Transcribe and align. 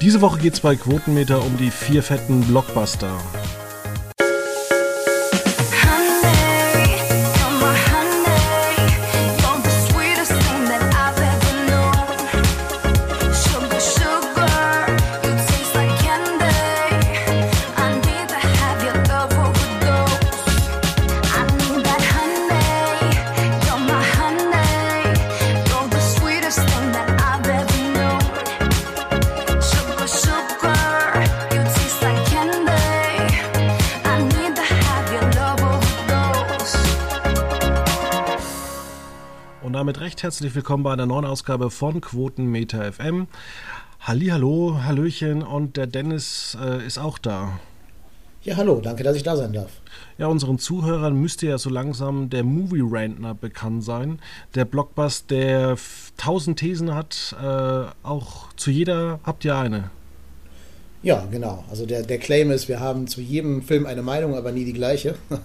Diese 0.00 0.20
Woche 0.20 0.38
geht 0.38 0.54
es 0.54 0.60
bei 0.60 0.76
Quotenmeter 0.76 1.44
um 1.44 1.56
die 1.56 1.72
vier 1.72 2.04
fetten 2.04 2.42
Blockbuster. 2.42 3.18
Herzlich 40.28 40.54
willkommen 40.54 40.82
bei 40.82 40.92
einer 40.92 41.06
neuen 41.06 41.24
Ausgabe 41.24 41.70
von 41.70 42.02
Quotenmeter 42.02 42.92
FM. 42.92 43.28
Hallo, 44.00 44.78
Hallöchen 44.84 45.42
und 45.42 45.78
der 45.78 45.86
Dennis 45.86 46.54
äh, 46.62 46.86
ist 46.86 46.98
auch 46.98 47.16
da. 47.16 47.58
Ja, 48.42 48.58
hallo, 48.58 48.78
danke, 48.82 49.02
dass 49.02 49.16
ich 49.16 49.22
da 49.22 49.38
sein 49.38 49.54
darf. 49.54 49.80
Ja, 50.18 50.26
unseren 50.26 50.58
Zuhörern 50.58 51.18
müsste 51.18 51.46
ja 51.46 51.56
so 51.56 51.70
langsam 51.70 52.28
der 52.28 52.44
Movie 52.44 52.82
Rantner 52.84 53.34
bekannt 53.34 53.84
sein. 53.84 54.18
Der 54.54 54.66
Blockbuster, 54.66 55.34
der 55.34 55.78
tausend 56.18 56.58
Thesen 56.58 56.94
hat, 56.94 57.34
äh, 57.42 57.84
auch 58.02 58.52
zu 58.52 58.70
jeder 58.70 59.20
habt 59.24 59.46
ihr 59.46 59.56
eine. 59.56 59.90
Ja, 61.02 61.26
genau. 61.30 61.64
Also 61.70 61.86
der, 61.86 62.02
der 62.02 62.18
Claim 62.18 62.50
ist, 62.50 62.68
wir 62.68 62.80
haben 62.80 63.06
zu 63.06 63.20
jedem 63.20 63.62
Film 63.62 63.86
eine 63.86 64.02
Meinung, 64.02 64.34
aber 64.34 64.52
nie 64.52 64.64
die 64.64 64.72
gleiche. 64.72 65.14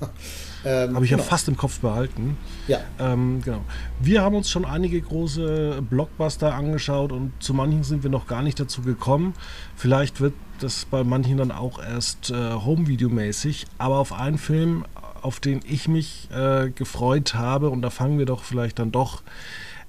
Ähm, 0.66 0.96
Habe 0.96 1.04
ich 1.04 1.12
genau. 1.12 1.24
ja 1.24 1.28
fast 1.28 1.50
im 1.50 1.58
Kopf 1.58 1.80
behalten. 1.82 2.38
Ja. 2.68 2.80
Ähm, 2.98 3.42
genau. 3.44 3.66
Wir 4.00 4.22
haben 4.22 4.34
uns 4.34 4.50
schon 4.50 4.64
einige 4.64 5.02
große 5.02 5.84
Blockbuster 5.90 6.54
angeschaut 6.54 7.12
und 7.12 7.34
zu 7.40 7.54
manchen 7.54 7.84
sind 7.84 8.04
wir 8.04 8.10
noch 8.10 8.28
gar 8.28 8.42
nicht 8.42 8.62
dazu 8.62 8.82
gekommen. 8.82 9.34
Vielleicht 9.76 10.22
wird 10.22 10.34
das 10.60 10.86
bei 10.86 11.04
manchen 11.04 11.38
dann 11.38 11.52
auch 11.52 11.84
erst 11.84 12.32
äh, 12.32 12.54
Home-Video-mäßig. 12.54 13.66
Aber 13.78 13.98
auf 13.98 14.14
einen 14.14 14.38
Film, 14.38 14.86
auf 15.22 15.42
den 15.42 15.60
ich 15.68 15.90
mich 15.90 16.30
äh, 16.34 16.70
gefreut 16.70 17.36
habe, 17.36 17.70
und 17.70 17.82
da 17.82 17.90
fangen 17.90 18.18
wir 18.18 18.26
doch 18.26 18.44
vielleicht 18.44 18.80
dann 18.80 18.94
doch 18.94 19.22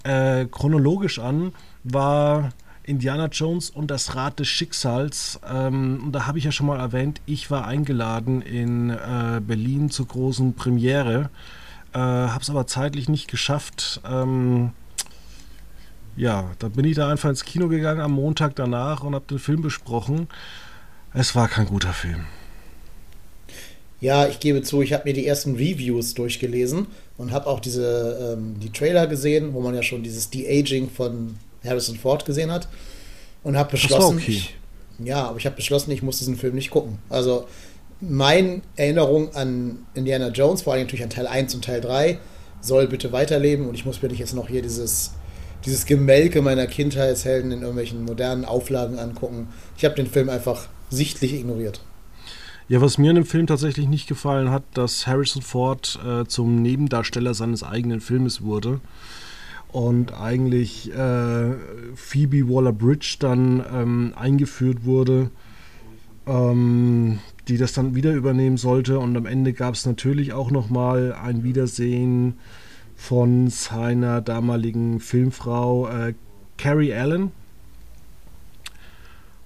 äh, 0.03 0.47
chronologisch 0.47 1.21
an, 1.21 1.53
war 1.85 2.51
Indiana 2.85 3.27
Jones 3.27 3.71
und 3.71 3.91
das 3.91 4.15
Rad 4.15 4.39
des 4.39 4.49
Schicksals. 4.49 5.41
Ähm, 5.51 6.03
und 6.05 6.13
da 6.13 6.27
habe 6.27 6.39
ich 6.39 6.45
ja 6.45 6.53
schon 6.53 6.67
mal 6.67 6.79
erwähnt, 6.79 7.21
ich 7.27 7.51
war 7.51 7.67
eingeladen 7.67 8.43
in 8.43 8.91
äh, 8.91 9.41
Berlin 9.41 9.91
zur 9.91 10.07
großen 10.07 10.55
Premiere, 10.55 11.31
äh, 11.93 11.99
habe 11.99 12.43
es 12.43 12.51
aber 12.51 12.67
zeitlich 12.67 13.09
nicht 13.09 13.29
geschafft. 13.29 14.01
Ähm, 14.09 14.71
ja, 16.17 16.51
da 16.59 16.69
bin 16.69 16.85
ich 16.85 16.97
da 16.97 17.11
einfach 17.11 17.31
ins 17.31 17.45
Kino 17.45 17.69
gegangen 17.69 18.01
am 18.01 18.13
Montag 18.13 18.55
danach 18.55 19.03
und 19.03 19.15
habe 19.15 19.25
den 19.29 19.39
Film 19.39 19.63
besprochen. 19.63 20.29
Es 21.13 21.35
war 21.35 21.49
kein 21.49 21.67
guter 21.67 21.93
Film. 21.93 22.27
Ja, 24.01 24.27
ich 24.27 24.39
gebe 24.39 24.63
zu, 24.63 24.83
ich 24.83 24.93
habe 24.93 25.05
mir 25.05 25.15
die 25.15 25.27
ersten 25.27 25.55
Reviews 25.55 26.15
durchgelesen 26.15 26.89
und 27.17 27.33
habe 27.33 27.47
auch 27.47 27.59
diese 27.59 28.37
ähm, 28.37 28.57
die 28.61 28.71
Trailer 28.71 29.07
gesehen, 29.07 29.55
wo 29.55 29.61
man 29.61 29.75
ja 29.75 29.83
schon 29.83 30.03
dieses 30.03 30.29
De-Aging 30.31 30.91
von 30.91 31.37
Harrison 31.65 31.97
Ford 31.97 32.25
gesehen 32.25 32.51
hat 32.51 32.69
und 33.43 33.57
habe 33.57 33.73
beschlossen, 33.73 34.17
okay. 34.19 34.31
ich, 34.31 34.57
ja, 34.99 35.25
aber 35.29 35.39
ich 35.39 35.47
habe 35.47 35.57
beschlossen, 35.57 35.91
ich 35.91 36.03
muss 36.03 36.19
diesen 36.19 36.37
Film 36.37 36.55
nicht 36.55 36.71
gucken. 36.71 36.99
Also 37.09 37.47
meine 38.01 38.63
Erinnerung 38.77 39.35
an 39.35 39.87
Indiana 39.95 40.29
Jones, 40.29 40.63
vor 40.63 40.73
allem 40.73 40.83
natürlich 40.83 41.05
an 41.05 41.11
Teil 41.11 41.27
1 41.27 41.55
und 41.55 41.65
Teil 41.65 41.81
3, 41.81 42.19
soll 42.61 42.89
bitte 42.89 43.13
weiterleben 43.13 43.69
und 43.69 43.75
ich 43.75 43.85
muss 43.85 44.03
mir 44.03 44.09
nicht 44.09 44.19
jetzt 44.19 44.35
noch 44.35 44.49
hier 44.49 44.63
dieses, 44.63 45.13
dieses 45.65 45.87
Gemelke 45.87 46.43
meiner 46.43 46.67
Kindheitshelden 46.67 47.53
in 47.53 47.61
irgendwelchen 47.61 48.05
modernen 48.05 48.45
Auflagen 48.45 48.99
angucken. 48.99 49.49
Ich 49.77 49.85
habe 49.85 49.95
den 49.95 50.07
Film 50.07 50.29
einfach 50.29 50.67
sichtlich 50.91 51.35
ignoriert. 51.35 51.81
Ja, 52.67 52.81
was 52.81 52.97
mir 52.97 53.11
in 53.11 53.17
dem 53.17 53.27
Film 53.27 53.47
tatsächlich 53.47 53.89
nicht 53.89 54.07
gefallen 54.07 54.51
hat, 54.51 54.63
dass 54.73 55.07
Harrison 55.07 55.43
Ford 55.43 55.99
äh, 56.07 56.25
zum 56.25 56.63
Nebendarsteller 56.63 57.35
seines 57.35 57.63
eigenen 57.63 58.01
Filmes 58.01 58.41
wurde 58.41 58.81
und 59.75 60.15
eigentlich 60.15 60.93
äh, 60.93 61.51
Phoebe 61.97 62.49
Waller-Bridge 62.49 63.17
dann 63.19 63.65
ähm, 63.75 64.13
eingeführt 64.15 64.85
wurde, 64.85 65.33
ähm, 66.29 67.19
die 67.49 67.57
das 67.57 67.73
dann 67.73 67.97
wieder 67.97 68.13
übernehmen 68.13 68.57
sollte. 68.57 69.01
Und 69.01 69.17
am 69.17 69.27
Ende 69.27 69.53
gab 69.53 69.75
es 69.75 69.85
natürlich 69.85 70.33
auch 70.33 70.53
nochmal 70.53 71.13
ein 71.13 71.43
Wiedersehen 71.43 72.35
von 72.95 73.51
seiner 73.51 74.21
damaligen 74.21 75.01
Filmfrau 75.01 75.89
äh, 75.89 76.15
Carrie 76.57 76.95
Allen. 76.95 77.33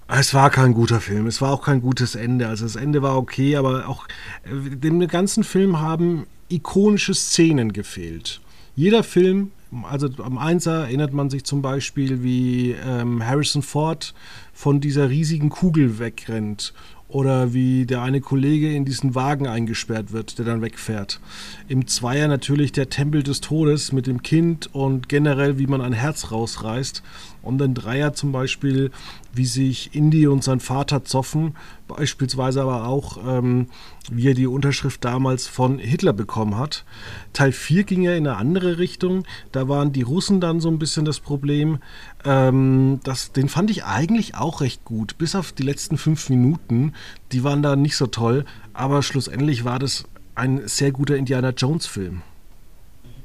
Es 0.09 0.35
war 0.35 0.51
kein 0.51 0.75
guter 0.75 1.01
Film, 1.01 1.27
es 1.27 1.41
war 1.41 1.53
auch 1.53 1.65
kein 1.65 1.81
gutes 1.81 2.17
Ende. 2.17 2.49
Also 2.49 2.67
das 2.67 2.77
Ende 2.77 3.01
war 3.01 3.17
okay, 3.17 3.57
aber 3.57 3.89
auch 3.89 4.07
äh, 4.45 4.77
dem 4.77 5.09
ganzen 5.09 5.43
Film 5.43 5.81
haben 5.81 6.27
ikonische 6.51 7.15
Szenen 7.15 7.73
gefehlt. 7.73 8.43
Jeder 8.77 9.03
Film 9.03 9.53
also 9.83 10.09
am 10.23 10.39
Einser 10.39 10.85
erinnert 10.85 11.13
man 11.13 11.31
sich 11.31 11.45
zum 11.45 11.63
Beispiel, 11.63 12.23
wie 12.23 12.73
ähm, 12.73 13.25
Harrison 13.25 13.63
Ford 13.63 14.15
von 14.53 14.81
dieser 14.81 15.11
riesigen 15.11 15.51
Kugel 15.51 15.99
wegrennt 15.99 16.73
oder 17.09 17.55
wie 17.55 17.87
der 17.87 18.03
eine 18.03 18.21
Kollege 18.21 18.75
in 18.75 18.85
diesen 18.85 19.15
Wagen 19.15 19.47
eingesperrt 19.47 20.13
wird, 20.13 20.39
der 20.39 20.45
dann 20.45 20.61
wegfährt. 20.61 21.21
Im 21.67 21.87
Zweier 21.87 22.29
natürlich 22.29 22.73
der 22.73 22.91
Tempel 22.91 23.23
des 23.23 23.41
Todes 23.41 23.93
mit 23.93 24.07
dem 24.07 24.23
Kind 24.23 24.75
und 24.75 25.09
generell, 25.09 25.59
wie 25.59 25.67
man 25.67 25.81
ein 25.81 25.95
Herz 25.95 26.31
rausreißt. 26.31 27.03
Und 27.49 27.63
im 27.63 27.73
Dreier 27.73 28.13
zum 28.13 28.31
Beispiel, 28.31 28.91
wie 29.33 29.47
sich 29.47 29.95
Indy 29.95 30.27
und 30.27 30.45
sein 30.45 30.61
Vater 30.61 31.07
zoffen, 31.07 31.57
beispielsweise 31.87 32.61
aber 32.61 32.87
auch, 32.87 33.17
ähm, 33.27 33.69
wie 34.11 34.29
er 34.29 34.35
die 34.35 34.47
Unterschrift 34.47 35.03
damals 35.03 35.47
von 35.47 35.79
Hitler 35.79 36.13
bekommen 36.13 36.59
hat. 36.59 36.85
Teil 37.33 37.53
4 37.53 37.85
ging 37.85 38.03
ja 38.03 38.13
in 38.13 38.27
eine 38.27 38.37
andere 38.37 38.77
Richtung. 38.77 39.25
Da 39.51 39.67
waren 39.67 39.95
die 39.95 40.03
Russen 40.03 40.43
dann 40.43 40.61
so 40.61 40.69
ein 40.69 40.79
bisschen 40.79 41.07
das 41.07 41.21
Problem. 41.21 41.79
Ähm, 42.23 43.01
das, 43.05 43.33
den 43.33 43.49
fand 43.49 43.71
ich 43.71 43.83
eigentlich 43.83 44.35
auch 44.35 44.61
recht 44.61 44.85
gut, 44.85 45.17
bis 45.17 45.35
auf 45.35 45.53
die 45.53 45.63
letzten 45.63 45.97
fünf 45.97 46.29
Minuten. 46.29 46.93
Die 47.33 47.45
waren 47.45 47.63
da 47.63 47.77
nicht 47.77 47.97
so 47.97 48.09
toll, 48.09 48.45
aber 48.75 49.03
schlussendlich 49.03 49.65
war 49.65 49.79
das 49.79 50.05
ein 50.35 50.69
sehr 50.69 50.93
guter 50.93 51.17
Indiana 51.17 51.55
Jones-Film. 51.57 52.21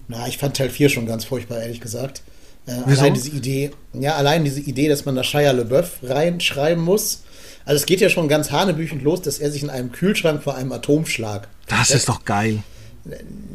Na, 0.07 0.29
ich 0.29 0.37
fand 0.37 0.55
Teil 0.55 0.69
4 0.69 0.87
schon 0.87 1.07
ganz 1.07 1.25
furchtbar, 1.25 1.59
ehrlich 1.59 1.81
gesagt. 1.81 2.23
Äh, 2.65 2.71
allein 2.71 3.13
diese 3.13 3.29
Idee, 3.29 3.71
ja, 3.93 4.15
allein 4.15 4.43
diese 4.43 4.61
Idee, 4.61 4.87
dass 4.87 5.05
man 5.05 5.15
da 5.15 5.23
Shia 5.23 5.51
LeBeouf 5.51 5.99
reinschreiben 6.03 6.83
muss. 6.83 7.23
Also 7.65 7.77
es 7.77 7.85
geht 7.85 8.01
ja 8.01 8.09
schon 8.09 8.27
ganz 8.27 8.51
hanebüchend 8.51 9.03
los, 9.03 9.21
dass 9.21 9.39
er 9.39 9.51
sich 9.51 9.63
in 9.63 9.69
einem 9.69 9.91
Kühlschrank 9.91 10.43
vor 10.43 10.55
einem 10.55 10.71
Atomschlag. 10.71 11.47
Das 11.67 11.91
ist 11.91 12.09
doch 12.09 12.25
geil. 12.25 12.59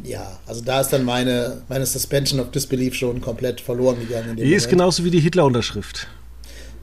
Ja, 0.05 0.39
also 0.47 0.63
da 0.63 0.81
ist 0.81 0.91
dann 0.91 1.05
meine, 1.05 1.63
meine 1.69 1.87
Suspension 1.87 2.41
of 2.41 2.51
Disbelief 2.51 2.95
schon 2.95 3.21
komplett 3.21 3.61
verloren 3.61 3.99
gegangen. 3.99 4.37
Die 4.37 4.55
ist 4.55 4.69
genauso 4.69 5.05
wie 5.05 5.11
die 5.11 5.21
Hitler-Unterschrift. 5.21 6.07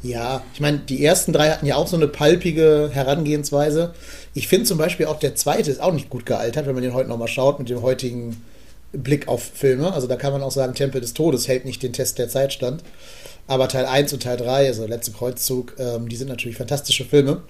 Ja, 0.01 0.43
ich 0.53 0.59
meine, 0.59 0.79
die 0.79 1.03
ersten 1.03 1.33
drei 1.33 1.49
hatten 1.49 1.65
ja 1.65 1.75
auch 1.75 1.87
so 1.87 1.95
eine 1.95 2.07
palpige 2.07 2.89
Herangehensweise. 2.91 3.93
Ich 4.33 4.47
finde 4.47 4.65
zum 4.65 4.77
Beispiel 4.77 5.07
auch 5.07 5.19
der 5.19 5.35
zweite 5.35 5.71
ist 5.71 5.81
auch 5.81 5.93
nicht 5.93 6.09
gut 6.09 6.25
gealtert, 6.25 6.67
wenn 6.67 6.75
man 6.75 6.83
den 6.83 6.93
heute 6.93 7.09
nochmal 7.09 7.27
schaut 7.27 7.59
mit 7.59 7.69
dem 7.69 7.81
heutigen 7.81 8.43
Blick 8.97 9.27
auf 9.27 9.43
Filme. 9.43 9.93
Also 9.93 10.07
da 10.07 10.15
kann 10.15 10.33
man 10.33 10.41
auch 10.43 10.51
sagen, 10.51 10.73
Tempel 10.73 11.01
des 11.01 11.13
Todes 11.13 11.47
hält 11.47 11.65
nicht 11.65 11.83
den 11.83 11.93
Test 11.93 12.17
der 12.17 12.29
Zeit 12.29 12.53
stand. 12.53 12.83
Aber 13.47 13.67
Teil 13.67 13.85
1 13.85 14.13
und 14.13 14.23
Teil 14.23 14.37
3, 14.37 14.67
also 14.67 14.87
Letzte 14.87 15.11
Kreuzzug, 15.11 15.75
ähm, 15.77 16.09
die 16.09 16.15
sind 16.15 16.29
natürlich 16.29 16.57
fantastische 16.57 17.05
Filme. 17.05 17.43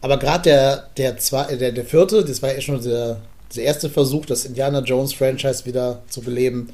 Aber 0.00 0.18
gerade 0.18 0.42
der, 0.44 0.88
der, 0.96 1.18
zwei, 1.18 1.56
der, 1.56 1.72
der 1.72 1.84
vierte, 1.84 2.24
das 2.24 2.42
war 2.42 2.54
ja 2.54 2.60
schon 2.60 2.80
der, 2.82 3.20
der 3.54 3.64
erste 3.64 3.90
Versuch, 3.90 4.26
das 4.26 4.44
Indiana 4.44 4.80
Jones 4.80 5.12
Franchise 5.12 5.64
wieder 5.64 6.02
zu 6.08 6.20
beleben. 6.20 6.68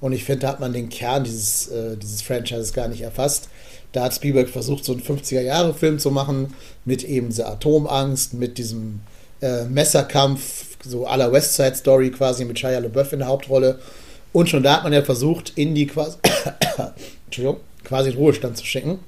Und 0.00 0.12
ich 0.12 0.24
finde, 0.24 0.40
da 0.40 0.48
hat 0.48 0.60
man 0.60 0.72
den 0.72 0.90
Kern 0.90 1.24
dieses, 1.24 1.68
äh, 1.68 1.96
dieses 1.96 2.20
Franchises 2.20 2.72
gar 2.72 2.88
nicht 2.88 3.00
erfasst. 3.00 3.48
Da 3.92 4.04
hat 4.04 4.14
Spielberg 4.14 4.48
versucht, 4.48 4.84
so 4.84 4.92
einen 4.92 5.02
50er-Jahre-Film 5.02 5.98
zu 5.98 6.10
machen, 6.10 6.52
mit 6.84 7.04
eben 7.04 7.28
dieser 7.28 7.48
Atomangst, 7.48 8.34
mit 8.34 8.58
diesem 8.58 9.00
äh, 9.40 9.64
Messerkampf, 9.64 10.73
so 10.84 11.06
aller 11.06 11.32
West 11.32 11.54
Side 11.54 11.74
Story 11.76 12.10
quasi 12.10 12.44
mit 12.44 12.58
Shia 12.58 12.78
LaBeouf 12.78 13.12
in 13.12 13.20
der 13.20 13.28
Hauptrolle. 13.28 13.78
Und 14.32 14.48
schon 14.48 14.62
da 14.62 14.76
hat 14.76 14.84
man 14.84 14.92
ja 14.92 15.02
versucht, 15.02 15.52
Indy 15.56 15.86
quasi, 15.86 16.18
quasi 17.84 18.10
in 18.10 18.16
Ruhestand 18.16 18.56
zu 18.56 18.64
schicken 18.64 18.98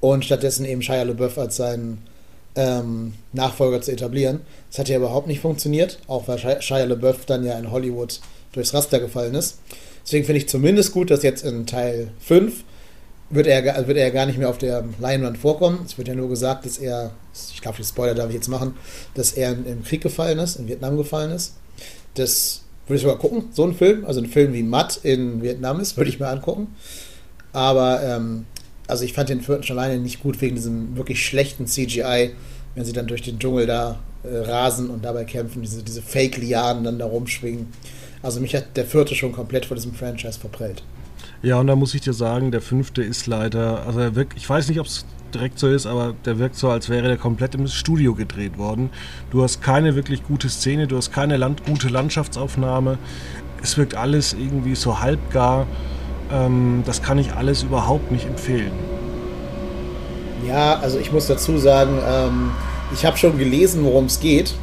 und 0.00 0.24
stattdessen 0.24 0.64
eben 0.64 0.82
Shia 0.82 1.02
LaBeouf 1.02 1.38
als 1.38 1.56
seinen 1.56 2.02
ähm, 2.54 3.14
Nachfolger 3.32 3.80
zu 3.80 3.92
etablieren. 3.92 4.40
Das 4.70 4.78
hat 4.78 4.88
ja 4.88 4.96
überhaupt 4.96 5.26
nicht 5.26 5.40
funktioniert, 5.40 5.98
auch 6.06 6.28
weil 6.28 6.38
Shia 6.38 6.84
LaBeouf 6.84 7.26
dann 7.26 7.44
ja 7.44 7.58
in 7.58 7.70
Hollywood 7.70 8.20
durchs 8.52 8.74
Raster 8.74 9.00
gefallen 9.00 9.34
ist. 9.34 9.58
Deswegen 10.04 10.24
finde 10.24 10.38
ich 10.38 10.48
zumindest 10.48 10.92
gut, 10.92 11.10
dass 11.10 11.22
jetzt 11.22 11.44
in 11.44 11.66
Teil 11.66 12.08
5 12.20 12.64
wird 13.30 13.46
er, 13.46 13.86
wird 13.86 13.98
er 13.98 14.10
gar 14.10 14.26
nicht 14.26 14.38
mehr 14.38 14.48
auf 14.48 14.58
der 14.58 14.84
Leinwand 15.00 15.38
vorkommen. 15.38 15.80
Es 15.84 15.98
wird 15.98 16.08
ja 16.08 16.14
nur 16.14 16.28
gesagt, 16.28 16.64
dass 16.64 16.78
er, 16.78 17.12
ich 17.52 17.60
glaube, 17.60 17.76
die 17.78 17.84
Spoiler 17.84 18.14
darf 18.14 18.28
ich 18.28 18.36
jetzt 18.36 18.48
machen, 18.48 18.74
dass 19.14 19.32
er 19.32 19.52
im 19.52 19.82
Krieg 19.84 20.02
gefallen 20.02 20.38
ist, 20.38 20.56
in 20.56 20.68
Vietnam 20.68 20.96
gefallen 20.96 21.32
ist. 21.32 21.54
Das 22.14 22.62
würde 22.86 22.96
ich 22.96 23.02
sogar 23.02 23.18
gucken, 23.18 23.46
so 23.52 23.64
ein 23.64 23.74
Film. 23.74 24.04
Also 24.04 24.20
ein 24.20 24.26
Film 24.26 24.52
wie 24.52 24.62
Matt 24.62 25.00
in 25.02 25.42
Vietnam 25.42 25.80
ist, 25.80 25.96
würde 25.96 26.10
ich 26.10 26.20
mir 26.20 26.28
angucken. 26.28 26.68
Aber, 27.52 28.02
ähm, 28.02 28.46
also 28.86 29.04
ich 29.04 29.12
fand 29.12 29.28
den 29.28 29.40
vierten 29.40 29.64
schon 29.64 29.78
alleine 29.78 30.00
nicht 30.00 30.22
gut 30.22 30.40
wegen 30.40 30.54
diesem 30.54 30.96
wirklich 30.96 31.24
schlechten 31.24 31.66
CGI, 31.66 32.30
wenn 32.74 32.84
sie 32.84 32.92
dann 32.92 33.08
durch 33.08 33.22
den 33.22 33.40
Dschungel 33.40 33.66
da 33.66 33.98
äh, 34.22 34.36
rasen 34.38 34.90
und 34.90 35.04
dabei 35.04 35.24
kämpfen, 35.24 35.62
diese, 35.62 35.82
diese 35.82 36.02
Fake-Lianen 36.02 36.84
dann 36.84 36.98
da 36.98 37.06
rumschwingen. 37.06 37.68
Also 38.22 38.40
mich 38.40 38.54
hat 38.54 38.76
der 38.76 38.84
vierte 38.84 39.14
schon 39.14 39.32
komplett 39.32 39.66
vor 39.66 39.74
diesem 39.74 39.94
Franchise 39.94 40.38
verprellt. 40.38 40.82
Ja, 41.42 41.60
und 41.60 41.66
da 41.66 41.76
muss 41.76 41.94
ich 41.94 42.00
dir 42.00 42.12
sagen, 42.12 42.50
der 42.50 42.60
fünfte 42.60 43.02
ist 43.02 43.26
leider, 43.26 43.86
also 43.86 44.00
er 44.00 44.14
wirkt, 44.14 44.36
ich 44.36 44.48
weiß 44.48 44.68
nicht, 44.68 44.80
ob 44.80 44.86
es 44.86 45.04
direkt 45.34 45.58
so 45.58 45.68
ist, 45.68 45.86
aber 45.86 46.14
der 46.24 46.38
wirkt 46.38 46.56
so, 46.56 46.70
als 46.70 46.88
wäre 46.88 47.08
der 47.08 47.16
komplett 47.16 47.54
im 47.54 47.66
Studio 47.66 48.14
gedreht 48.14 48.58
worden. 48.58 48.90
Du 49.30 49.42
hast 49.42 49.62
keine 49.62 49.94
wirklich 49.94 50.24
gute 50.24 50.48
Szene, 50.48 50.86
du 50.86 50.96
hast 50.96 51.12
keine 51.12 51.36
Land 51.36 51.64
gute 51.66 51.88
Landschaftsaufnahme. 51.88 52.98
Es 53.62 53.76
wirkt 53.76 53.94
alles 53.94 54.32
irgendwie 54.32 54.74
so 54.74 55.00
halbgar. 55.00 55.66
Ähm, 56.32 56.82
das 56.86 57.02
kann 57.02 57.18
ich 57.18 57.32
alles 57.32 57.62
überhaupt 57.62 58.10
nicht 58.10 58.26
empfehlen. 58.26 58.72
Ja, 60.46 60.78
also 60.78 60.98
ich 60.98 61.12
muss 61.12 61.26
dazu 61.26 61.58
sagen, 61.58 61.98
ähm, 62.06 62.50
ich 62.92 63.04
habe 63.04 63.16
schon 63.16 63.38
gelesen, 63.38 63.84
worum 63.84 64.06
es 64.06 64.20
geht. 64.20 64.54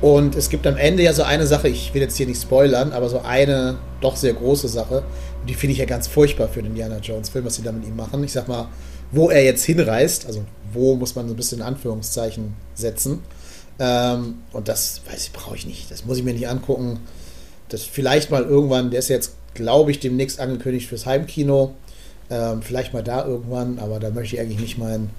Und 0.00 0.36
es 0.36 0.50
gibt 0.50 0.66
am 0.66 0.76
Ende 0.76 1.02
ja 1.02 1.12
so 1.12 1.22
eine 1.22 1.46
Sache, 1.46 1.68
ich 1.68 1.94
will 1.94 2.02
jetzt 2.02 2.16
hier 2.16 2.26
nicht 2.26 2.40
spoilern, 2.40 2.92
aber 2.92 3.08
so 3.08 3.22
eine 3.22 3.76
doch 4.00 4.16
sehr 4.16 4.34
große 4.34 4.68
Sache, 4.68 5.02
die 5.48 5.54
finde 5.54 5.72
ich 5.72 5.78
ja 5.78 5.84
ganz 5.84 6.06
furchtbar 6.06 6.48
für 6.48 6.62
den 6.62 6.72
Indiana 6.72 6.98
Jones-Film, 6.98 7.44
was 7.44 7.56
sie 7.56 7.62
da 7.62 7.72
mit 7.72 7.86
ihm 7.86 7.96
machen. 7.96 8.22
Ich 8.24 8.32
sag 8.32 8.48
mal, 8.48 8.68
wo 9.12 9.30
er 9.30 9.44
jetzt 9.44 9.64
hinreist, 9.64 10.26
also 10.26 10.44
wo 10.72 10.96
muss 10.96 11.14
man 11.14 11.26
so 11.28 11.34
ein 11.34 11.36
bisschen 11.36 11.62
Anführungszeichen 11.62 12.54
setzen. 12.74 13.20
Ähm, 13.78 14.36
und 14.52 14.68
das, 14.68 15.02
weiß 15.10 15.26
ich, 15.26 15.32
brauche 15.32 15.56
ich 15.56 15.66
nicht. 15.66 15.90
Das 15.90 16.04
muss 16.04 16.18
ich 16.18 16.24
mir 16.24 16.34
nicht 16.34 16.48
angucken. 16.48 17.00
Das 17.68 17.82
vielleicht 17.82 18.30
mal 18.30 18.42
irgendwann, 18.42 18.90
der 18.90 19.00
ist 19.00 19.08
jetzt, 19.08 19.34
glaube 19.54 19.90
ich, 19.90 20.00
demnächst 20.00 20.40
angekündigt 20.40 20.88
fürs 20.88 21.06
Heimkino. 21.06 21.74
Ähm, 22.30 22.62
vielleicht 22.62 22.92
mal 22.94 23.02
da 23.02 23.24
irgendwann, 23.24 23.78
aber 23.78 24.00
da 24.00 24.10
möchte 24.10 24.36
ich 24.36 24.40
eigentlich 24.40 24.60
nicht 24.60 24.78
mein, 24.78 25.10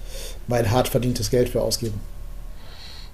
mein 0.48 0.72
hart 0.72 0.88
verdientes 0.88 1.30
Geld 1.30 1.50
für 1.50 1.62
ausgeben. 1.62 2.00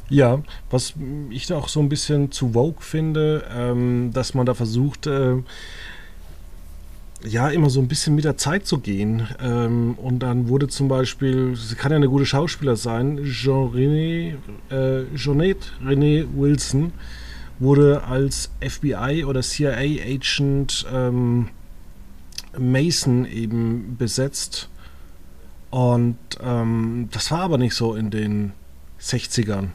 Ja, 0.09 0.41
was 0.69 0.93
ich 1.29 1.51
auch 1.53 1.69
so 1.69 1.79
ein 1.79 1.87
bisschen 1.87 2.31
zu 2.31 2.51
Vogue 2.51 2.81
finde, 2.81 3.45
ähm, 3.53 4.11
dass 4.13 4.33
man 4.33 4.45
da 4.45 4.53
versucht, 4.53 5.07
äh, 5.07 5.37
ja, 7.25 7.49
immer 7.49 7.69
so 7.69 7.79
ein 7.79 7.87
bisschen 7.87 8.15
mit 8.15 8.25
der 8.25 8.37
Zeit 8.37 8.65
zu 8.65 8.79
gehen. 8.79 9.27
Ähm, 9.41 9.95
und 9.95 10.19
dann 10.19 10.47
wurde 10.47 10.67
zum 10.67 10.87
Beispiel, 10.87 11.55
sie 11.55 11.75
kann 11.75 11.91
ja 11.91 11.97
eine 11.97 12.09
gute 12.09 12.25
Schauspieler 12.25 12.75
sein, 12.75 13.23
Jean-René, 13.23 14.35
äh, 14.69 15.15
Jeanette 15.15 15.67
René 15.85 16.25
Wilson 16.35 16.93
wurde 17.59 18.03
als 18.03 18.49
FBI 18.59 19.23
oder 19.25 19.41
CIA-Agent 19.41 20.85
ähm, 20.91 21.49
Mason 22.57 23.25
eben 23.25 23.97
besetzt. 23.97 24.69
Und 25.69 26.17
ähm, 26.43 27.07
das 27.11 27.31
war 27.31 27.41
aber 27.41 27.57
nicht 27.57 27.75
so 27.75 27.95
in 27.95 28.09
den 28.09 28.53
60ern 28.99 29.69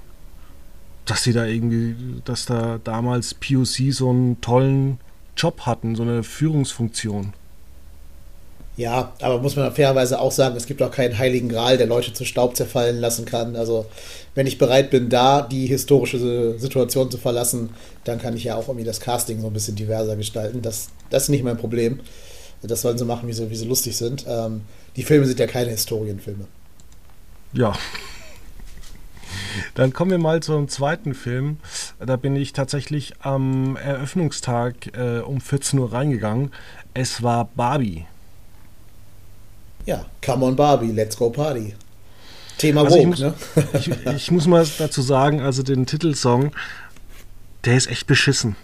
dass 1.06 1.22
sie 1.22 1.32
da 1.32 1.46
irgendwie, 1.46 2.20
dass 2.24 2.46
da 2.46 2.78
damals 2.82 3.34
POC 3.34 3.92
so 3.92 4.10
einen 4.10 4.40
tollen 4.40 4.98
Job 5.36 5.62
hatten, 5.62 5.94
so 5.94 6.02
eine 6.02 6.22
Führungsfunktion. 6.22 7.32
Ja, 8.76 9.14
aber 9.22 9.40
muss 9.40 9.56
man 9.56 9.72
fairerweise 9.72 10.20
auch 10.20 10.32
sagen, 10.32 10.54
es 10.54 10.66
gibt 10.66 10.82
auch 10.82 10.90
keinen 10.90 11.16
heiligen 11.16 11.48
Gral, 11.48 11.78
der 11.78 11.86
Leute 11.86 12.12
zu 12.12 12.26
Staub 12.26 12.56
zerfallen 12.56 13.00
lassen 13.00 13.24
kann. 13.24 13.56
Also, 13.56 13.86
wenn 14.34 14.46
ich 14.46 14.58
bereit 14.58 14.90
bin, 14.90 15.08
da 15.08 15.40
die 15.40 15.66
historische 15.66 16.58
Situation 16.58 17.10
zu 17.10 17.16
verlassen, 17.16 17.70
dann 18.04 18.20
kann 18.20 18.36
ich 18.36 18.44
ja 18.44 18.56
auch 18.56 18.68
irgendwie 18.68 18.84
das 18.84 19.00
Casting 19.00 19.40
so 19.40 19.46
ein 19.46 19.54
bisschen 19.54 19.76
diverser 19.76 20.14
gestalten. 20.16 20.60
Das, 20.60 20.88
das 21.08 21.24
ist 21.24 21.28
nicht 21.30 21.42
mein 21.42 21.56
Problem. 21.56 22.00
Das 22.62 22.82
sollen 22.82 22.98
sie 22.98 23.04
machen, 23.06 23.28
wie 23.28 23.32
sie, 23.32 23.48
wie 23.50 23.56
sie 23.56 23.66
lustig 23.66 23.96
sind. 23.96 24.26
Ähm, 24.28 24.62
die 24.96 25.04
Filme 25.04 25.26
sind 25.26 25.38
ja 25.40 25.46
keine 25.46 25.70
Historienfilme. 25.70 26.46
Ja, 27.54 27.74
dann 29.74 29.92
kommen 29.92 30.10
wir 30.10 30.18
mal 30.18 30.42
zum 30.42 30.68
zweiten 30.68 31.14
Film. 31.14 31.58
Da 31.98 32.16
bin 32.16 32.36
ich 32.36 32.52
tatsächlich 32.52 33.14
am 33.20 33.76
Eröffnungstag 33.76 34.96
äh, 34.96 35.20
um 35.20 35.40
14 35.40 35.78
Uhr 35.78 35.92
reingegangen. 35.92 36.52
Es 36.94 37.22
war 37.22 37.48
Barbie. 37.54 38.06
Ja, 39.86 40.04
come 40.24 40.44
on 40.46 40.56
Barbie, 40.56 40.92
let's 40.92 41.16
go 41.16 41.30
party. 41.30 41.74
Thema 42.58 42.82
also 42.82 42.96
Vogue, 42.96 43.02
ich 43.02 43.08
muss, 43.08 43.20
ne? 43.20 43.34
ich, 43.74 44.06
ich 44.14 44.30
muss 44.30 44.46
mal 44.46 44.66
dazu 44.78 45.02
sagen, 45.02 45.40
also 45.40 45.62
den 45.62 45.86
Titelsong, 45.86 46.52
der 47.64 47.76
ist 47.76 47.88
echt 47.88 48.06
beschissen. 48.06 48.56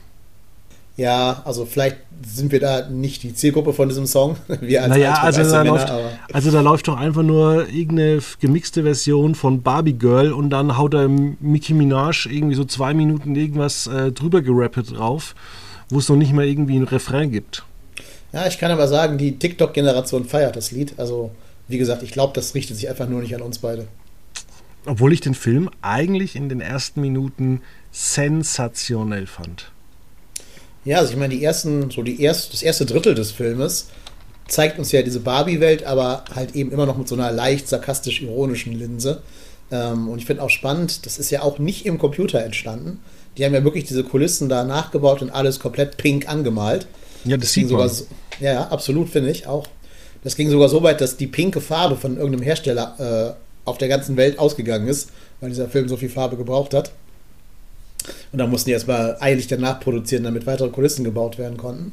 Ja, 0.97 1.43
also 1.45 1.65
vielleicht 1.65 1.97
sind 2.25 2.53
wir 2.53 2.61
da 2.61 2.89
nicht 2.89 3.23
die 3.23 3.35
Zielgruppe 3.35 3.73
von 3.73 3.89
diesem 3.89 4.07
Song. 4.07 4.37
Wir 4.61 4.83
als 4.83 4.91
naja, 4.91 5.15
also 5.15 5.43
da, 5.43 5.65
Männer, 5.65 5.77
läuft, 5.77 5.93
also 6.33 6.51
da 6.51 6.61
läuft 6.61 6.89
doch 6.89 6.97
einfach 6.97 7.23
nur 7.23 7.69
irgendeine 7.69 8.21
gemixte 8.41 8.83
Version 8.83 9.35
von 9.35 9.63
Barbie 9.63 9.95
Girl 9.95 10.33
und 10.33 10.51
dann 10.51 10.77
haut 10.77 10.95
er 10.95 11.09
Mickey 11.09 11.73
Minaj 11.73 12.27
irgendwie 12.31 12.55
so 12.55 12.65
zwei 12.65 12.93
Minuten 12.95 13.35
irgendwas 13.35 13.87
äh, 13.87 14.13
drüber 14.13 14.43
gerappt 14.43 14.95
drauf, 14.97 15.35
wo 15.89 15.99
es 15.99 16.09
noch 16.09 16.17
nicht 16.17 16.33
mal 16.33 16.45
irgendwie 16.45 16.77
ein 16.77 16.85
Refrain 16.85 17.31
gibt. 17.31 17.65
Ja, 18.33 18.47
ich 18.47 18.59
kann 18.59 18.71
aber 18.71 18.87
sagen, 18.87 19.19
die 19.19 19.39
TikTok-Generation 19.39 20.27
feiert 20.27 20.57
das 20.57 20.71
Lied. 20.71 20.95
Also, 20.99 21.31
wie 21.69 21.79
gesagt, 21.79 22.03
ich 22.03 22.13
glaube, 22.13 22.33
das 22.35 22.55
richtet 22.55 22.77
sich 22.77 22.89
einfach 22.89 23.09
nur 23.09 23.21
nicht 23.21 23.35
an 23.35 23.43
uns 23.43 23.59
beide. 23.59 23.87
Obwohl 24.87 25.13
ich 25.13 25.21
den 25.21 25.35
Film 25.35 25.71
eigentlich 25.81 26.37
in 26.37 26.49
den 26.49 26.61
ersten 26.61 27.01
Minuten 27.01 27.61
sensationell 27.91 29.27
fand. 29.27 29.71
Ja, 30.85 30.99
also 30.99 31.13
ich 31.13 31.19
meine, 31.19 31.35
die 31.35 31.45
ersten, 31.45 31.91
so 31.91 32.03
die 32.03 32.21
erst, 32.21 32.53
das 32.53 32.63
erste 32.63 32.87
Drittel 32.87 33.15
des 33.15 33.31
Filmes 33.31 33.89
zeigt 34.49 34.79
uns 34.79 34.93
ja 34.93 35.03
diese 35.03 35.21
Barbie-Welt, 35.21 35.85
aber 35.85 36.25
halt 36.35 36.55
eben 36.55 36.73
immer 36.73 36.87
noch 36.87 36.99
mit 36.99 37.09
so 37.09 37.15
einer 37.15 37.31
leicht 37.31 37.69
sarkastisch-ironischen 37.69 38.73
Linse. 38.73 39.23
Ähm, 39.71 40.09
und 40.09 40.19
ich 40.19 40.27
finde 40.27 40.43
auch 40.43 40.51
spannend, 40.51 41.07
das 41.07 41.19
ist 41.19 41.31
ja 41.31 41.43
auch 41.43 41.59
nicht 41.59 41.87
im 41.87 41.99
Computer 41.99 42.43
entstanden. 42.43 43.01
Die 43.37 43.45
haben 43.45 43.55
ja 43.55 43.65
wirklich 43.65 43.85
diese 43.85 44.05
Kulissen 44.05 44.49
da 44.49 44.65
nachgebaut 44.65 45.23
und 45.23 45.31
alles 45.31 45.59
komplett 45.59 45.97
pink 45.97 46.29
angemalt. 46.29 46.87
Ja, 47.25 47.37
das, 47.37 47.47
das 47.47 47.53
sieht 47.53 47.69
sogar 47.69 47.89
so, 47.89 48.05
Ja, 48.41 48.69
absolut, 48.69 49.09
finde 49.09 49.31
ich 49.31 49.47
auch. 49.47 49.67
Das 50.25 50.37
ging 50.37 50.51
sogar 50.51 50.69
so 50.69 50.83
weit, 50.83 51.01
dass 51.01 51.17
die 51.17 51.27
pinke 51.27 51.61
Farbe 51.61 51.97
von 51.97 52.17
irgendeinem 52.17 52.43
Hersteller 52.43 53.37
äh, 53.37 53.69
auf 53.69 53.79
der 53.79 53.89
ganzen 53.89 54.17
Welt 54.17 54.39
ausgegangen 54.39 54.89
ist, 54.89 55.11
weil 55.41 55.51
dieser 55.51 55.69
Film 55.69 55.89
so 55.89 55.97
viel 55.97 56.11
Farbe 56.11 56.37
gebraucht 56.37 56.75
hat. 56.75 56.93
Und 58.33 58.39
da 58.39 58.47
mussten 58.47 58.69
die 58.69 58.75
erstmal 58.75 59.17
eilig 59.21 59.47
danach 59.47 59.81
produzieren, 59.81 60.25
damit 60.25 60.47
weitere 60.47 60.69
Kulissen 60.69 61.05
gebaut 61.05 61.39
werden 61.39 61.57
konnten. 61.57 61.93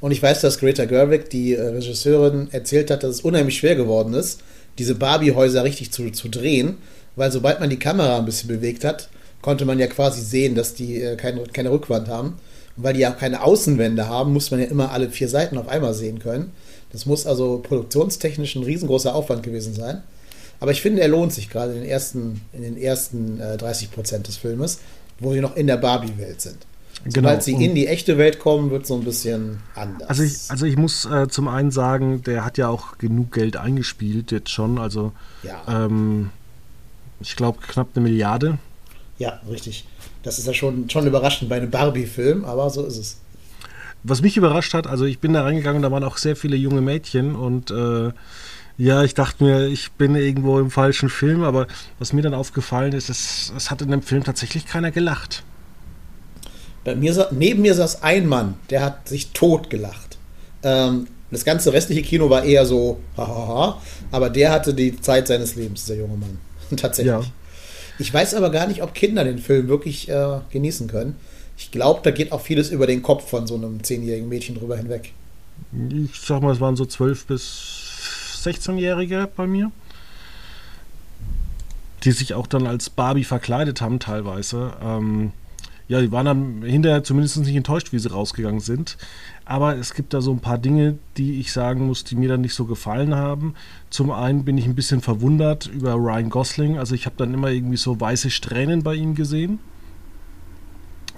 Und 0.00 0.10
ich 0.10 0.22
weiß, 0.22 0.40
dass 0.40 0.58
Greta 0.58 0.84
Gerwig, 0.84 1.30
die 1.30 1.54
äh, 1.54 1.62
Regisseurin, 1.62 2.48
erzählt 2.50 2.90
hat, 2.90 3.04
dass 3.04 3.10
es 3.10 3.20
unheimlich 3.20 3.58
schwer 3.58 3.76
geworden 3.76 4.14
ist, 4.14 4.40
diese 4.78 4.94
Barbie-Häuser 4.94 5.64
richtig 5.64 5.92
zu, 5.92 6.10
zu 6.10 6.28
drehen, 6.28 6.78
weil 7.14 7.30
sobald 7.30 7.60
man 7.60 7.70
die 7.70 7.78
Kamera 7.78 8.18
ein 8.18 8.24
bisschen 8.24 8.48
bewegt 8.48 8.84
hat, 8.84 9.08
konnte 9.42 9.64
man 9.64 9.78
ja 9.78 9.86
quasi 9.86 10.22
sehen, 10.22 10.54
dass 10.54 10.74
die 10.74 11.02
äh, 11.02 11.16
keine, 11.16 11.42
keine 11.44 11.70
Rückwand 11.70 12.08
haben. 12.08 12.38
Und 12.76 12.84
weil 12.84 12.94
die 12.94 13.00
ja 13.00 13.10
keine 13.10 13.42
Außenwände 13.42 14.08
haben, 14.08 14.32
muss 14.32 14.50
man 14.50 14.60
ja 14.60 14.66
immer 14.66 14.90
alle 14.90 15.10
vier 15.10 15.28
Seiten 15.28 15.58
auf 15.58 15.68
einmal 15.68 15.94
sehen 15.94 16.18
können. 16.18 16.52
Das 16.90 17.06
muss 17.06 17.26
also 17.26 17.58
produktionstechnisch 17.58 18.56
ein 18.56 18.64
riesengroßer 18.64 19.14
Aufwand 19.14 19.42
gewesen 19.42 19.74
sein. 19.74 20.02
Aber 20.60 20.70
ich 20.70 20.80
finde, 20.80 21.02
er 21.02 21.08
lohnt 21.08 21.32
sich 21.32 21.50
gerade 21.50 21.72
in 21.72 21.80
den 21.80 21.88
ersten, 21.88 22.40
in 22.52 22.62
den 22.62 22.76
ersten 22.76 23.40
äh, 23.40 23.56
30 23.56 23.90
Prozent 23.90 24.28
des 24.28 24.36
Filmes 24.36 24.78
wo 25.22 25.32
sie 25.32 25.40
noch 25.40 25.56
in 25.56 25.66
der 25.66 25.76
Barbie-Welt 25.76 26.40
sind. 26.40 26.58
Genau. 27.04 27.14
Sobald 27.14 27.42
sie 27.42 27.52
in 27.52 27.74
die 27.74 27.88
echte 27.88 28.16
Welt 28.16 28.38
kommen, 28.38 28.70
wird 28.70 28.82
es 28.82 28.88
so 28.88 28.94
ein 28.94 29.02
bisschen 29.02 29.58
anders. 29.74 30.08
Also 30.08 30.22
ich, 30.22 30.50
also 30.50 30.66
ich 30.66 30.76
muss 30.76 31.04
äh, 31.04 31.26
zum 31.28 31.48
einen 31.48 31.72
sagen, 31.72 32.22
der 32.22 32.44
hat 32.44 32.58
ja 32.58 32.68
auch 32.68 32.98
genug 32.98 33.32
Geld 33.32 33.56
eingespielt 33.56 34.30
jetzt 34.30 34.50
schon. 34.50 34.78
Also 34.78 35.12
ja. 35.42 35.62
ähm, 35.68 36.30
ich 37.20 37.34
glaube 37.34 37.58
knapp 37.66 37.88
eine 37.94 38.04
Milliarde. 38.04 38.58
Ja, 39.18 39.40
richtig. 39.50 39.84
Das 40.22 40.38
ist 40.38 40.46
ja 40.46 40.54
schon, 40.54 40.88
schon 40.90 41.06
überraschend 41.06 41.48
bei 41.48 41.56
einem 41.56 41.70
Barbie-Film, 41.70 42.44
aber 42.44 42.70
so 42.70 42.84
ist 42.84 42.98
es. 42.98 43.18
Was 44.04 44.22
mich 44.22 44.36
überrascht 44.36 44.74
hat, 44.74 44.86
also 44.86 45.04
ich 45.04 45.18
bin 45.18 45.32
da 45.32 45.42
reingegangen, 45.42 45.82
da 45.82 45.90
waren 45.90 46.04
auch 46.04 46.16
sehr 46.16 46.36
viele 46.36 46.56
junge 46.56 46.80
Mädchen 46.80 47.34
und 47.34 47.70
äh, 47.70 48.10
ja, 48.78 49.02
ich 49.04 49.14
dachte 49.14 49.44
mir, 49.44 49.66
ich 49.66 49.92
bin 49.92 50.14
irgendwo 50.14 50.58
im 50.58 50.70
falschen 50.70 51.08
Film, 51.08 51.42
aber 51.42 51.66
was 51.98 52.12
mir 52.12 52.22
dann 52.22 52.34
aufgefallen 52.34 52.92
ist, 52.92 53.10
es, 53.10 53.52
es 53.56 53.70
hat 53.70 53.82
in 53.82 53.90
dem 53.90 54.02
Film 54.02 54.24
tatsächlich 54.24 54.66
keiner 54.66 54.90
gelacht. 54.90 55.42
Bei 56.84 56.96
mir, 56.96 57.28
neben 57.30 57.62
mir 57.62 57.74
saß 57.74 58.02
ein 58.02 58.26
Mann, 58.26 58.54
der 58.70 58.82
hat 58.82 59.08
sich 59.08 59.30
tot 59.32 59.70
gelacht. 59.70 60.18
Ähm, 60.62 61.06
das 61.30 61.44
ganze 61.44 61.72
restliche 61.72 62.02
Kino 62.02 62.28
war 62.28 62.44
eher 62.44 62.66
so, 62.66 62.98
hahaha, 63.16 63.80
aber 64.10 64.30
der 64.30 64.50
hatte 64.50 64.74
die 64.74 65.00
Zeit 65.00 65.28
seines 65.28 65.54
Lebens, 65.54 65.84
dieser 65.84 66.00
junge 66.00 66.16
Mann. 66.16 66.38
Tatsächlich. 66.76 67.12
Ja. 67.12 67.22
Ich 67.98 68.12
weiß 68.12 68.34
aber 68.34 68.50
gar 68.50 68.66
nicht, 68.66 68.82
ob 68.82 68.94
Kinder 68.94 69.22
den 69.24 69.38
Film 69.38 69.68
wirklich 69.68 70.08
äh, 70.08 70.40
genießen 70.50 70.88
können. 70.88 71.16
Ich 71.56 71.70
glaube, 71.70 72.00
da 72.02 72.10
geht 72.10 72.32
auch 72.32 72.40
vieles 72.40 72.70
über 72.70 72.86
den 72.86 73.02
Kopf 73.02 73.28
von 73.28 73.46
so 73.46 73.54
einem 73.54 73.84
zehnjährigen 73.84 74.28
Mädchen 74.28 74.56
drüber 74.56 74.76
hinweg. 74.76 75.12
Ich 75.90 76.20
sag 76.20 76.42
mal, 76.42 76.52
es 76.52 76.60
waren 76.60 76.74
so 76.74 76.84
zwölf 76.86 77.26
bis 77.26 77.91
16-Jährige 78.46 79.28
bei 79.36 79.46
mir, 79.46 79.70
die 82.04 82.12
sich 82.12 82.34
auch 82.34 82.46
dann 82.46 82.66
als 82.66 82.90
Barbie 82.90 83.24
verkleidet 83.24 83.80
haben 83.80 83.98
teilweise. 83.98 84.72
Ähm, 84.82 85.32
ja, 85.88 86.00
die 86.00 86.10
waren 86.10 86.26
dann 86.26 86.62
hinterher 86.62 87.04
zumindest 87.04 87.36
nicht 87.38 87.54
enttäuscht, 87.54 87.92
wie 87.92 87.98
sie 87.98 88.10
rausgegangen 88.10 88.60
sind. 88.60 88.96
Aber 89.44 89.76
es 89.76 89.94
gibt 89.94 90.14
da 90.14 90.20
so 90.20 90.32
ein 90.32 90.40
paar 90.40 90.58
Dinge, 90.58 90.98
die 91.16 91.40
ich 91.40 91.52
sagen 91.52 91.86
muss, 91.86 92.04
die 92.04 92.14
mir 92.14 92.28
dann 92.28 92.40
nicht 92.40 92.54
so 92.54 92.64
gefallen 92.64 93.14
haben. 93.14 93.54
Zum 93.90 94.10
einen 94.10 94.44
bin 94.44 94.56
ich 94.56 94.64
ein 94.64 94.74
bisschen 94.74 95.00
verwundert 95.00 95.66
über 95.66 95.94
Ryan 95.94 96.30
Gosling. 96.30 96.78
Also 96.78 96.94
ich 96.94 97.06
habe 97.06 97.16
dann 97.18 97.34
immer 97.34 97.50
irgendwie 97.50 97.76
so 97.76 98.00
weiße 98.00 98.30
Strähnen 98.30 98.82
bei 98.82 98.94
ihm 98.94 99.14
gesehen. 99.14 99.58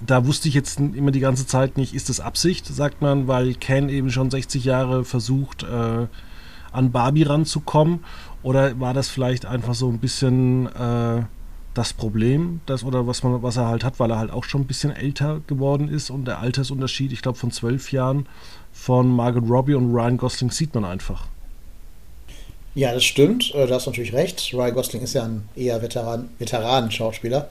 Da 0.05 0.25
wusste 0.25 0.49
ich 0.49 0.55
jetzt 0.55 0.79
immer 0.79 1.11
die 1.11 1.21
ganze 1.21 1.47
Zeit 1.47 1.77
nicht, 1.77 1.93
ist 1.93 2.09
das 2.09 2.19
Absicht, 2.19 2.65
sagt 2.65 3.01
man, 3.01 3.27
weil 3.29 3.53
Ken 3.53 3.87
eben 3.87 4.11
schon 4.11 4.29
60 4.29 4.65
Jahre 4.65 5.05
versucht, 5.05 5.63
äh, 5.63 6.07
an 6.75 6.91
Barbie 6.91 7.23
ranzukommen. 7.23 8.03
Oder 8.43 8.79
war 8.79 8.93
das 8.93 9.09
vielleicht 9.09 9.45
einfach 9.45 9.73
so 9.73 9.89
ein 9.89 9.99
bisschen 9.99 10.67
äh, 10.67 11.23
das 11.73 11.93
Problem, 11.93 12.61
das 12.65 12.83
oder 12.83 13.05
was 13.05 13.21
man, 13.23 13.43
was 13.43 13.57
er 13.57 13.67
halt 13.67 13.83
hat, 13.83 13.99
weil 13.99 14.09
er 14.09 14.17
halt 14.17 14.31
auch 14.31 14.45
schon 14.45 14.61
ein 14.61 14.67
bisschen 14.67 14.95
älter 14.95 15.41
geworden 15.45 15.89
ist 15.89 16.09
und 16.09 16.25
der 16.25 16.39
Altersunterschied, 16.39 17.11
ich 17.11 17.21
glaube 17.21 17.37
von 17.37 17.51
zwölf 17.51 17.91
Jahren 17.91 18.27
von 18.71 19.13
Margot 19.13 19.43
Robbie 19.49 19.73
und 19.73 19.93
Ryan 19.93 20.17
Gosling 20.17 20.51
sieht 20.51 20.73
man 20.73 20.85
einfach. 20.85 21.27
Ja, 22.75 22.93
das 22.93 23.03
stimmt. 23.03 23.53
Äh, 23.55 23.67
da 23.67 23.75
hast 23.75 23.85
du 23.85 23.91
natürlich 23.91 24.13
recht. 24.13 24.53
Ryan 24.53 24.73
Gosling 24.73 25.01
ist 25.01 25.13
ja 25.13 25.23
ein 25.23 25.47
eher 25.55 25.81
Veteran, 25.81 26.29
Veteranen-Schauspieler, 26.39 27.49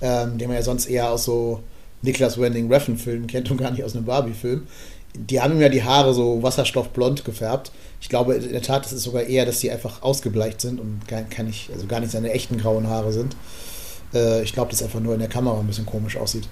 ähm, 0.00 0.38
den 0.38 0.48
man 0.48 0.56
ja 0.56 0.62
sonst 0.62 0.86
eher 0.86 1.10
aus 1.10 1.24
so 1.24 1.62
Niklas 2.02 2.38
Wending 2.38 2.72
Refn-Filmen 2.72 3.26
kennt 3.26 3.50
und 3.50 3.56
gar 3.56 3.70
nicht 3.70 3.82
aus 3.82 3.96
einem 3.96 4.04
Barbie-Film. 4.04 4.66
Die 5.14 5.40
haben 5.40 5.60
ja 5.60 5.68
die 5.68 5.82
Haare 5.82 6.14
so 6.14 6.42
wasserstoffblond 6.42 7.24
gefärbt. 7.24 7.72
Ich 8.00 8.08
glaube 8.08 8.34
in 8.34 8.52
der 8.52 8.62
Tat, 8.62 8.86
es 8.86 8.92
ist 8.92 9.02
sogar 9.02 9.24
eher, 9.24 9.46
dass 9.46 9.60
die 9.60 9.70
einfach 9.70 10.02
ausgebleicht 10.02 10.60
sind 10.60 10.78
und 10.80 11.06
gar, 11.08 11.22
gar 11.22 11.42
nicht, 11.42 11.70
also 11.72 11.86
gar 11.86 12.00
nicht 12.00 12.12
seine 12.12 12.32
echten 12.32 12.58
grauen 12.58 12.86
Haare 12.88 13.12
sind. 13.12 13.34
Äh, 14.14 14.42
ich 14.42 14.52
glaube, 14.52 14.70
dass 14.70 14.82
einfach 14.82 15.00
nur 15.00 15.14
in 15.14 15.20
der 15.20 15.28
Kamera 15.28 15.58
ein 15.58 15.66
bisschen 15.66 15.86
komisch 15.86 16.16
aussieht. 16.16 16.48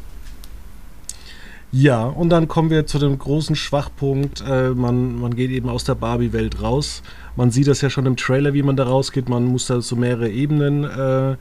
Ja, 1.73 2.05
und 2.05 2.31
dann 2.31 2.49
kommen 2.49 2.71
wir 2.71 2.87
zu 2.87 2.99
dem 2.99 3.19
großen 3.19 3.57
Schwachpunkt. 3.57 4.43
Äh, 4.49 4.71
man, 4.71 5.21
man 5.21 5.35
geht 5.35 5.51
eben 5.51 5.69
aus 5.69 5.85
der 5.85 5.95
Barbie-Welt 5.95 6.63
raus. 6.63 7.03
Man 7.35 7.51
sieht 7.51 7.67
das 7.67 7.81
ja 7.81 7.91
schon 7.91 8.07
im 8.07 8.17
Trailer, 8.17 8.55
wie 8.55 8.63
man 8.63 8.77
da 8.77 8.85
rausgeht. 8.85 9.29
Man 9.29 9.45
muss 9.45 9.67
da 9.67 9.81
so 9.81 9.97
mehrere 9.97 10.31
Ebenen 10.31 10.85
äh, 10.85 11.37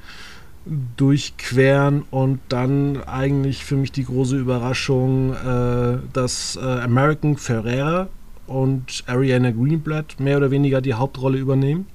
durchqueren 0.98 2.04
und 2.10 2.40
dann 2.50 3.04
eigentlich 3.04 3.64
für 3.64 3.76
mich 3.76 3.92
die 3.92 4.06
große 4.06 4.38
Überraschung, 4.38 5.34
äh, 5.34 5.98
dass 6.14 6.56
äh, 6.56 6.60
American 6.60 7.38
Ferrera 7.38 8.08
und 8.48 9.04
Ariana 9.06 9.52
Greenblatt 9.52 10.20
mehr 10.20 10.38
oder 10.38 10.52
weniger 10.52 10.82
die 10.82 10.94
Hauptrolle 10.94 11.38
übernehmen. 11.38 11.88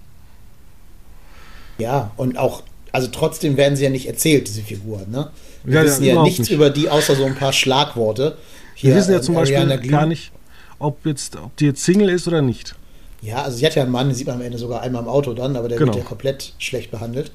Ja, 1.78 2.12
und 2.16 2.38
auch, 2.38 2.62
also 2.92 3.08
trotzdem 3.08 3.56
werden 3.56 3.76
sie 3.76 3.84
ja 3.84 3.90
nicht 3.90 4.06
erzählt, 4.06 4.48
diese 4.48 4.62
Figuren, 4.62 5.10
ne? 5.10 5.30
Wir 5.64 5.80
ja, 5.80 5.84
wissen 5.84 6.04
ja, 6.04 6.14
ja 6.14 6.22
nichts 6.22 6.40
nicht. 6.40 6.52
über 6.52 6.70
die, 6.70 6.88
außer 6.88 7.16
so 7.16 7.24
ein 7.24 7.34
paar 7.34 7.52
Schlagworte. 7.52 8.36
Hier, 8.74 8.90
Wir 8.90 8.96
wissen 8.96 9.12
ja 9.12 9.20
zum 9.20 9.34
Beispiel 9.34 9.66
gar 9.88 10.06
nicht, 10.06 10.32
ob, 10.78 11.04
jetzt, 11.04 11.36
ob 11.36 11.54
die 11.56 11.66
jetzt 11.66 11.84
Single 11.84 12.08
ist 12.08 12.26
oder 12.26 12.40
nicht. 12.40 12.74
Ja, 13.22 13.42
also 13.42 13.58
sie 13.58 13.66
hat 13.66 13.74
ja 13.74 13.82
einen 13.82 13.92
Mann, 13.92 14.08
den 14.08 14.14
sieht 14.14 14.26
man 14.26 14.36
am 14.36 14.42
Ende 14.42 14.58
sogar 14.58 14.80
einmal 14.80 15.02
im 15.02 15.08
Auto 15.08 15.34
dann, 15.34 15.56
aber 15.56 15.68
der 15.68 15.78
genau. 15.78 15.92
wird 15.92 16.02
ja 16.04 16.08
komplett 16.08 16.54
schlecht 16.58 16.90
behandelt. 16.90 17.30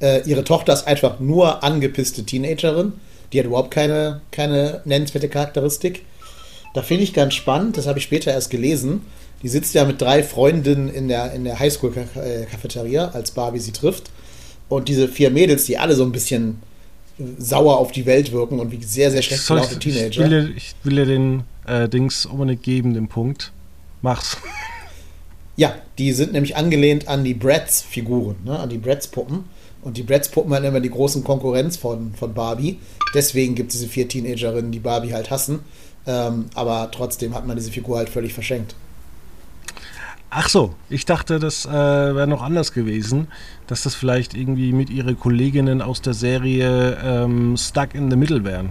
Äh, 0.00 0.26
ihre 0.28 0.44
Tochter 0.44 0.72
ist 0.72 0.86
einfach 0.86 1.20
nur 1.20 1.62
angepisste 1.62 2.24
Teenagerin. 2.24 2.94
Die 3.32 3.38
hat 3.38 3.46
überhaupt 3.46 3.70
keine, 3.70 4.20
keine 4.30 4.80
nennenswerte 4.84 5.28
Charakteristik. 5.28 6.04
Da 6.74 6.82
finde 6.82 7.04
ich 7.04 7.12
ganz 7.12 7.34
spannend, 7.34 7.76
das 7.76 7.86
habe 7.86 7.98
ich 7.98 8.04
später 8.04 8.32
erst 8.32 8.50
gelesen. 8.50 9.02
Die 9.42 9.48
sitzt 9.48 9.74
ja 9.74 9.84
mit 9.84 10.00
drei 10.00 10.22
Freundinnen 10.22 10.88
in 10.88 11.08
der, 11.08 11.32
in 11.32 11.44
der 11.44 11.58
Highschool-Cafeteria, 11.58 13.08
als 13.08 13.30
Barbie 13.32 13.60
sie 13.60 13.72
trifft. 13.72 14.10
Und 14.68 14.88
diese 14.88 15.08
vier 15.08 15.30
Mädels, 15.30 15.66
die 15.66 15.78
alle 15.78 15.94
so 15.94 16.04
ein 16.04 16.12
bisschen 16.12 16.62
sauer 17.38 17.78
auf 17.78 17.92
die 17.92 18.06
Welt 18.06 18.32
wirken 18.32 18.60
und 18.60 18.72
wie 18.72 18.82
sehr, 18.82 19.10
sehr 19.10 19.22
schlecht 19.22 19.46
gelaunte 19.46 19.78
Teenager. 19.78 20.24
Ich 20.24 20.30
will, 20.30 20.54
ich 20.56 20.74
will 20.82 20.96
dir 20.96 21.06
den 21.06 21.44
äh, 21.66 21.88
Dings 21.88 22.26
unbedingt 22.26 22.62
geben, 22.62 22.94
den 22.94 23.08
Punkt. 23.08 23.52
Mach's. 24.02 24.36
Ja, 25.56 25.74
die 25.98 26.12
sind 26.12 26.32
nämlich 26.32 26.56
angelehnt 26.56 27.08
an 27.08 27.24
die 27.24 27.34
Bratz-Figuren, 27.34 28.36
ne, 28.44 28.58
an 28.58 28.68
die 28.68 28.78
Bratz-Puppen. 28.78 29.44
Und 29.82 29.96
die 29.96 30.02
Bratz-Puppen 30.02 30.50
waren 30.50 30.64
immer 30.64 30.80
die 30.80 30.90
großen 30.90 31.24
Konkurrenz 31.24 31.76
von, 31.76 32.12
von 32.14 32.34
Barbie. 32.34 32.78
Deswegen 33.14 33.54
gibt 33.54 33.72
es 33.72 33.78
diese 33.78 33.88
vier 33.88 34.08
Teenagerinnen, 34.08 34.72
die 34.72 34.80
Barbie 34.80 35.14
halt 35.14 35.30
hassen. 35.30 35.60
Ähm, 36.06 36.46
aber 36.54 36.90
trotzdem 36.92 37.34
hat 37.34 37.46
man 37.46 37.56
diese 37.56 37.70
Figur 37.70 37.96
halt 37.96 38.08
völlig 38.08 38.34
verschenkt. 38.34 38.74
Ach 40.28 40.48
so, 40.48 40.74
ich 40.90 41.06
dachte, 41.06 41.38
das 41.38 41.64
äh, 41.64 41.70
wäre 41.70 42.26
noch 42.26 42.42
anders 42.42 42.72
gewesen, 42.72 43.28
dass 43.68 43.84
das 43.84 43.94
vielleicht 43.94 44.34
irgendwie 44.34 44.72
mit 44.72 44.90
ihren 44.90 45.18
Kolleginnen 45.18 45.80
aus 45.80 46.02
der 46.02 46.14
Serie 46.14 46.98
ähm, 47.02 47.56
Stuck 47.56 47.94
in 47.94 48.10
the 48.10 48.16
Middle 48.16 48.44
wären. 48.44 48.70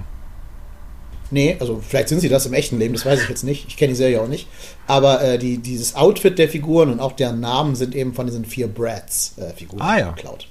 Nee, 1.32 1.58
also 1.60 1.82
vielleicht 1.86 2.10
sind 2.10 2.20
sie 2.20 2.30
das 2.30 2.46
im 2.46 2.54
echten 2.54 2.78
Leben, 2.78 2.94
das 2.94 3.06
weiß 3.06 3.24
ich 3.24 3.30
jetzt 3.30 3.44
nicht. 3.44 3.66
Ich 3.68 3.78
kenne 3.78 3.94
die 3.94 3.98
Serie 3.98 4.22
auch 4.22 4.28
nicht. 4.28 4.48
Aber 4.88 5.22
äh, 5.24 5.38
die, 5.40 5.58
dieses 5.58 5.96
Outfit 5.96 6.38
der 6.38 6.50
Figuren 6.50 6.92
und 6.92 7.00
auch 7.00 7.14
deren 7.14 7.40
Namen 7.40 7.76
sind 7.76 7.96
eben 7.96 8.14
von 8.14 8.28
diesen 8.28 8.46
vier 8.46 8.68
Brads-Figuren 8.68 9.80
äh, 9.80 9.84
ah, 9.84 10.00
ja. 10.00 10.12
geklaut. 10.12 10.48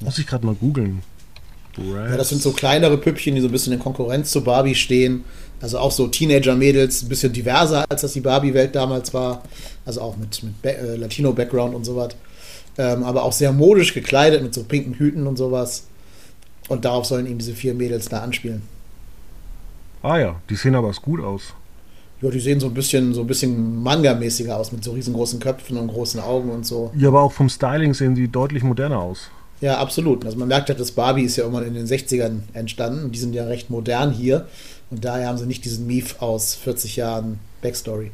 Muss 0.00 0.18
ich 0.18 0.26
gerade 0.26 0.46
mal 0.46 0.54
googeln. 0.54 1.02
Ja, 1.78 2.16
das 2.16 2.30
sind 2.30 2.40
so 2.40 2.52
kleinere 2.52 2.96
Püppchen, 2.96 3.34
die 3.34 3.42
so 3.42 3.48
ein 3.48 3.52
bisschen 3.52 3.74
in 3.74 3.78
Konkurrenz 3.78 4.30
zu 4.30 4.42
Barbie 4.42 4.74
stehen. 4.74 5.24
Also 5.60 5.78
auch 5.78 5.90
so 5.90 6.06
Teenager-Mädels, 6.06 7.02
ein 7.02 7.08
bisschen 7.08 7.32
diverser, 7.32 7.84
als 7.88 8.00
das 8.00 8.14
die 8.14 8.20
Barbie-Welt 8.20 8.74
damals 8.74 9.12
war. 9.12 9.42
Also 9.84 10.00
auch 10.00 10.16
mit, 10.16 10.42
mit 10.42 10.54
äh, 10.64 10.96
Latino-Background 10.96 11.74
und 11.74 11.84
sowas. 11.84 12.16
Ähm, 12.78 13.04
aber 13.04 13.24
auch 13.24 13.32
sehr 13.32 13.52
modisch 13.52 13.92
gekleidet 13.92 14.42
mit 14.42 14.54
so 14.54 14.64
pinken 14.64 14.94
Hüten 14.94 15.26
und 15.26 15.36
sowas. 15.36 15.84
Und 16.68 16.84
darauf 16.84 17.04
sollen 17.04 17.26
ihm 17.26 17.38
diese 17.38 17.54
vier 17.54 17.74
Mädels 17.74 18.08
da 18.08 18.20
anspielen. 18.20 18.62
Ah 20.06 20.18
ja, 20.18 20.36
die 20.48 20.54
sehen 20.54 20.76
aber 20.76 20.92
gut 21.02 21.20
aus. 21.20 21.52
Ja, 22.22 22.30
die 22.30 22.38
sehen 22.38 22.60
so 22.60 22.68
ein 22.68 22.74
bisschen, 22.74 23.12
so 23.12 23.22
ein 23.22 23.26
bisschen 23.26 23.82
Manga-mäßiger 23.82 24.56
aus, 24.56 24.70
mit 24.70 24.84
so 24.84 24.92
riesengroßen 24.92 25.40
Köpfen 25.40 25.76
und 25.76 25.88
großen 25.88 26.20
Augen 26.20 26.50
und 26.50 26.64
so. 26.64 26.92
Ja, 26.96 27.08
aber 27.08 27.22
auch 27.22 27.32
vom 27.32 27.48
Styling 27.48 27.92
sehen 27.92 28.14
die 28.14 28.28
deutlich 28.28 28.62
moderner 28.62 29.00
aus. 29.00 29.30
Ja, 29.60 29.78
absolut. 29.78 30.24
Also 30.24 30.38
man 30.38 30.46
merkt 30.46 30.68
halt, 30.68 30.78
das 30.78 30.92
Barbie 30.92 31.24
ist 31.24 31.34
ja 31.34 31.42
irgendwann 31.42 31.66
in 31.66 31.74
den 31.74 31.86
60ern 31.86 32.42
entstanden. 32.52 33.10
Die 33.10 33.18
sind 33.18 33.34
ja 33.34 33.46
recht 33.46 33.68
modern 33.68 34.12
hier. 34.12 34.46
Und 34.92 35.04
daher 35.04 35.26
haben 35.26 35.38
sie 35.38 35.46
nicht 35.46 35.64
diesen 35.64 35.88
Mief 35.88 36.22
aus 36.22 36.54
40 36.54 36.94
Jahren 36.94 37.40
Backstory. 37.60 38.12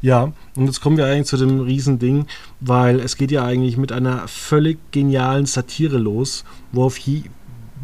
Ja, 0.00 0.32
und 0.56 0.64
jetzt 0.64 0.80
kommen 0.80 0.96
wir 0.96 1.04
eigentlich 1.04 1.26
zu 1.26 1.36
dem 1.36 1.60
Riesending, 1.60 2.24
weil 2.60 2.98
es 2.98 3.18
geht 3.18 3.30
ja 3.30 3.44
eigentlich 3.44 3.76
mit 3.76 3.92
einer 3.92 4.26
völlig 4.26 4.78
genialen 4.90 5.44
Satire 5.44 5.98
los, 5.98 6.44
wo 6.72 6.84
auf 6.84 6.96
je, 6.96 7.24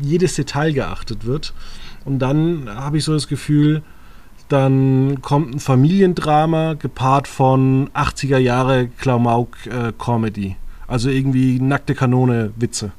jedes 0.01 0.37
Detail 0.37 0.73
geachtet 0.73 1.27
wird. 1.27 1.53
Und 2.07 2.21
dann 2.21 2.69
habe 2.69 2.99
ich 2.99 3.05
so 3.05 3.13
das 3.13 3.29
Gefühl, 3.29 3.83
dann 4.49 5.21
kommt 5.23 5.57
ein 5.57 5.61
Familiendrama 5.61 6.75
gepaart 6.75 7.27
von 7.27 7.91
80er 7.95 8.39
Jahre 8.39 8.89
Klamauk-Comedy. 8.99 10.47
Äh, 10.47 10.55
also 10.87 11.11
irgendwie 11.11 11.59
nackte 11.61 11.95
Kanone-Witze. 11.95 12.93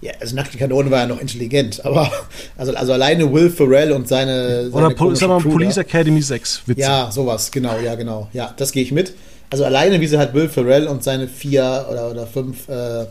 Ja, 0.00 0.12
also 0.20 0.36
nackte 0.36 0.58
Kanone 0.58 0.90
war 0.90 1.00
ja 1.00 1.06
noch 1.06 1.20
intelligent, 1.20 1.84
aber 1.84 2.10
also, 2.56 2.74
also 2.74 2.92
alleine 2.92 3.32
Will 3.32 3.50
Ferrell 3.50 3.92
und 3.92 4.06
seine. 4.06 4.70
seine 4.70 4.86
Oder 4.86 4.94
Pol 4.94 5.16
sag 5.16 5.28
mal, 5.28 5.40
Police 5.40 5.76
Academy 5.76 6.22
6 6.22 6.62
Witze. 6.66 6.80
Ja, 6.80 7.10
sowas, 7.10 7.50
genau, 7.50 7.78
ja, 7.78 7.94
genau. 7.94 8.28
Ja, 8.32 8.54
das 8.56 8.72
gehe 8.72 8.82
ich 8.82 8.92
mit. 8.92 9.14
Also 9.50 9.64
alleine, 9.64 10.00
wie 10.00 10.06
sie 10.06 10.18
halt 10.18 10.34
Will 10.34 10.48
Ferrell 10.48 10.86
und 10.86 11.02
seine 11.02 11.26
vier 11.26 11.86
oder, 11.90 12.10
oder 12.10 12.26
fünf 12.26 12.68
äh, 12.68 13.06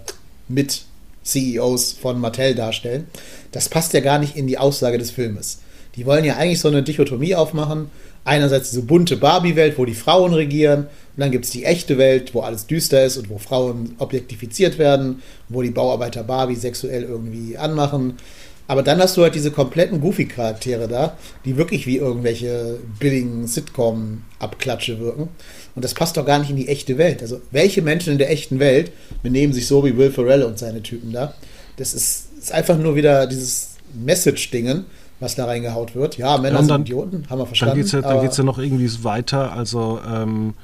mit 0.48 0.84
CEOs 1.28 1.94
von 1.94 2.20
Mattel 2.20 2.56
darstellen, 2.56 3.08
das 3.52 3.70
passt 3.70 3.94
ja 3.94 4.00
gar 4.00 4.20
nicht 4.20 4.36
in 4.36 4.48
die 4.48 4.58
Aussage 4.58 4.98
des 4.98 5.12
Filmes. 5.12 5.60
Die 5.96 6.06
wollen 6.06 6.26
ja 6.26 6.38
eigentlich 6.38 6.60
so 6.60 6.68
eine 6.68 6.84
Dichotomie 6.84 7.36
aufmachen. 7.36 7.90
Einerseits 8.24 8.70
diese 8.70 8.84
bunte 8.84 9.18
Barbie-Welt, 9.18 9.78
wo 9.78 9.86
die 9.86 9.94
Frauen 9.94 10.34
regieren 10.34 10.88
und 11.18 11.22
dann 11.22 11.32
gibt 11.32 11.46
es 11.46 11.52
die 11.52 11.64
echte 11.66 11.98
Welt, 11.98 12.36
wo 12.36 12.42
alles 12.42 12.68
düster 12.68 13.04
ist 13.04 13.18
und 13.18 13.30
wo 13.30 13.40
Frauen 13.40 13.96
objektifiziert 13.98 14.78
werden, 14.78 15.24
wo 15.50 15.64
die 15.64 15.72
Bauarbeiter 15.72 16.24
Barbie 16.24 16.56
sexuell 16.56 17.04
irgendwie 17.04 17.58
anmachen. 17.58 18.18
Aber 18.68 18.84
dann 18.84 19.00
hast 19.00 19.16
du 19.16 19.24
halt 19.24 19.34
diese 19.34 19.52
kompletten 19.52 20.02
Goofy-Charaktere 20.02 20.88
da, 20.88 21.18
die 21.46 21.56
wirklich 21.56 21.88
wie 21.88 21.98
irgendwelche 21.98 22.80
billigen 23.00 23.48
Sitcom-Abklatsche 23.48 25.00
wirken. 25.00 25.30
Und 25.76 25.86
das 25.86 25.94
passt 25.94 26.18
doch 26.18 26.26
gar 26.26 26.40
nicht 26.40 26.50
in 26.50 26.58
die 26.58 26.68
echte 26.68 26.98
Welt. 26.98 27.22
Also, 27.22 27.40
welche 27.52 27.82
Menschen 27.82 28.14
in 28.14 28.18
der 28.18 28.30
echten 28.30 28.60
Welt 28.60 28.92
benehmen 29.24 29.54
sich 29.54 29.68
so 29.68 29.86
wie 29.86 29.98
Will 29.98 30.12
Ferrell 30.12 30.44
und 30.44 30.60
seine 30.60 30.84
Typen 30.84 31.14
da? 31.14 31.34
Das 31.78 31.94
ist, 31.94 32.28
ist 32.38 32.52
einfach 32.52 32.78
nur 32.78 32.96
wieder 32.96 33.26
dieses 33.28 33.76
Message-Dingen, 33.94 34.86
was 35.20 35.36
da 35.36 35.46
reingehaut 35.46 35.96
wird. 35.96 36.18
Ja, 36.18 36.38
Männer 36.38 36.56
ja, 36.56 36.68
dann, 36.68 36.68
sind 36.68 36.82
Idioten, 36.82 37.24
haben 37.30 37.40
wir 37.40 37.46
verstanden. 37.46 37.72
Dann 37.72 37.80
geht 38.22 38.32
es 38.32 38.38
ja, 38.38 38.44
ja, 38.44 38.46
noch 38.46 38.60
irgendwie 38.60 39.04
weiter. 39.04 39.54
Also, 39.54 40.00
ähm, 40.06 40.56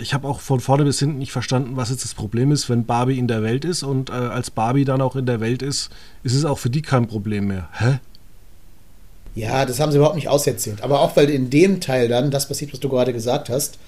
ich 0.00 0.14
habe 0.14 0.26
auch 0.26 0.40
von 0.40 0.60
vorne 0.60 0.84
bis 0.84 0.98
hinten 0.98 1.18
nicht 1.18 1.32
verstanden, 1.32 1.76
was 1.76 1.90
jetzt 1.90 2.04
das 2.04 2.14
Problem 2.14 2.52
ist, 2.52 2.68
wenn 2.70 2.86
Barbie 2.86 3.18
in 3.18 3.28
der 3.28 3.42
Welt 3.42 3.64
ist 3.64 3.82
und 3.82 4.10
äh, 4.10 4.12
als 4.12 4.50
Barbie 4.50 4.84
dann 4.84 5.00
auch 5.00 5.16
in 5.16 5.26
der 5.26 5.40
Welt 5.40 5.62
ist, 5.62 5.90
ist 6.22 6.34
es 6.34 6.44
auch 6.44 6.58
für 6.58 6.70
die 6.70 6.82
kein 6.82 7.06
Problem 7.06 7.48
mehr. 7.48 7.68
Hä? 7.72 7.98
Ja, 9.34 9.64
das 9.66 9.78
haben 9.78 9.92
sie 9.92 9.98
überhaupt 9.98 10.16
nicht 10.16 10.28
auserzählt. 10.28 10.82
Aber 10.82 11.00
auch 11.00 11.16
weil 11.16 11.30
in 11.30 11.50
dem 11.50 11.80
Teil 11.80 12.08
dann 12.08 12.30
das 12.30 12.48
passiert, 12.48 12.72
was 12.72 12.80
du 12.80 12.88
gerade 12.88 13.12
gesagt 13.12 13.48
hast. 13.48 13.78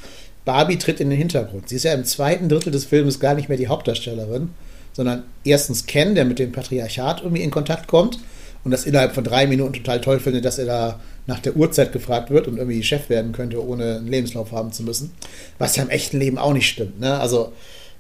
Barbie 0.45 0.79
tritt 0.79 1.01
in 1.01 1.11
den 1.11 1.19
Hintergrund. 1.19 1.69
Sie 1.69 1.77
ist 1.77 1.85
ja 1.85 1.93
im 1.93 2.05
zweiten 2.05 2.49
Drittel 2.49 2.73
des 2.73 2.85
Filmes 2.85 3.21
gar 3.21 3.35
nicht 3.35 3.49
mehr 3.49 3.59
die 3.59 3.69
Hauptdarstellerin, 3.69 4.51
sondern 4.93 5.25
erstens 5.45 5.87
Ken, 5.87 6.15
der 6.15 6.25
mit 6.25 6.39
dem 6.39 6.53
Patriarchat 6.53 7.23
irgendwie 7.23 7.43
in 7.43 7.51
Kontakt 7.51 7.89
kommt 7.89 8.19
und 8.65 8.71
das 8.71 8.85
innerhalb 8.85 9.15
von 9.15 9.25
drei 9.25 9.47
Minuten 9.47 9.75
total 9.75 10.01
toll 10.01 10.21
findet, 10.21 10.45
dass 10.45 10.59
er 10.59 10.67
da 10.67 11.01
nach 11.31 11.39
der 11.39 11.57
Uhrzeit 11.57 11.93
gefragt 11.93 12.31
wird 12.31 12.49
und 12.49 12.59
irgendwie 12.59 12.83
Chef 12.83 13.09
werden 13.09 13.31
könnte, 13.31 13.65
ohne 13.65 13.99
einen 13.99 14.09
Lebenslauf 14.09 14.51
haben 14.51 14.73
zu 14.73 14.83
müssen. 14.83 15.13
Was 15.59 15.77
ja 15.77 15.85
im 15.85 15.89
echten 15.89 16.19
Leben 16.19 16.39
auch 16.39 16.53
nicht 16.53 16.69
stimmt. 16.69 16.99
Ne? 16.99 17.19
Also 17.19 17.53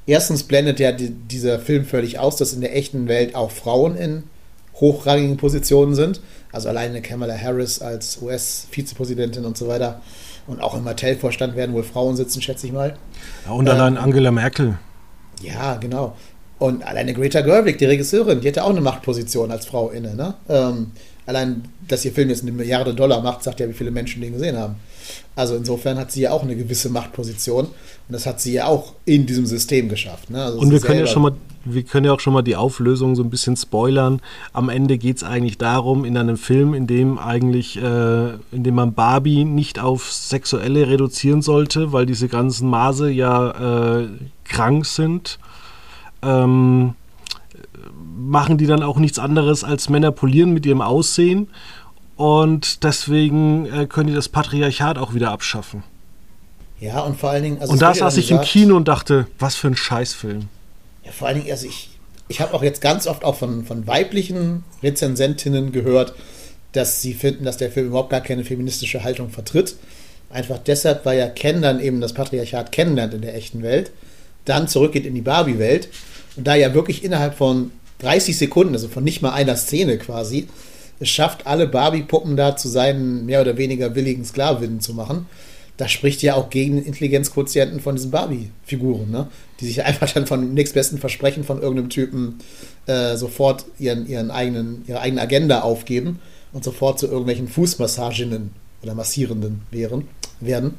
erstens 0.05 0.43
blendet 0.43 0.81
ja 0.81 0.91
die, 0.91 1.11
dieser 1.11 1.61
Film 1.61 1.85
völlig 1.85 2.19
aus, 2.19 2.37
dass 2.37 2.53
in 2.53 2.61
der 2.61 2.77
echten 2.77 3.07
Welt 3.07 3.37
auch 3.37 3.53
Frauen 3.53 3.97
in 3.97 4.25
hochrangigen 4.75 5.37
Positionen 5.37 5.95
sind. 5.95 6.21
Also 6.51 6.69
alleine 6.69 7.03
Kamala 7.03 7.37
Harris 7.39 7.81
als 7.81 8.21
US-Vizepräsidentin 8.21 9.45
und 9.45 9.57
so 9.57 9.69
weiter. 9.69 10.03
Und 10.49 10.61
auch 10.61 10.75
im 10.75 10.83
Mattel-Vorstand 10.83 11.55
werden 11.55 11.73
wohl 11.73 11.85
Frauen 11.85 12.17
sitzen, 12.17 12.43
schätze 12.43 12.67
ich 12.67 12.73
mal. 12.73 12.97
Ja, 13.47 13.53
und 13.53 13.69
allein 13.69 13.95
ähm, 13.95 14.03
Angela 14.03 14.33
Merkel. 14.33 14.77
Ja, 15.41 15.77
genau. 15.77 16.17
Und 16.59 16.83
alleine 16.83 17.15
Greta 17.15 17.43
Gerwig, 17.43 17.79
die 17.79 17.85
Regisseurin, 17.85 18.41
die 18.41 18.49
hatte 18.49 18.65
auch 18.65 18.71
eine 18.71 18.81
Machtposition 18.81 19.53
als 19.53 19.67
Frau 19.67 19.91
inne. 19.91 20.17
Ne? 20.17 20.35
Ähm, 20.49 20.91
allein, 21.31 21.63
dass 21.89 22.05
ihr 22.05 22.13
Film 22.13 22.29
jetzt 22.29 22.43
eine 22.43 22.53
Milliarde 22.53 22.93
Dollar 22.93 23.23
macht, 23.23 23.43
sagt 23.43 23.61
ja, 23.61 23.69
wie 23.69 23.73
viele 23.73 23.91
Menschen 23.91 24.21
den 24.21 24.33
gesehen 24.33 24.57
haben. 24.57 24.75
Also 25.37 25.55
insofern 25.55 25.97
hat 25.97 26.11
sie 26.13 26.23
ja 26.23 26.33
auch 26.33 26.43
eine 26.43 26.57
gewisse 26.57 26.91
Machtposition 26.91 27.67
und 27.67 27.73
das 28.09 28.27
hat 28.27 28.41
sie 28.41 28.53
ja 28.53 28.67
auch 28.67 28.95
in 29.05 29.27
diesem 29.27 29.47
System 29.47 29.89
geschafft. 29.89 30.29
Ne? 30.29 30.43
Also 30.43 30.59
und 30.59 30.71
wir 30.71 30.81
können 30.81 31.01
ja 31.01 31.07
schon 31.07 31.23
mal, 31.23 31.33
wir 31.65 31.83
können 31.85 32.05
ja 32.05 32.13
auch 32.13 32.21
schon 32.21 32.33
mal 32.33 32.43
die 32.43 32.57
Auflösung 32.57 33.15
so 33.15 33.23
ein 33.23 33.31
bisschen 33.31 33.57
spoilern. 33.57 34.21
Am 34.53 34.69
Ende 34.69 34.99
geht 34.99 35.19
es 35.19 35.25
eigentlich 35.25 35.57
darum, 35.57 36.05
in 36.05 36.17
einem 36.17 36.37
Film, 36.37 36.75
in 36.75 36.87
dem 36.87 37.19
eigentlich, 37.19 37.77
äh, 37.77 38.31
in 38.53 38.65
dem 38.65 38.75
man 38.75 38.95
Barbie 38.95 39.45
nicht 39.45 39.79
auf 39.79 40.13
Sexuelle 40.13 40.89
reduzieren 40.89 41.43
sollte, 41.43 41.93
weil 41.93 42.07
diese 42.07 42.29
ganzen 42.29 42.69
Maße 42.69 43.09
ja 43.11 44.01
äh, 44.01 44.09
krank 44.45 44.85
sind. 44.85 45.39
Ähm, 46.23 46.95
machen 48.21 48.59
die 48.59 48.67
dann 48.67 48.83
auch 48.83 48.99
nichts 48.99 49.19
anderes 49.19 49.65
als 49.65 49.89
Männer 49.89 50.13
polieren 50.13 50.53
mit 50.53 50.67
ihrem 50.67 50.81
Aussehen 50.81 51.49
und 52.17 52.85
deswegen 52.85 53.67
äh, 53.67 53.87
können 53.87 54.09
die 54.09 54.15
das 54.15 54.29
Patriarchat 54.29 54.99
auch 54.99 55.15
wieder 55.15 55.31
abschaffen. 55.31 55.83
Ja, 56.79 57.01
und 57.01 57.19
vor 57.19 57.31
allen 57.31 57.43
Dingen. 57.43 57.59
Also 57.61 57.73
und 57.73 57.83
da 57.83 57.95
saß 57.95 58.17
ich 58.17 58.31
im 58.31 58.41
Kino 58.41 58.77
und 58.77 58.89
dachte, 58.89 59.27
was 59.39 59.55
für 59.55 59.69
ein 59.69 59.77
Scheißfilm. 59.77 60.49
Ja, 61.05 61.13
vor 61.13 61.29
allen 61.29 61.39
Dingen, 61.39 61.51
also 61.51 61.67
ich, 61.67 61.91
ich 62.29 62.41
habe 62.41 62.55
auch 62.55 62.63
jetzt 62.63 62.81
ganz 62.81 63.07
oft 63.07 63.25
auch 63.25 63.37
von, 63.37 63.65
von 63.65 63.87
weiblichen 63.87 64.65
Rezensentinnen 64.83 65.73
gehört, 65.73 66.15
dass 66.73 67.03
sie 67.03 67.15
finden, 67.15 67.45
dass 67.45 67.57
der 67.57 67.71
Film 67.71 67.89
überhaupt 67.89 68.11
gar 68.11 68.21
keine 68.21 68.45
feministische 68.45 69.03
Haltung 69.03 69.31
vertritt. 69.31 69.77
Einfach 70.31 70.59
deshalb, 70.59 71.05
weil 71.05 71.19
ja 71.19 71.29
Ken 71.29 71.61
dann 71.61 71.81
eben 71.81 72.01
das 72.01 72.15
Patriarchat 72.15 72.71
kennenlernt 72.71 73.15
in 73.15 73.23
der 73.23 73.35
echten 73.35 73.63
Welt, 73.63 73.91
dann 74.45 74.69
zurückgeht 74.69 75.07
in 75.07 75.15
die 75.15 75.21
Barbie-Welt 75.21 75.89
und 76.37 76.47
da 76.47 76.55
ja 76.55 76.73
wirklich 76.73 77.03
innerhalb 77.03 77.35
von 77.35 77.73
30 78.01 78.37
Sekunden, 78.37 78.75
also 78.75 78.89
von 78.89 79.05
nicht 79.05 79.23
mal 79.23 79.33
einer 79.33 79.57
Szene 79.57 79.99
quasi, 79.99 80.49
es 81.01 81.09
schafft, 81.09 81.47
alle 81.47 81.67
Barbie-Puppen 81.67 82.37
da 82.37 82.57
zu 82.57 82.69
seinen 82.69 83.25
mehr 83.25 83.41
oder 83.41 83.57
weniger 83.57 83.95
willigen 83.95 84.25
Sklavinnen 84.25 84.81
zu 84.81 84.93
machen. 84.93 85.27
Das 85.79 85.91
spricht 85.91 86.21
ja 86.21 86.35
auch 86.35 86.51
gegen 86.51 86.77
den 86.77 86.85
Intelligenzquotienten 86.85 87.81
von 87.81 87.97
diesen 87.97 88.11
Barbie-Figuren, 88.11 89.11
ne? 89.11 89.29
die 89.61 89.67
sich 89.67 89.83
einfach 89.85 90.13
dann 90.13 90.27
von 90.27 90.53
nächstbesten 90.53 90.99
Versprechen 90.99 91.43
von 91.43 91.63
irgendeinem 91.63 91.89
Typen 91.89 92.39
äh, 92.87 93.17
sofort 93.17 93.65
ihren, 93.79 94.07
ihren 94.07 94.31
eigenen, 94.31 94.85
ihre 94.87 95.01
eigene 95.01 95.23
Agenda 95.23 95.63
aufgeben 95.63 96.21
und 96.53 96.65
sofort 96.65 96.99
zu 96.99 97.07
irgendwelchen 97.07 97.49
Fußmassaginnen 97.49 98.51
oder 98.83 98.95
Massierenden 98.95 99.63
wären, 99.71 100.07
werden. 100.41 100.75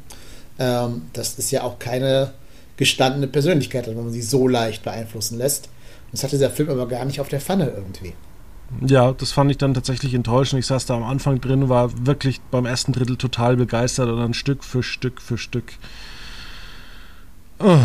Ähm, 0.60 1.04
das 1.14 1.40
ist 1.40 1.50
ja 1.50 1.64
auch 1.64 1.80
keine 1.80 2.34
gestandene 2.82 3.28
Persönlichkeit, 3.28 3.86
wenn 3.86 3.96
man 3.96 4.12
sie 4.12 4.24
so 4.24 4.48
leicht 4.48 4.82
beeinflussen 4.82 5.38
lässt. 5.38 5.70
Das 6.12 6.24
hatte 6.24 6.40
der 6.40 6.50
Film 6.50 6.72
aber 6.72 6.88
gar 6.88 7.06
nicht 7.06 7.22
auf 7.22 7.28
der 7.28 7.40
Pfanne 7.40 7.72
irgendwie. 7.76 8.14
Ja, 8.84 9.12
das 9.12 9.32
fand 9.32 9.52
ich 9.52 9.60
dann 9.60 9.76
tatsächlich 9.76 10.16
enttäuschend. 10.16 10.60
Ich 10.60 10.66
saß 10.66 10.88
da 10.88 10.96
am 10.96 11.04
Anfang 11.04 11.40
drin, 11.40 11.70
war 11.70 11.92
wirklich 12.08 12.42
beim 12.50 12.66
ersten 12.66 12.92
Drittel 12.92 13.18
total 13.18 13.56
begeistert 13.56 14.10
und 14.10 14.18
dann 14.18 14.34
Stück 14.34 14.64
für 14.64 14.82
Stück 14.82 15.22
für 15.22 15.38
Stück. 15.38 15.74
Oh. 17.60 17.78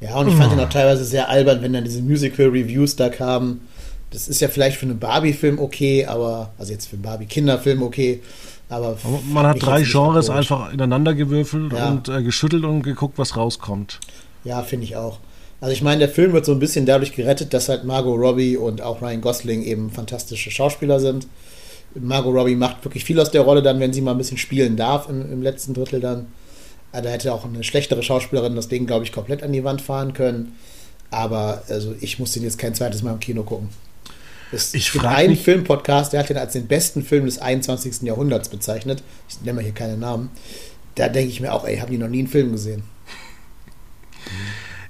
Ja, 0.00 0.16
und 0.16 0.26
ich 0.26 0.34
fand 0.34 0.52
ihn 0.52 0.58
auch 0.58 0.68
teilweise 0.68 1.04
sehr 1.04 1.28
albern, 1.28 1.62
wenn 1.62 1.74
dann 1.74 1.84
diese 1.84 2.02
Musical-Reviews 2.02 2.96
da 2.96 3.08
kamen. 3.08 3.60
Das 4.10 4.26
ist 4.26 4.40
ja 4.40 4.48
vielleicht 4.48 4.78
für 4.78 4.86
einen 4.86 4.98
Barbie-Film 4.98 5.60
okay, 5.60 6.06
aber, 6.06 6.52
also 6.58 6.72
jetzt 6.72 6.86
für 6.88 6.94
einen 6.94 7.02
Barbie-Kinderfilm 7.02 7.84
okay, 7.84 8.20
aber. 8.68 8.96
Man 9.32 9.46
hat 9.46 9.62
drei 9.62 9.82
Genres 9.82 10.30
einfach 10.30 10.72
ineinander 10.72 11.14
gewürfelt 11.14 11.72
ja. 11.72 11.90
und 11.90 12.08
äh, 12.08 12.22
geschüttelt 12.22 12.64
und 12.64 12.82
geguckt, 12.82 13.18
was 13.18 13.36
rauskommt. 13.36 14.00
Ja, 14.44 14.62
finde 14.62 14.84
ich 14.84 14.96
auch. 14.96 15.18
Also 15.60 15.72
ich 15.72 15.82
meine, 15.82 16.00
der 16.00 16.08
Film 16.08 16.32
wird 16.32 16.44
so 16.44 16.52
ein 16.52 16.58
bisschen 16.58 16.84
dadurch 16.84 17.14
gerettet, 17.14 17.54
dass 17.54 17.68
halt 17.68 17.84
Margot 17.84 18.18
Robbie 18.18 18.56
und 18.56 18.82
auch 18.82 19.00
Ryan 19.00 19.20
Gosling 19.20 19.62
eben 19.62 19.90
fantastische 19.90 20.50
Schauspieler 20.50 21.00
sind. 21.00 21.26
Margot 21.94 22.34
Robbie 22.34 22.56
macht 22.56 22.84
wirklich 22.84 23.04
viel 23.04 23.20
aus 23.20 23.30
der 23.30 23.42
Rolle 23.42 23.62
dann, 23.62 23.80
wenn 23.80 23.92
sie 23.92 24.00
mal 24.00 24.10
ein 24.10 24.18
bisschen 24.18 24.36
spielen 24.36 24.76
darf 24.76 25.08
im, 25.08 25.32
im 25.32 25.42
letzten 25.42 25.74
Drittel 25.74 26.00
dann. 26.00 26.26
Äh, 26.92 27.02
da 27.02 27.08
hätte 27.08 27.32
auch 27.32 27.44
eine 27.44 27.64
schlechtere 27.64 28.02
Schauspielerin 28.02 28.56
das 28.56 28.68
Ding, 28.68 28.86
glaube 28.86 29.04
ich, 29.04 29.12
komplett 29.12 29.42
an 29.42 29.52
die 29.52 29.64
Wand 29.64 29.80
fahren 29.80 30.12
können. 30.12 30.56
Aber 31.10 31.62
also 31.68 31.94
ich 32.00 32.18
muss 32.18 32.32
den 32.32 32.42
jetzt 32.42 32.58
kein 32.58 32.74
zweites 32.74 33.02
Mal 33.02 33.12
im 33.12 33.20
Kino 33.20 33.42
gucken. 33.42 33.68
Es 34.54 34.74
ich 34.74 34.92
gibt 34.92 35.04
einen 35.04 35.36
Filmpodcast, 35.36 36.12
der 36.12 36.20
hat 36.20 36.28
den 36.28 36.38
als 36.38 36.52
den 36.52 36.66
besten 36.66 37.02
Film 37.02 37.26
des 37.26 37.38
21. 37.38 38.02
Jahrhunderts 38.02 38.48
bezeichnet. 38.48 39.02
Ich 39.28 39.40
nenne 39.40 39.54
mal 39.54 39.64
hier 39.64 39.74
keine 39.74 39.96
Namen. 39.96 40.30
Da 40.94 41.08
denke 41.08 41.30
ich 41.30 41.40
mir 41.40 41.52
auch, 41.52 41.64
ey, 41.64 41.78
haben 41.78 41.90
die 41.90 41.98
noch 41.98 42.08
nie 42.08 42.20
einen 42.20 42.28
Film 42.28 42.52
gesehen. 42.52 42.84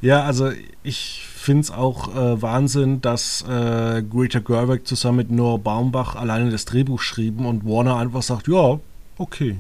Ja, 0.00 0.24
also 0.24 0.50
ich 0.82 1.22
finde 1.34 1.62
es 1.62 1.70
auch 1.70 2.14
äh, 2.14 2.42
Wahnsinn, 2.42 3.00
dass 3.00 3.42
äh, 3.42 4.02
Greta 4.02 4.38
Gerwig 4.38 4.86
zusammen 4.86 5.18
mit 5.18 5.30
Noah 5.30 5.58
Baumbach 5.58 6.14
alleine 6.14 6.50
das 6.50 6.66
Drehbuch 6.66 7.00
schrieben 7.00 7.46
und 7.46 7.64
Warner 7.64 7.96
einfach 7.96 8.22
sagt, 8.22 8.48
ja, 8.48 8.78
okay. 9.18 9.56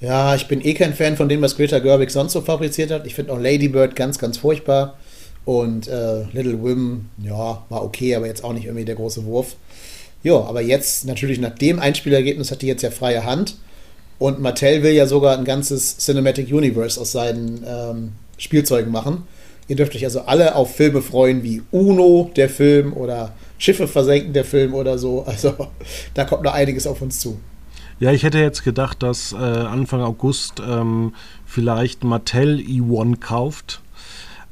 Ja, 0.00 0.34
ich 0.34 0.48
bin 0.48 0.60
eh 0.60 0.74
kein 0.74 0.92
Fan 0.92 1.16
von 1.16 1.28
dem, 1.28 1.40
was 1.40 1.56
Greta 1.56 1.78
Gerwig 1.78 2.10
sonst 2.10 2.32
so 2.32 2.42
fabriziert 2.42 2.90
hat. 2.90 3.06
Ich 3.06 3.14
finde 3.14 3.32
auch 3.32 3.38
Lady 3.38 3.68
Bird 3.68 3.96
ganz, 3.96 4.18
ganz 4.18 4.36
furchtbar. 4.36 4.98
Und 5.44 5.88
äh, 5.88 6.24
Little 6.32 6.62
Wim, 6.64 7.10
ja, 7.22 7.64
war 7.68 7.84
okay, 7.84 8.14
aber 8.14 8.26
jetzt 8.26 8.44
auch 8.44 8.52
nicht 8.52 8.64
irgendwie 8.64 8.84
der 8.84 8.94
große 8.94 9.24
Wurf. 9.26 9.56
Ja, 10.22 10.40
aber 10.40 10.62
jetzt 10.62 11.04
natürlich 11.04 11.38
nach 11.38 11.54
dem 11.54 11.78
Einspielergebnis 11.78 12.50
hat 12.50 12.62
die 12.62 12.66
jetzt 12.66 12.82
ja 12.82 12.90
freie 12.90 13.24
Hand. 13.24 13.56
Und 14.18 14.40
Mattel 14.40 14.82
will 14.82 14.92
ja 14.92 15.06
sogar 15.06 15.36
ein 15.36 15.44
ganzes 15.44 15.98
Cinematic 15.98 16.50
Universe 16.50 16.98
aus 17.00 17.12
seinen 17.12 17.64
ähm, 17.66 18.12
Spielzeugen 18.38 18.90
machen. 18.90 19.24
Ihr 19.68 19.76
dürft 19.76 19.94
euch 19.94 20.04
also 20.04 20.20
alle 20.20 20.54
auf 20.56 20.74
Filme 20.74 21.02
freuen 21.02 21.42
wie 21.42 21.62
Uno, 21.70 22.30
der 22.36 22.48
Film, 22.48 22.92
oder 22.92 23.34
Schiffe 23.58 23.88
versenken, 23.88 24.32
der 24.32 24.44
Film 24.44 24.74
oder 24.74 24.98
so. 24.98 25.24
Also 25.26 25.54
da 26.14 26.24
kommt 26.24 26.42
noch 26.42 26.54
einiges 26.54 26.86
auf 26.86 27.02
uns 27.02 27.20
zu. 27.20 27.38
Ja, 28.00 28.12
ich 28.12 28.24
hätte 28.24 28.38
jetzt 28.38 28.64
gedacht, 28.64 29.02
dass 29.02 29.32
äh, 29.32 29.36
Anfang 29.36 30.02
August 30.02 30.60
ähm, 30.60 31.14
vielleicht 31.46 32.02
Mattel 32.02 32.58
E1 32.58 33.20
kauft, 33.20 33.80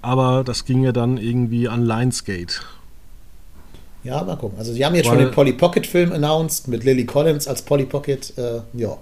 aber 0.03 0.45
das 0.45 0.65
ging 0.65 0.83
ja 0.83 0.93
dann 0.93 1.17
irgendwie 1.17 1.69
an 1.69 1.85
Lionsgate. 1.85 2.61
Ja, 4.05 4.23
mal 4.25 4.37
gucken. 4.37 4.59
Also, 4.59 4.73
sie 4.73 4.85
haben 4.85 4.95
jetzt 4.95 5.07
Weil, 5.07 5.17
schon 5.17 5.25
den 5.27 5.31
Polly 5.33 5.53
Pocket 5.53 5.87
Film 5.87 6.13
announced 6.13 6.69
mit 6.69 6.85
Lily 6.85 7.07
Collins 7.07 7.47
als 7.47 7.63
Polly 7.63 7.85
Pocket. 7.85 8.37
Äh, 8.37 8.61
ja, 8.75 8.99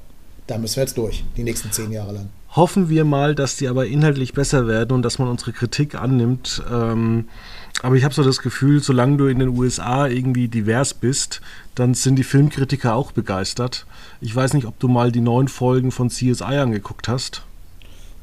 da 0.46 0.58
müssen 0.58 0.76
wir 0.76 0.82
jetzt 0.82 0.98
durch, 0.98 1.24
die 1.36 1.42
nächsten 1.42 1.72
zehn 1.72 1.90
Jahre 1.90 2.12
lang. 2.12 2.28
Hoffen 2.56 2.88
wir 2.88 3.04
mal, 3.04 3.34
dass 3.34 3.56
die 3.56 3.68
aber 3.68 3.86
inhaltlich 3.86 4.32
besser 4.32 4.66
werden 4.66 4.92
und 4.92 5.02
dass 5.02 5.18
man 5.18 5.28
unsere 5.28 5.52
Kritik 5.52 5.94
annimmt. 5.94 6.62
Ähm, 6.70 7.28
aber 7.82 7.94
ich 7.94 8.04
habe 8.04 8.12
so 8.12 8.24
das 8.24 8.42
Gefühl, 8.42 8.82
solange 8.82 9.16
du 9.16 9.26
in 9.26 9.38
den 9.38 9.50
USA 9.50 10.08
irgendwie 10.08 10.48
divers 10.48 10.92
bist, 10.92 11.40
dann 11.76 11.94
sind 11.94 12.16
die 12.16 12.24
Filmkritiker 12.24 12.94
auch 12.94 13.12
begeistert. 13.12 13.86
Ich 14.20 14.34
weiß 14.34 14.54
nicht, 14.54 14.66
ob 14.66 14.78
du 14.80 14.88
mal 14.88 15.12
die 15.12 15.20
neuen 15.20 15.48
Folgen 15.48 15.92
von 15.92 16.10
CSI 16.10 16.58
angeguckt 16.58 17.08
hast. 17.08 17.42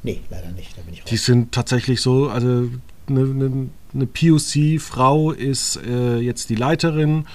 Nee, 0.04 0.22
leider 0.30 0.52
nicht. 0.52 0.78
Da 0.78 0.82
bin 0.82 0.94
ich. 0.94 1.04
Die 1.04 1.18
sind 1.18 1.52
tatsächlich 1.52 2.02
so, 2.02 2.30
also 2.30 2.70
eine, 3.08 3.22
eine, 3.22 3.70
eine 3.94 4.06
POC-Frau 4.06 5.32
ist 5.32 5.80
äh, 5.86 6.18
jetzt 6.18 6.50
die 6.50 6.56
Leiterin 6.56 7.26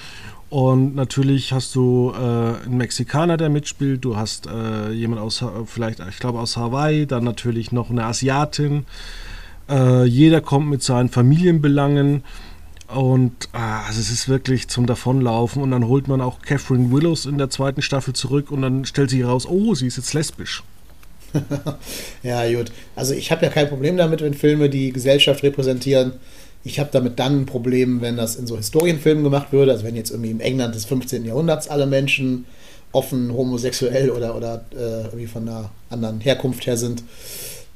und 0.52 0.94
natürlich 0.94 1.54
hast 1.54 1.74
du 1.74 2.12
äh, 2.14 2.18
einen 2.18 2.76
Mexikaner, 2.76 3.38
der 3.38 3.48
mitspielt. 3.48 4.04
Du 4.04 4.16
hast 4.16 4.46
äh, 4.46 4.90
jemand 4.90 5.22
aus, 5.22 5.42
vielleicht, 5.64 6.00
ich 6.00 6.18
glaube, 6.18 6.40
aus 6.40 6.58
Hawaii. 6.58 7.06
Dann 7.06 7.24
natürlich 7.24 7.72
noch 7.72 7.88
eine 7.88 8.04
Asiatin. 8.04 8.84
Äh, 9.70 10.04
jeder 10.04 10.42
kommt 10.42 10.68
mit 10.68 10.82
seinen 10.82 11.08
Familienbelangen. 11.08 12.22
Und 12.88 13.48
ah, 13.54 13.84
also 13.86 13.98
es 13.98 14.10
ist 14.10 14.28
wirklich 14.28 14.68
zum 14.68 14.84
Davonlaufen. 14.84 15.62
Und 15.62 15.70
dann 15.70 15.86
holt 15.86 16.06
man 16.06 16.20
auch 16.20 16.42
Catherine 16.42 16.92
Willows 16.92 17.24
in 17.24 17.38
der 17.38 17.48
zweiten 17.48 17.80
Staffel 17.80 18.12
zurück. 18.12 18.50
Und 18.50 18.60
dann 18.60 18.84
stellt 18.84 19.08
sich 19.08 19.20
heraus, 19.20 19.46
oh, 19.46 19.74
sie 19.74 19.86
ist 19.86 19.96
jetzt 19.96 20.12
lesbisch. 20.12 20.62
ja, 22.22 22.50
gut. 22.52 22.72
Also 22.96 23.14
ich 23.14 23.30
habe 23.30 23.44
ja 23.44 23.50
kein 23.50 23.68
Problem 23.68 23.96
damit, 23.96 24.20
wenn 24.20 24.34
Filme 24.34 24.68
die 24.68 24.92
Gesellschaft 24.92 25.42
repräsentieren 25.42 26.12
ich 26.64 26.78
habe 26.78 26.90
damit 26.92 27.18
dann 27.18 27.40
ein 27.40 27.46
Problem, 27.46 28.00
wenn 28.00 28.16
das 28.16 28.36
in 28.36 28.46
so 28.46 28.56
Historienfilmen 28.56 29.24
gemacht 29.24 29.52
würde, 29.52 29.72
also 29.72 29.84
wenn 29.84 29.96
jetzt 29.96 30.10
irgendwie 30.10 30.30
im 30.30 30.40
England 30.40 30.74
des 30.74 30.84
15. 30.84 31.24
Jahrhunderts 31.24 31.68
alle 31.68 31.86
Menschen 31.86 32.46
offen 32.92 33.32
homosexuell 33.32 34.10
oder, 34.10 34.36
oder 34.36 34.64
äh, 34.72 35.04
irgendwie 35.04 35.26
von 35.26 35.48
einer 35.48 35.70
anderen 35.90 36.20
Herkunft 36.20 36.66
her 36.66 36.76
sind. 36.76 37.02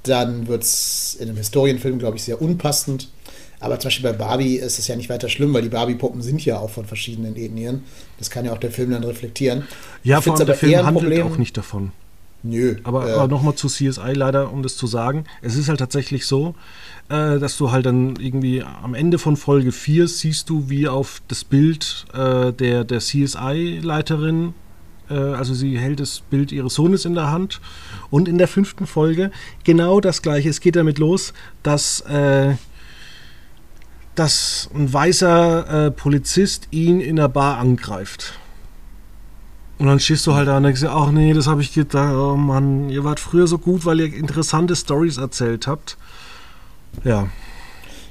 dann 0.03 0.47
wird 0.47 0.63
es 0.63 1.17
in 1.19 1.29
einem 1.29 1.39
Historienfilm, 1.39 1.99
glaube 1.99 2.17
ich, 2.17 2.23
sehr 2.23 2.41
unpassend. 2.41 3.09
Aber 3.59 3.81
zum 3.81 3.89
Beispiel 3.89 4.13
bei 4.13 4.17
Barbie 4.17 4.57
ist 4.57 4.79
es 4.79 4.87
ja 4.87 4.95
nicht 4.95 5.09
weiter 5.09 5.29
schlimm, 5.29 5.53
weil 5.53 5.63
die 5.63 5.69
Barbie-Puppen 5.69 6.23
sind 6.23 6.45
ja 6.45 6.61
auch 6.61 6.71
von 6.71 6.85
verschiedenen 6.85 7.35
Ethnien. 7.35 7.83
Das 8.19 8.31
kann 8.31 8.45
ja 8.45 8.53
auch 8.53 8.59
der 8.59 8.71
Film 8.71 8.91
dann 8.93 9.03
reflektieren. 9.03 9.65
Ja, 10.05 10.21
vor 10.21 10.37
allem 10.37 10.47
der 10.47 10.55
Film 10.55 10.77
handelt 10.77 11.05
Problem, 11.05 11.27
auch 11.27 11.39
nicht 11.39 11.57
davon. 11.57 11.91
Nö. 12.43 12.77
Aber, 12.85 13.09
äh, 13.09 13.13
aber 13.13 13.29
nochmal 13.29 13.55
zu 13.55 13.69
CSI 13.69 14.13
leider, 14.15 14.53
um 14.53 14.63
das 14.63 14.77
zu 14.77 14.87
sagen. 14.87 15.25
Es 15.43 15.57
ist 15.57 15.69
halt 15.69 15.81
tatsächlich 15.81 16.27
so, 16.27 16.55
äh, 17.09 17.39
dass 17.39 17.57
du 17.57 17.73
halt 17.73 17.87
dann 17.87 18.17
irgendwie 18.17 18.63
am 18.63 18.95
Ende 18.95 19.19
von 19.19 19.37
Folge 19.37 19.73
4 19.73 20.09
siehst 20.09 20.49
du, 20.51 20.69
wie 20.69 20.89
auf 20.89 21.23
das 21.29 21.45
Bild 21.45 22.07
äh, 22.13 22.53
der, 22.53 22.85
der 22.85 23.01
CSI-Leiterin, 23.01 24.55
äh, 25.11 25.15
also 25.15 25.55
sie 25.55 25.79
hält 25.79 26.01
das 26.01 26.21
Bild 26.21 26.53
ihres 26.53 26.75
Sohnes 26.75 27.05
in 27.05 27.15
der 27.15 27.31
Hand. 27.31 27.61
Und 28.11 28.29
in 28.29 28.39
der 28.39 28.49
fünften 28.49 28.87
Folge 28.87 29.31
genau 29.65 30.01
das 30.01 30.23
gleiche. 30.23 30.49
Es 30.49 30.61
geht 30.61 30.77
damit 30.77 30.99
los, 30.99 31.33
dass 31.63 32.01
äh, 32.03 32.55
dass 34.15 34.71
ein 34.75 34.91
weißer 34.93 35.87
äh, 35.87 35.91
Polizist 35.91 36.69
ihn 36.71 37.01
in 37.01 37.17
der 37.17 37.29
Bar 37.29 37.59
angreift. 37.59 38.33
Und 39.79 39.87
dann 39.87 40.01
stehst 40.01 40.27
du 40.27 40.35
halt 40.35 40.49
da 40.49 40.57
und 40.57 40.63
denkst 40.63 40.81
dir, 40.81 40.91
ach 40.91 41.11
nee, 41.11 41.35
das 41.35 41.47
habe 41.47 41.61
ich 41.61 41.73
gedacht, 41.73 42.15
oh 42.15 42.35
Mann, 42.35 42.89
ihr 42.89 43.05
wart 43.05 43.21
früher 43.21 43.47
so 43.47 43.59
gut, 43.59 43.85
weil 43.85 44.01
ihr 44.01 44.15
interessante 44.15 44.75
Stories 44.75 45.19
erzählt 45.19 45.67
habt. 45.67 45.99
Ja. 47.05 47.29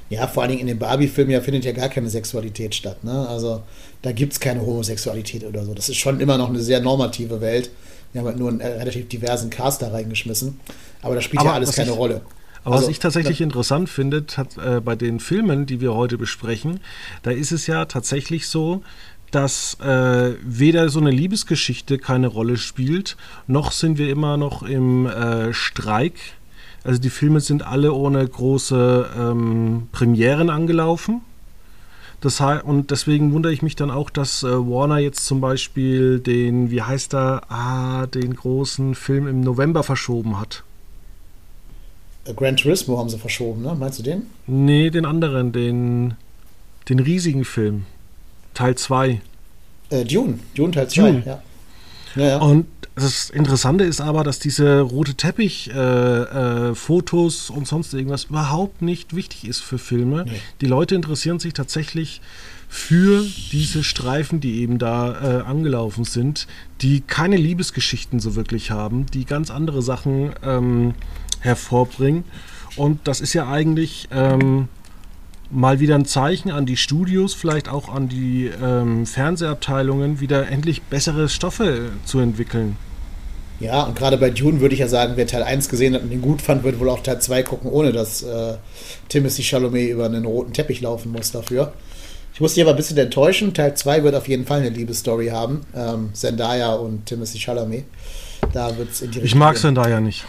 Ja, 0.08 0.28
vor 0.28 0.44
allen 0.44 0.50
Dingen 0.50 0.60
in 0.60 0.68
dem 0.68 0.78
Barbie-Film 0.78 1.30
ja 1.30 1.40
findet 1.40 1.64
ja 1.64 1.72
gar 1.72 1.88
keine 1.88 2.08
Sexualität 2.08 2.76
statt. 2.76 3.02
Ne? 3.02 3.28
Also 3.28 3.62
da 4.02 4.12
gibt 4.12 4.34
es 4.34 4.40
keine 4.40 4.60
Homosexualität 4.60 5.44
oder 5.44 5.64
so. 5.64 5.74
Das 5.74 5.88
ist 5.88 5.96
schon 5.96 6.20
immer 6.20 6.38
noch 6.38 6.48
eine 6.48 6.60
sehr 6.60 6.80
normative 6.80 7.40
Welt. 7.40 7.70
Wir 8.12 8.20
haben 8.20 8.28
halt 8.28 8.38
nur 8.38 8.50
einen 8.50 8.60
äh, 8.60 8.68
relativ 8.68 9.08
diversen 9.08 9.50
Cast 9.50 9.82
da 9.82 9.88
reingeschmissen. 9.88 10.60
Aber 11.02 11.16
da 11.16 11.20
spielt 11.20 11.40
Aber 11.40 11.50
ja 11.50 11.54
alles 11.56 11.74
keine 11.74 11.90
ich, 11.90 11.96
Rolle. 11.96 12.20
Aber 12.62 12.76
also, 12.76 12.86
was 12.86 12.90
ich 12.90 13.00
tatsächlich 13.00 13.40
interessant 13.40 13.88
finde, 13.88 14.24
hat, 14.36 14.56
äh, 14.58 14.80
bei 14.80 14.94
den 14.94 15.18
Filmen, 15.18 15.66
die 15.66 15.80
wir 15.80 15.94
heute 15.94 16.18
besprechen, 16.18 16.80
da 17.22 17.32
ist 17.32 17.50
es 17.50 17.66
ja 17.66 17.84
tatsächlich 17.84 18.48
so, 18.48 18.82
dass 19.36 19.78
äh, 19.80 20.34
weder 20.42 20.88
so 20.88 20.98
eine 20.98 21.10
Liebesgeschichte 21.10 21.98
keine 21.98 22.26
Rolle 22.26 22.56
spielt, 22.56 23.18
noch 23.46 23.70
sind 23.70 23.98
wir 23.98 24.08
immer 24.08 24.38
noch 24.38 24.62
im 24.62 25.04
äh, 25.04 25.52
Streik. 25.52 26.14
Also 26.84 27.02
die 27.02 27.10
Filme 27.10 27.40
sind 27.40 27.62
alle 27.62 27.92
ohne 27.92 28.26
große 28.26 29.10
ähm, 29.14 29.88
Premieren 29.92 30.48
angelaufen. 30.48 31.20
Das, 32.22 32.40
und 32.40 32.90
deswegen 32.90 33.34
wundere 33.34 33.52
ich 33.52 33.60
mich 33.60 33.76
dann 33.76 33.90
auch, 33.90 34.08
dass 34.08 34.42
äh, 34.42 34.46
Warner 34.46 35.00
jetzt 35.00 35.26
zum 35.26 35.42
Beispiel 35.42 36.18
den, 36.18 36.70
wie 36.70 36.80
heißt 36.80 37.14
er, 37.14 37.42
ah, 37.50 38.06
den 38.06 38.34
großen 38.36 38.94
Film 38.94 39.28
im 39.28 39.42
November 39.42 39.82
verschoben 39.82 40.40
hat. 40.40 40.64
Gran 42.34 42.56
Turismo 42.56 42.96
haben 42.98 43.10
sie 43.10 43.18
verschoben, 43.18 43.60
ne? 43.60 43.76
Meinst 43.78 43.98
du 43.98 44.02
den? 44.02 44.22
Nee, 44.46 44.88
den 44.88 45.04
anderen, 45.04 45.52
den, 45.52 46.14
den 46.88 47.00
riesigen 47.00 47.44
Film. 47.44 47.84
Teil 48.56 48.74
2. 48.74 49.20
Äh, 49.90 50.04
Dune, 50.04 50.40
Dune 50.54 50.72
Teil 50.72 50.88
2, 50.88 51.22
ja. 51.24 51.40
Ja, 52.16 52.22
ja. 52.22 52.38
Und 52.38 52.66
das 52.94 53.28
Interessante 53.28 53.84
ist 53.84 54.00
aber, 54.00 54.24
dass 54.24 54.38
diese 54.38 54.80
rote 54.80 55.12
Teppich-Fotos 55.14 57.50
äh, 57.50 57.52
äh, 57.52 57.56
und 57.56 57.68
sonst 57.68 57.92
irgendwas 57.92 58.24
überhaupt 58.24 58.80
nicht 58.80 59.14
wichtig 59.14 59.46
ist 59.46 59.60
für 59.60 59.76
Filme. 59.76 60.24
Nee. 60.24 60.40
Die 60.62 60.66
Leute 60.66 60.94
interessieren 60.94 61.38
sich 61.38 61.52
tatsächlich 61.52 62.22
für 62.68 63.22
diese 63.52 63.84
Streifen, 63.84 64.40
die 64.40 64.62
eben 64.62 64.78
da 64.78 65.12
äh, 65.12 65.42
angelaufen 65.42 66.04
sind, 66.04 66.46
die 66.80 67.02
keine 67.02 67.36
Liebesgeschichten 67.36 68.18
so 68.18 68.34
wirklich 68.34 68.70
haben, 68.70 69.04
die 69.12 69.26
ganz 69.26 69.50
andere 69.50 69.82
Sachen 69.82 70.32
ähm, 70.42 70.94
hervorbringen. 71.40 72.24
Und 72.76 73.06
das 73.06 73.20
ist 73.20 73.34
ja 73.34 73.46
eigentlich 73.48 74.08
ähm, 74.10 74.68
mal 75.50 75.80
wieder 75.80 75.94
ein 75.94 76.04
Zeichen 76.04 76.50
an 76.50 76.66
die 76.66 76.76
Studios, 76.76 77.34
vielleicht 77.34 77.68
auch 77.68 77.88
an 77.88 78.08
die 78.08 78.50
ähm, 78.62 79.06
Fernsehabteilungen, 79.06 80.20
wieder 80.20 80.48
endlich 80.48 80.82
bessere 80.82 81.28
Stoffe 81.28 81.90
zu 82.04 82.18
entwickeln. 82.18 82.76
Ja, 83.58 83.84
und 83.84 83.96
gerade 83.96 84.18
bei 84.18 84.30
Dune 84.30 84.60
würde 84.60 84.74
ich 84.74 84.80
ja 84.80 84.88
sagen, 84.88 85.14
wer 85.16 85.26
Teil 85.26 85.42
1 85.42 85.68
gesehen 85.68 85.94
hat 85.94 86.02
und 86.02 86.10
den 86.10 86.20
gut 86.20 86.42
fand, 86.42 86.62
wird 86.62 86.78
wohl 86.78 86.90
auch 86.90 87.02
Teil 87.02 87.20
2 87.20 87.42
gucken, 87.42 87.70
ohne 87.70 87.92
dass 87.92 88.22
äh, 88.22 88.54
Timothy 89.08 89.42
Chalamet 89.42 89.90
über 89.90 90.04
einen 90.04 90.26
roten 90.26 90.52
Teppich 90.52 90.82
laufen 90.82 91.12
muss 91.12 91.32
dafür. 91.32 91.72
Ich 92.34 92.40
muss 92.40 92.52
dich 92.52 92.62
aber 92.62 92.72
ein 92.72 92.76
bisschen 92.76 92.98
enttäuschen. 92.98 93.54
Teil 93.54 93.74
2 93.74 94.02
wird 94.02 94.14
auf 94.14 94.28
jeden 94.28 94.44
Fall 94.44 94.60
eine 94.60 94.68
Liebesstory 94.68 95.28
haben. 95.28 95.62
Ähm, 95.74 96.10
Zendaya 96.12 96.74
und 96.74 97.06
Timothy 97.06 97.38
Chalamet. 97.38 97.84
Da 98.52 98.76
wird's 98.76 99.00
in 99.00 99.10
die 99.10 99.20
Richtung. 99.20 99.24
Ich 99.24 99.34
mag 99.34 99.56
Zendaya 99.56 100.00
nicht. 100.00 100.26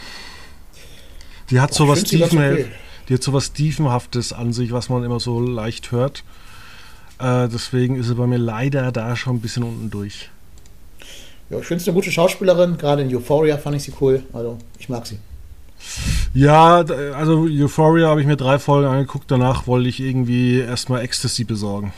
Die 1.50 1.60
hat 1.60 1.74
sowas 1.74 2.02
Stephen, 2.02 2.24
okay. 2.24 2.66
Die 3.08 3.14
hat 3.14 3.24
sowas 3.24 3.46
Stiefenhaftes 3.46 4.34
an 4.34 4.54
sich, 4.54 4.72
was 4.72 4.90
man 4.90 5.04
immer 5.04 5.20
so 5.20 5.40
leicht 5.40 5.92
hört. 5.92 6.24
Äh, 7.20 7.48
deswegen 7.48 7.96
ist 7.96 8.08
sie 8.08 8.16
bei 8.16 8.28
mir 8.28 8.38
leider 8.38 8.92
da 8.92 9.16
schon 9.16 9.38
ein 9.38 9.42
bisschen 9.42 9.64
unten 9.64 9.90
durch. 9.90 10.30
Ja, 11.50 11.60
ich 11.60 11.66
finde 11.66 11.82
es 11.82 11.88
eine 11.88 11.96
gute 11.96 12.12
Schauspielerin. 12.12 12.78
Gerade 12.78 13.02
in 13.04 13.16
Euphoria 13.16 13.58
fand 13.58 13.78
ich 13.78 13.84
sie 13.84 13.94
cool. 14.02 14.24
Also, 14.34 14.58
ich 14.80 14.90
mag 14.90 15.08
sie. 15.08 15.18
Ja, 16.34 16.84
also 17.16 17.48
Euphoria 17.50 18.08
habe 18.08 18.22
ich 18.22 18.28
mir 18.28 18.36
drei 18.36 18.60
Folgen 18.60 18.88
angeguckt. 18.88 19.32
Danach 19.32 19.68
wollte 19.68 19.88
ich 19.90 20.00
irgendwie 20.00 20.60
erstmal 20.60 21.02
Ecstasy 21.02 21.44
besorgen. 21.44 21.94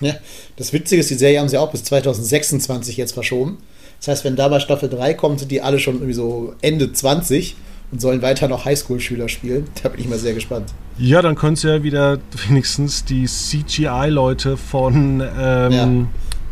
Ja, 0.00 0.14
das 0.56 0.72
Witzige 0.72 1.00
ist, 1.00 1.10
die 1.10 1.14
Serie 1.14 1.40
haben 1.40 1.48
sie 1.48 1.58
auch 1.58 1.70
bis 1.70 1.84
2026 1.84 2.96
jetzt 2.96 3.12
verschoben. 3.12 3.58
Das 3.98 4.08
heißt, 4.08 4.24
wenn 4.24 4.36
da 4.36 4.48
bei 4.48 4.60
Staffel 4.60 4.88
3 4.88 5.14
kommt, 5.14 5.40
sind 5.40 5.50
die 5.50 5.62
alle 5.62 5.78
schon 5.78 5.96
irgendwie 5.96 6.12
so 6.12 6.54
Ende 6.60 6.92
20 6.92 7.56
und 7.92 8.00
sollen 8.00 8.22
weiter 8.22 8.48
noch 8.48 8.64
Highschool-Schüler 8.64 9.28
spielen. 9.28 9.66
Da 9.82 9.88
bin 9.88 10.00
ich 10.00 10.08
mal 10.08 10.18
sehr 10.18 10.34
gespannt. 10.34 10.72
Ja, 10.98 11.22
dann 11.22 11.34
können 11.34 11.56
sie 11.56 11.68
ja 11.68 11.82
wieder 11.82 12.18
wenigstens 12.48 13.04
die 13.04 13.26
CGI-Leute 13.26 14.56
von, 14.56 15.22
ähm, 15.38 15.72
ja. 15.72 16.06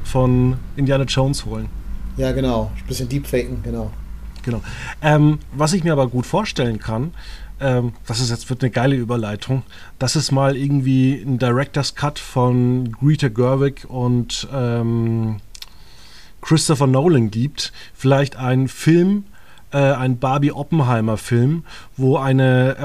von 0.04 0.56
Indiana 0.76 1.04
Jones 1.04 1.44
holen. 1.44 1.68
Ja, 2.16 2.32
genau. 2.32 2.70
Ein 2.76 2.86
bisschen 2.86 3.08
Deepfaken, 3.08 3.62
genau. 3.62 3.90
Genau. 4.42 4.60
Ähm, 5.02 5.38
was 5.52 5.72
ich 5.72 5.84
mir 5.84 5.92
aber 5.92 6.06
gut 6.08 6.26
vorstellen 6.26 6.78
kann, 6.78 7.14
ähm, 7.60 7.92
das 8.06 8.20
ist 8.20 8.30
jetzt 8.30 8.50
wird 8.50 8.62
eine 8.62 8.70
geile 8.70 8.96
Überleitung, 8.96 9.62
dass 9.98 10.16
es 10.16 10.30
mal 10.30 10.56
irgendwie 10.56 11.14
ein 11.14 11.38
Director's 11.38 11.94
Cut 11.94 12.18
von 12.18 12.92
Greta 12.92 13.28
Gerwig 13.28 13.86
und 13.88 14.46
ähm, 14.52 15.40
Christopher 16.42 16.86
Nolan 16.86 17.30
gibt. 17.30 17.72
Vielleicht 17.94 18.36
ein 18.36 18.68
Film, 18.68 19.24
äh, 19.74 19.78
ein 19.78 20.18
Barbie 20.18 20.52
Oppenheimer 20.52 21.16
Film, 21.16 21.64
wo 21.96 22.16
eine, 22.16 22.76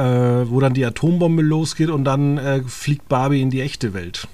äh, 0.45 0.51
wo 0.51 0.59
dann 0.59 0.73
die 0.73 0.83
Atombombe 0.83 1.43
losgeht 1.43 1.89
und 1.89 2.03
dann 2.03 2.37
äh, 2.37 2.61
fliegt 2.63 3.07
Barbie 3.07 3.41
in 3.41 3.51
die 3.51 3.61
echte 3.61 3.93
Welt. 3.93 4.27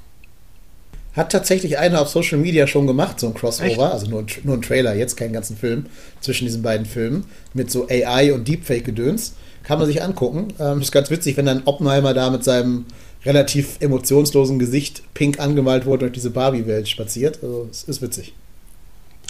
Hat 1.15 1.31
tatsächlich 1.31 1.77
einer 1.77 2.01
auf 2.01 2.09
Social 2.09 2.37
Media 2.37 2.67
schon 2.67 2.87
gemacht, 2.87 3.19
so 3.19 3.27
ein 3.27 3.33
Crossover, 3.33 3.67
Echt? 3.67 3.79
also 3.79 4.07
nur, 4.07 4.25
nur 4.43 4.55
ein 4.55 4.61
Trailer, 4.61 4.95
jetzt 4.95 5.15
keinen 5.15 5.33
ganzen 5.33 5.55
Film, 5.55 5.85
zwischen 6.19 6.45
diesen 6.45 6.61
beiden 6.61 6.85
Filmen, 6.85 7.25
mit 7.53 7.71
so 7.71 7.87
AI 7.89 8.33
und 8.33 8.47
Deepfake-Gedöns. 8.47 9.35
Kann 9.63 9.79
man 9.79 9.87
sich 9.87 10.03
angucken. 10.03 10.49
Ähm, 10.59 10.81
ist 10.81 10.91
ganz 10.91 11.09
witzig, 11.09 11.37
wenn 11.37 11.45
dann 11.45 11.63
Oppenheimer 11.65 12.13
da 12.13 12.29
mit 12.29 12.43
seinem 12.43 12.85
relativ 13.25 13.77
emotionslosen 13.79 14.59
Gesicht 14.59 15.01
pink 15.13 15.39
angemalt 15.39 15.85
wurde 15.85 16.05
und 16.05 16.11
durch 16.11 16.13
diese 16.13 16.29
Barbie-Welt 16.29 16.87
spaziert. 16.87 17.39
Also, 17.41 17.67
es 17.71 17.83
ist 17.83 18.01
witzig. 18.01 18.33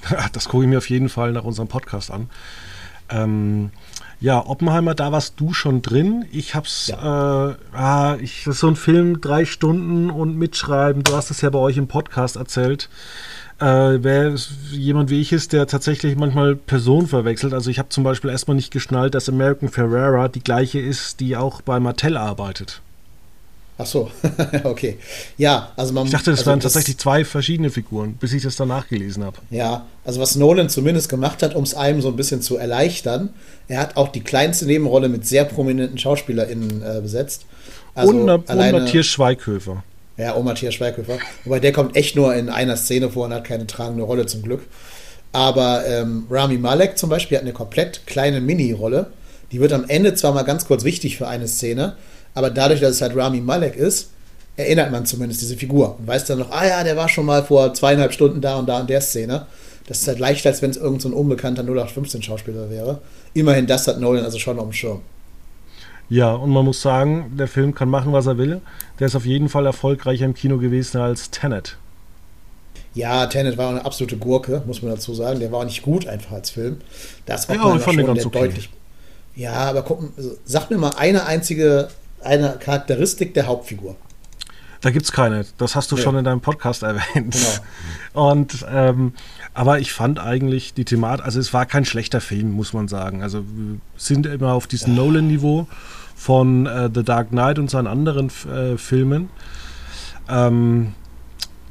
Das 0.34 0.50
gucke 0.50 0.66
ich 0.66 0.70
mir 0.70 0.78
auf 0.78 0.90
jeden 0.90 1.10
Fall 1.10 1.32
nach 1.32 1.46
unserem 1.46 1.68
Podcast 1.68 2.12
an. 2.12 2.30
Ähm, 3.10 3.72
ja, 4.20 4.46
Oppenheimer, 4.46 4.96
da 4.96 5.12
warst 5.12 5.40
du 5.40 5.54
schon 5.54 5.82
drin. 5.82 6.26
Ich 6.32 6.56
hab's, 6.56 6.88
ja. 6.88 7.50
äh, 7.50 7.56
ah, 7.74 8.18
ich, 8.20 8.44
das 8.46 8.56
ist 8.56 8.62
so 8.62 8.68
ein 8.68 8.76
Film, 8.76 9.22
drei 9.22 9.46
Stunden 9.46 10.10
und 10.10 10.38
mitschreiben. 10.38 11.04
Du 11.04 11.14
hast 11.16 11.32
es 11.32 11.42
ja 11.42 11.50
bei 11.50 11.60
euch 11.60 11.78
im 11.78 11.88
Podcast 11.88 12.36
erzählt. 12.36 12.90
Äh, 13.60 14.04
wer 14.04 14.34
jemand 14.72 15.10
wie 15.10 15.22
ich 15.22 15.32
ist, 15.32 15.54
der 15.54 15.68
tatsächlich 15.68 16.16
manchmal 16.16 16.56
Personen 16.56 17.08
verwechselt. 17.08 17.54
Also 17.54 17.70
ich 17.70 17.80
habe 17.80 17.90
zum 17.90 18.04
Beispiel 18.04 18.30
erstmal 18.30 18.56
nicht 18.56 18.72
geschnallt, 18.72 19.16
dass 19.16 19.30
American 19.30 19.70
Ferrera 19.70 20.28
die 20.28 20.44
gleiche 20.44 20.80
ist, 20.80 21.20
die 21.20 21.38
auch 21.38 21.62
bei 21.62 21.80
Mattel 21.80 22.18
arbeitet. 22.18 22.82
Ach 23.78 23.86
so, 23.86 24.10
okay. 24.64 24.98
Ja, 25.38 25.74
also 25.76 25.94
man. 25.94 26.06
Ich 26.06 26.12
dachte, 26.12 26.32
das 26.32 26.40
also 26.40 26.52
waren 26.52 26.60
tatsächlich 26.62 26.98
zwei 26.98 27.26
verschiedene 27.26 27.70
Figuren, 27.70 28.14
bis 28.14 28.32
ich 28.32 28.42
das 28.42 28.56
danach 28.56 28.88
gelesen 28.88 29.24
habe. 29.24 29.38
Ja, 29.50 29.86
also 30.06 30.22
was 30.22 30.36
Nolan 30.38 30.70
zumindest 30.70 31.10
gemacht 31.10 31.44
hat, 31.44 31.56
um 31.56 31.64
es 31.64 31.74
einem 31.74 32.02
so 32.02 32.08
ein 32.08 32.16
bisschen 32.16 32.42
zu 32.42 32.56
erleichtern, 32.56 33.30
er 33.68 33.80
hat 33.80 33.98
auch 33.98 34.08
die 34.08 34.22
kleinste 34.22 34.66
Nebenrolle 34.66 35.10
mit 35.10 35.28
sehr 35.28 35.44
prominenten 35.44 35.98
SchauspielerInnen 35.98 36.82
äh, 36.82 37.02
besetzt. 37.02 37.46
Also 37.96 38.14
und, 38.14 38.50
alleine, 38.50 38.78
und 38.78 38.84
Matthias 38.84 39.08
Schweighöfer. 39.08 39.84
Ja, 40.18 40.34
und 40.34 40.46
Matthias 40.46 40.74
Schweighöfer. 40.74 41.18
Wobei 41.44 41.60
der 41.60 41.74
kommt 41.74 41.98
echt 41.98 42.16
nur 42.16 42.34
in 42.34 42.50
einer 42.50 42.78
Szene 42.78 43.10
vor 43.10 43.26
und 43.26 43.34
hat 43.34 43.44
keine 43.44 43.68
tragende 43.68 44.04
Rolle 44.04 44.26
zum 44.26 44.42
Glück. 44.42 44.62
Aber 45.34 45.86
ähm, 45.86 46.28
Rami 46.30 46.58
Malek 46.58 46.98
zum 46.98 47.10
Beispiel 47.10 47.38
hat 47.38 47.44
eine 47.44 47.52
komplett 47.52 48.08
kleine 48.08 48.40
Mini-Rolle. 48.40 49.12
Die 49.52 49.60
wird 49.60 49.74
am 49.74 49.84
Ende 49.90 50.14
zwar 50.14 50.34
mal 50.34 50.44
ganz 50.44 50.66
kurz 50.66 50.86
wichtig 50.86 51.18
für 51.18 51.28
eine 51.28 51.50
Szene, 51.50 51.98
aber 52.36 52.52
dadurch, 52.52 52.82
dass 52.82 52.92
es 52.92 53.02
halt 53.02 53.16
Rami 53.16 53.42
Malek 53.42 53.76
ist, 53.76 54.10
erinnert 54.58 54.92
man 54.92 55.06
zumindest 55.06 55.42
diese 55.42 55.58
Figur 55.58 55.98
und 55.98 56.08
weiß 56.08 56.26
dann 56.26 56.40
noch, 56.40 56.52
ah 56.52 56.66
ja, 56.66 56.84
der 56.84 56.96
war 56.96 57.10
schon 57.10 57.26
mal 57.26 57.44
vor 57.44 57.74
zweieinhalb 57.74 58.14
Stunden 58.14 58.42
da 58.42 58.58
und 58.58 58.68
da 58.70 58.80
in 58.80 58.88
der 58.88 59.02
Szene. 59.02 59.48
Das 59.88 60.02
ist 60.02 60.08
halt 60.08 60.20
leichter, 60.20 60.50
als 60.50 60.62
wenn 60.62 60.72
es 60.72 60.78
irgendein 60.78 61.12
so 61.12 61.18
unbekannter 61.18 61.64
0815-Schauspieler 61.64 62.70
wäre. 62.70 63.02
Immerhin, 63.34 63.68
das 63.68 63.88
hat 63.88 64.00
Nolan 64.00 64.24
also 64.24 64.40
schon 64.40 64.58
auf 64.58 64.66
dem 64.66 64.74
Schirm. 64.74 65.02
Ja, 66.10 66.34
und 66.34 66.52
man 66.52 66.66
muss 66.66 66.82
sagen, 66.82 67.34
der 67.38 67.48
Film 67.48 67.74
kann 67.74 67.90
machen, 67.90 68.14
was 68.14 68.28
er 68.28 68.38
will. 68.38 68.62
Der 69.00 69.08
ist 69.08 69.16
auf 69.16 69.26
jeden 69.26 69.50
Fall 69.50 69.66
erfolgreicher 69.66 70.26
im 70.26 70.34
Kino 70.34 70.58
gewesen 70.58 71.00
als 71.00 71.32
Tenet. 71.32 71.78
Ja, 72.94 73.26
Tenet 73.28 73.58
war 73.58 73.70
eine 73.70 73.84
absolute 73.86 74.18
Gurke, 74.18 74.64
muss 74.66 74.82
man 74.82 74.92
dazu 74.92 75.14
sagen. 75.14 75.40
Der 75.40 75.52
war 75.52 75.60
auch 75.60 75.66
nicht 75.66 75.82
gut 75.82 76.08
einfach 76.08 76.32
als 76.32 76.52
Film. 76.52 76.78
Das 77.26 77.50
war 77.50 77.56
ja, 77.56 77.76
ich 77.76 77.82
fand 77.82 78.00
den 78.00 78.08
ganz 78.08 78.26
okay. 78.26 78.40
deutlich. 78.40 78.70
Ja, 79.36 79.54
aber 79.54 79.82
guck, 79.82 80.04
sag 80.46 80.70
mir 80.70 80.78
mal 80.78 80.94
eine 80.98 81.26
einzige 81.26 81.90
eine 82.26 82.58
Charakteristik 82.60 83.34
der 83.34 83.48
Hauptfigur. 83.48 83.96
Da 84.82 84.92
gibt 84.92 85.06
es 85.06 85.12
keine. 85.12 85.46
Das 85.58 85.76
hast 85.76 85.92
du 85.92 85.96
nee. 85.96 86.02
schon 86.02 86.16
in 86.16 86.26
deinem 86.26 86.42
Podcast 86.42 86.84
erwähnt. 86.84 87.36
Genau. 88.14 88.30
Und 88.30 88.66
ähm, 88.72 89.14
aber 89.54 89.80
ich 89.80 89.92
fand 89.92 90.20
eigentlich 90.20 90.74
die 90.74 90.86
Thematik, 90.86 91.26
also 91.26 91.40
es 91.40 91.54
war 91.54 91.66
kein 91.66 91.86
schlechter 91.86 92.22
Film, 92.22 92.52
muss 92.52 92.74
man 92.74 92.88
sagen. 92.88 93.24
Also 93.24 93.44
wir 93.46 93.80
sind 93.98 94.26
immer 94.26 94.54
auf 94.54 94.68
diesem 94.68 94.96
ja. 94.96 95.02
Nolan-Niveau 95.02 95.68
von 96.16 96.66
äh, 96.66 96.90
The 96.94 97.04
Dark 97.04 97.30
Knight 97.30 97.58
und 97.58 97.70
seinen 97.70 97.88
anderen 97.88 98.28
äh, 98.28 98.78
Filmen. 98.78 99.30
Ähm, 100.30 100.94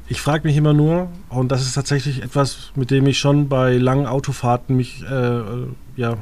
ich 0.07 0.21
frage 0.21 0.47
mich 0.47 0.55
immer 0.55 0.73
nur, 0.73 1.09
und 1.29 1.51
das 1.51 1.61
ist 1.61 1.73
tatsächlich 1.73 2.21
etwas, 2.21 2.71
mit 2.75 2.91
dem 2.91 3.07
ich 3.07 3.17
schon 3.17 3.49
bei 3.49 3.77
langen 3.77 4.05
Autofahrten 4.05 4.75
mich 4.75 5.03
äh, 5.03 5.41
ja, 5.95 6.17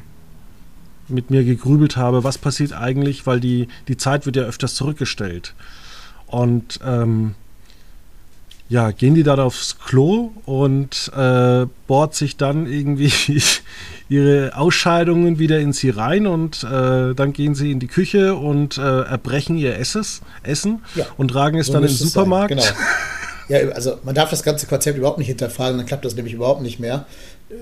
mit 1.08 1.30
mir 1.30 1.44
gegrübelt 1.44 1.96
habe, 1.96 2.24
was 2.24 2.38
passiert 2.38 2.72
eigentlich, 2.72 3.26
weil 3.26 3.40
die, 3.40 3.68
die 3.88 3.96
Zeit 3.96 4.26
wird 4.26 4.36
ja 4.36 4.42
öfters 4.42 4.74
zurückgestellt. 4.74 5.54
Und 6.26 6.80
ähm, 6.84 7.34
ja, 8.68 8.90
gehen 8.90 9.14
die 9.14 9.22
dann 9.22 9.40
aufs 9.40 9.78
Klo 9.78 10.32
und 10.46 11.12
äh, 11.14 11.66
bohrt 11.86 12.14
sich 12.14 12.36
dann 12.36 12.66
irgendwie 12.66 13.12
ihre 14.08 14.56
Ausscheidungen 14.56 15.38
wieder 15.38 15.60
in 15.60 15.72
sie 15.72 15.90
rein 15.90 16.26
und 16.26 16.64
äh, 16.64 17.14
dann 17.14 17.32
gehen 17.32 17.54
sie 17.54 17.70
in 17.70 17.78
die 17.78 17.86
Küche 17.86 18.34
und 18.34 18.78
äh, 18.78 19.02
erbrechen 19.02 19.56
ihr 19.56 19.78
Esses, 19.78 20.22
Essen 20.42 20.82
ja, 20.94 21.06
und 21.18 21.28
tragen 21.28 21.58
es 21.58 21.66
so 21.66 21.74
dann 21.74 21.82
in 21.82 21.88
den 21.88 21.96
Supermarkt. 21.96 22.48
Genau. 22.48 22.64
Ja, 23.48 23.58
also 23.70 23.98
man 24.04 24.14
darf 24.14 24.30
das 24.30 24.42
ganze 24.42 24.66
Konzept 24.66 24.96
überhaupt 24.96 25.18
nicht 25.18 25.28
hinterfragen, 25.28 25.76
dann 25.76 25.86
klappt 25.86 26.04
das 26.04 26.14
nämlich 26.14 26.34
überhaupt 26.34 26.62
nicht 26.62 26.80
mehr. 26.80 27.06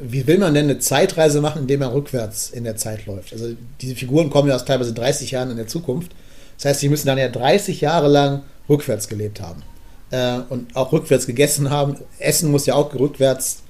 Wie 0.01 0.27
will 0.27 0.39
man 0.39 0.55
denn 0.55 0.65
eine 0.65 0.79
Zeitreise 0.79 1.41
machen, 1.41 1.63
indem 1.63 1.81
man 1.81 1.91
rückwärts 1.91 2.51
in 2.51 2.65
der 2.65 2.77
Zeit 2.77 3.07
läuft? 3.07 3.33
Also 3.33 3.55
diese 3.81 3.97
Figuren 3.97 4.31
kommen 4.31 4.49
ja 4.49 4.55
aus 4.55 4.65
teilweise 4.65 4.93
30 4.93 5.33
Jahren 5.33 5.51
in 5.51 5.57
der 5.57 5.67
Zukunft. 5.67 6.13
Das 6.57 6.67
heißt, 6.67 6.81
sie 6.81 6.89
müssen 6.89 7.09
dann 7.09 7.19
ja 7.19 7.29
30 7.29 7.81
Jahre 7.81 8.09
lang 8.09 8.43
rückwärts 8.69 9.09
gelebt 9.09 9.41
haben. 9.41 9.63
Äh, 10.11 10.41
und 10.49 10.77
auch 10.77 10.93
rückwärts 10.93 11.27
gegessen 11.27 11.71
haben. 11.71 11.97
Essen 12.19 12.51
muss 12.51 12.67
ja 12.67 12.75
auch 12.75 12.95
rückwärts. 12.95 13.63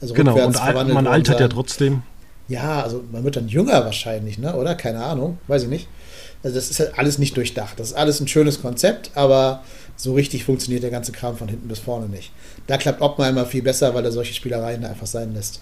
Also 0.00 0.14
genau, 0.14 0.32
rückwärts 0.34 0.58
und 0.60 0.92
man 0.92 1.06
altert 1.06 1.38
ja 1.38 1.48
trotzdem. 1.48 2.02
Ja, 2.48 2.82
also 2.82 3.04
man 3.12 3.22
wird 3.22 3.36
dann 3.36 3.48
jünger 3.48 3.84
wahrscheinlich, 3.84 4.38
ne? 4.38 4.56
oder? 4.56 4.74
Keine 4.74 5.04
Ahnung, 5.04 5.38
weiß 5.46 5.62
ich 5.64 5.68
nicht. 5.68 5.88
Also 6.42 6.56
das 6.56 6.70
ist 6.70 6.80
halt 6.80 6.98
alles 6.98 7.18
nicht 7.18 7.36
durchdacht. 7.36 7.78
Das 7.78 7.88
ist 7.88 7.94
alles 7.94 8.20
ein 8.20 8.26
schönes 8.26 8.60
Konzept, 8.60 9.12
aber 9.14 9.62
so 10.02 10.14
richtig 10.14 10.42
funktioniert 10.42 10.82
der 10.82 10.90
ganze 10.90 11.12
Kram 11.12 11.36
von 11.36 11.46
hinten 11.46 11.68
bis 11.68 11.78
vorne 11.78 12.08
nicht. 12.08 12.32
Da 12.66 12.76
klappt 12.76 13.00
Oppenheimer 13.00 13.46
viel 13.46 13.62
besser, 13.62 13.94
weil 13.94 14.04
er 14.04 14.10
solche 14.10 14.34
Spielereien 14.34 14.84
einfach 14.84 15.06
sein 15.06 15.32
lässt. 15.32 15.60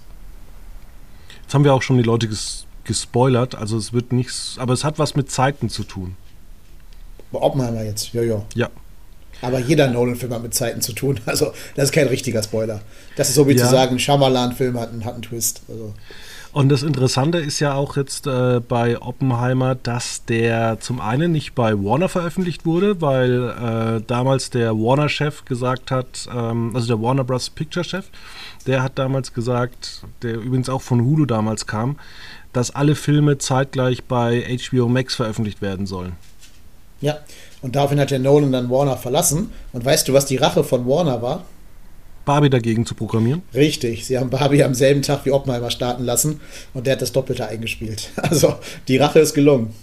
Jetzt 1.42 1.53
haben 1.53 1.62
wir 1.62 1.74
auch 1.74 1.83
schon 1.83 1.98
die 1.98 2.03
Leute 2.03 2.26
ges 2.26 2.64
gespoilert, 2.85 3.55
also 3.55 3.76
es 3.76 3.92
wird 3.92 4.12
nichts, 4.12 4.57
aber 4.59 4.72
es 4.72 4.83
hat 4.83 4.98
was 4.98 5.14
mit 5.14 5.31
Zeiten 5.31 5.68
zu 5.68 5.85
tun. 5.85 6.16
Bei 7.31 7.38
Oppenheimer 7.38 7.83
jetzt, 7.83 8.14
ja, 8.14 8.22
ja. 8.22 8.42
Ja. 8.55 8.70
Aber 9.42 9.59
jeder 9.59 9.88
Nolan-Film 9.88 10.33
hat 10.33 10.42
mit 10.42 10.55
Zeiten 10.55 10.81
zu 10.81 10.94
tun. 10.94 11.20
Also, 11.26 11.53
das 11.76 11.90
ist 11.90 11.92
kein 11.92 12.09
richtiger 12.09 12.42
Spoiler. 12.42 12.81
Das 13.16 13.29
ist 13.29 13.35
so 13.35 13.46
wie 13.46 13.53
ja. 13.53 13.62
zu 13.62 13.70
sagen, 13.70 13.96
ein 13.96 13.98
Shyamalan-Film 13.98 14.81
hat, 14.81 14.90
hat 15.05 15.14
einen 15.14 15.22
Twist. 15.22 15.61
Also. 15.68 15.92
Und 16.52 16.68
das 16.68 16.82
Interessante 16.82 17.38
ist 17.38 17.60
ja 17.60 17.74
auch 17.74 17.96
jetzt 17.96 18.26
äh, 18.26 18.60
bei 18.60 19.00
Oppenheimer, 19.00 19.76
dass 19.76 20.24
der 20.24 20.80
zum 20.80 21.00
einen 21.00 21.30
nicht 21.30 21.54
bei 21.54 21.74
Warner 21.74 22.08
veröffentlicht 22.08 22.66
wurde, 22.66 23.00
weil 23.00 23.50
äh, 23.50 24.02
damals 24.04 24.50
der 24.50 24.74
Warner-Chef 24.74 25.44
gesagt 25.44 25.92
hat, 25.92 26.28
ähm, 26.34 26.72
also 26.74 26.88
der 26.88 27.00
Warner 27.00 27.22
Bros. 27.22 27.50
Picture-Chef, 27.50 28.06
der 28.66 28.82
hat 28.82 28.98
damals 28.98 29.32
gesagt, 29.32 30.02
der 30.22 30.34
übrigens 30.34 30.68
auch 30.68 30.82
von 30.82 31.04
Hulu 31.04 31.24
damals 31.24 31.68
kam, 31.68 32.00
dass 32.52 32.74
alle 32.74 32.96
Filme 32.96 33.38
zeitgleich 33.38 34.02
bei 34.04 34.58
HBO 34.68 34.88
Max 34.88 35.14
veröffentlicht 35.14 35.62
werden 35.62 35.86
sollen. 35.86 36.14
Ja, 37.00 37.18
und 37.62 37.76
daraufhin 37.76 38.00
hat 38.00 38.10
der 38.10 38.18
Nolan 38.18 38.50
dann 38.50 38.70
Warner 38.70 38.96
verlassen. 38.96 39.52
Und 39.72 39.84
weißt 39.84 40.08
du, 40.08 40.14
was 40.14 40.26
die 40.26 40.36
Rache 40.36 40.64
von 40.64 40.84
Warner 40.84 41.22
war? 41.22 41.44
Barbie 42.24 42.50
dagegen 42.50 42.87
zu 42.87 42.94
programmieren? 42.94 43.42
Richtig, 43.54 44.06
sie 44.06 44.18
haben 44.18 44.30
Barbie 44.30 44.62
am 44.62 44.74
selben 44.74 45.02
Tag 45.02 45.24
wie 45.24 45.33
Oppenheimer 45.33 45.70
starten 45.70 46.04
lassen 46.04 46.40
und 46.74 46.87
der 46.87 46.94
hat 46.94 47.02
das 47.02 47.12
Doppelte 47.12 47.46
eingespielt. 47.46 48.11
Also 48.30 48.54
die 48.87 48.96
Rache 48.96 49.18
ist 49.18 49.35
gelungen. 49.35 49.74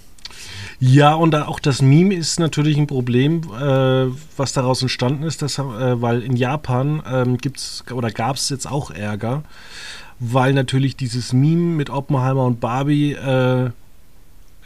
Ja, 0.79 1.15
und 1.15 1.35
auch 1.35 1.59
das 1.59 1.81
Meme 1.81 2.13
ist 2.13 2.39
natürlich 2.39 2.77
ein 2.77 2.87
Problem, 2.87 3.41
äh, 3.59 4.07
was 4.37 4.53
daraus 4.53 4.81
entstanden 4.81 5.23
ist, 5.23 5.41
dass, 5.41 5.57
äh, 5.57 5.63
weil 6.01 6.21
in 6.21 6.35
Japan 6.35 7.01
ähm, 7.11 7.37
gibt's 7.37 7.83
oder 7.91 8.11
gab 8.11 8.35
es 8.35 8.49
jetzt 8.49 8.69
auch 8.69 8.91
Ärger, 8.91 9.43
weil 10.19 10.53
natürlich 10.53 10.95
dieses 10.95 11.33
Meme 11.33 11.75
mit 11.75 11.89
Oppenheimer 11.89 12.45
und 12.45 12.59
Barbie 12.59 13.13
äh, 13.13 13.71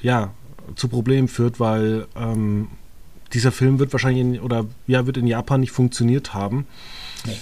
ja 0.02 0.34
zu 0.76 0.90
Problemen 0.90 1.30
führt, 1.30 1.60
weil 1.60 2.08
ähm, 2.16 2.68
dieser 3.34 3.54
Film 3.54 3.80
wird 3.80 3.94
wahrscheinlich 3.94 4.22
in, 4.22 4.40
oder 4.42 4.66
ja 4.88 5.06
wird 5.06 5.18
in 5.18 5.28
Japan 5.28 5.62
nicht 5.62 5.72
funktioniert 5.72 6.34
haben. 6.34 6.68
Nee. 7.26 7.38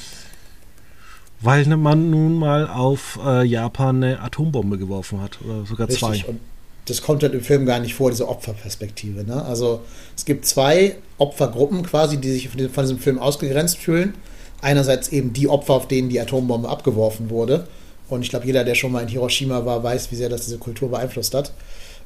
Weil 1.42 1.66
ne, 1.66 1.78
man 1.78 2.10
nun 2.10 2.36
mal 2.36 2.68
auf 2.68 3.20
äh, 3.26 3.46
Japan 3.46 4.04
eine 4.04 4.20
Atombombe 4.20 4.78
geworfen 4.78 5.22
hat 5.22 5.40
oder 5.44 5.66
sogar 5.66 5.88
Richtig. 5.88 6.00
zwei. 6.00 6.26
Und 6.30 6.40
das 6.86 7.02
kommt 7.02 7.24
halt 7.24 7.34
im 7.34 7.42
Film 7.42 7.66
gar 7.66 7.80
nicht 7.80 7.94
vor, 7.94 8.10
diese 8.10 8.28
Opferperspektive. 8.28 9.24
Ne? 9.24 9.44
Also 9.46 9.82
es 10.18 10.26
gibt 10.26 10.46
zwei 10.46 10.96
Opfergruppen 11.18 11.84
quasi, 11.84 12.18
die 12.18 12.32
sich 12.32 12.50
von 12.50 12.84
diesem 12.84 13.00
Film 13.00 13.20
ausgegrenzt 13.20 13.78
fühlen. 13.78 14.16
Einerseits 14.62 15.10
eben 15.10 15.32
die 15.32 15.48
Opfer, 15.48 15.76
auf 15.76 15.88
denen 15.88 16.10
die 16.10 16.20
Atombombe 16.20 16.68
abgeworfen 16.68 17.30
wurde. 17.30 17.68
Und 18.10 18.24
ich 18.24 18.30
glaube, 18.30 18.46
jeder, 18.46 18.64
der 18.64 18.76
schon 18.76 18.92
mal 18.92 19.02
in 19.02 19.08
Hiroshima 19.08 19.66
war, 19.66 19.84
weiß, 19.84 20.12
wie 20.12 20.16
sehr 20.16 20.30
das 20.30 20.46
diese 20.46 20.58
Kultur 20.58 20.90
beeinflusst 20.90 21.34
hat. 21.34 21.54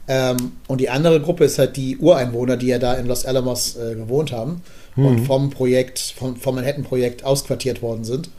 Ähm, 0.07 0.51
und 0.67 0.81
die 0.81 0.89
andere 0.89 1.21
Gruppe 1.21 1.45
ist 1.45 1.57
halt 1.57 1.77
die 1.77 1.97
Ureinwohner, 1.97 2.57
die 2.57 2.67
ja 2.67 2.77
da 2.77 2.93
in 2.93 3.07
Los 3.07 3.25
Alamos 3.25 3.77
äh, 3.77 3.95
gewohnt 3.95 4.33
haben 4.33 4.61
mhm. 4.95 5.05
und 5.05 5.19
vom 5.25 5.49
Projekt, 5.49 6.13
vom, 6.17 6.35
vom 6.35 6.55
Manhattan-Projekt 6.55 7.23
ausquartiert 7.23 7.81
worden 7.81 8.03
sind 8.03 8.29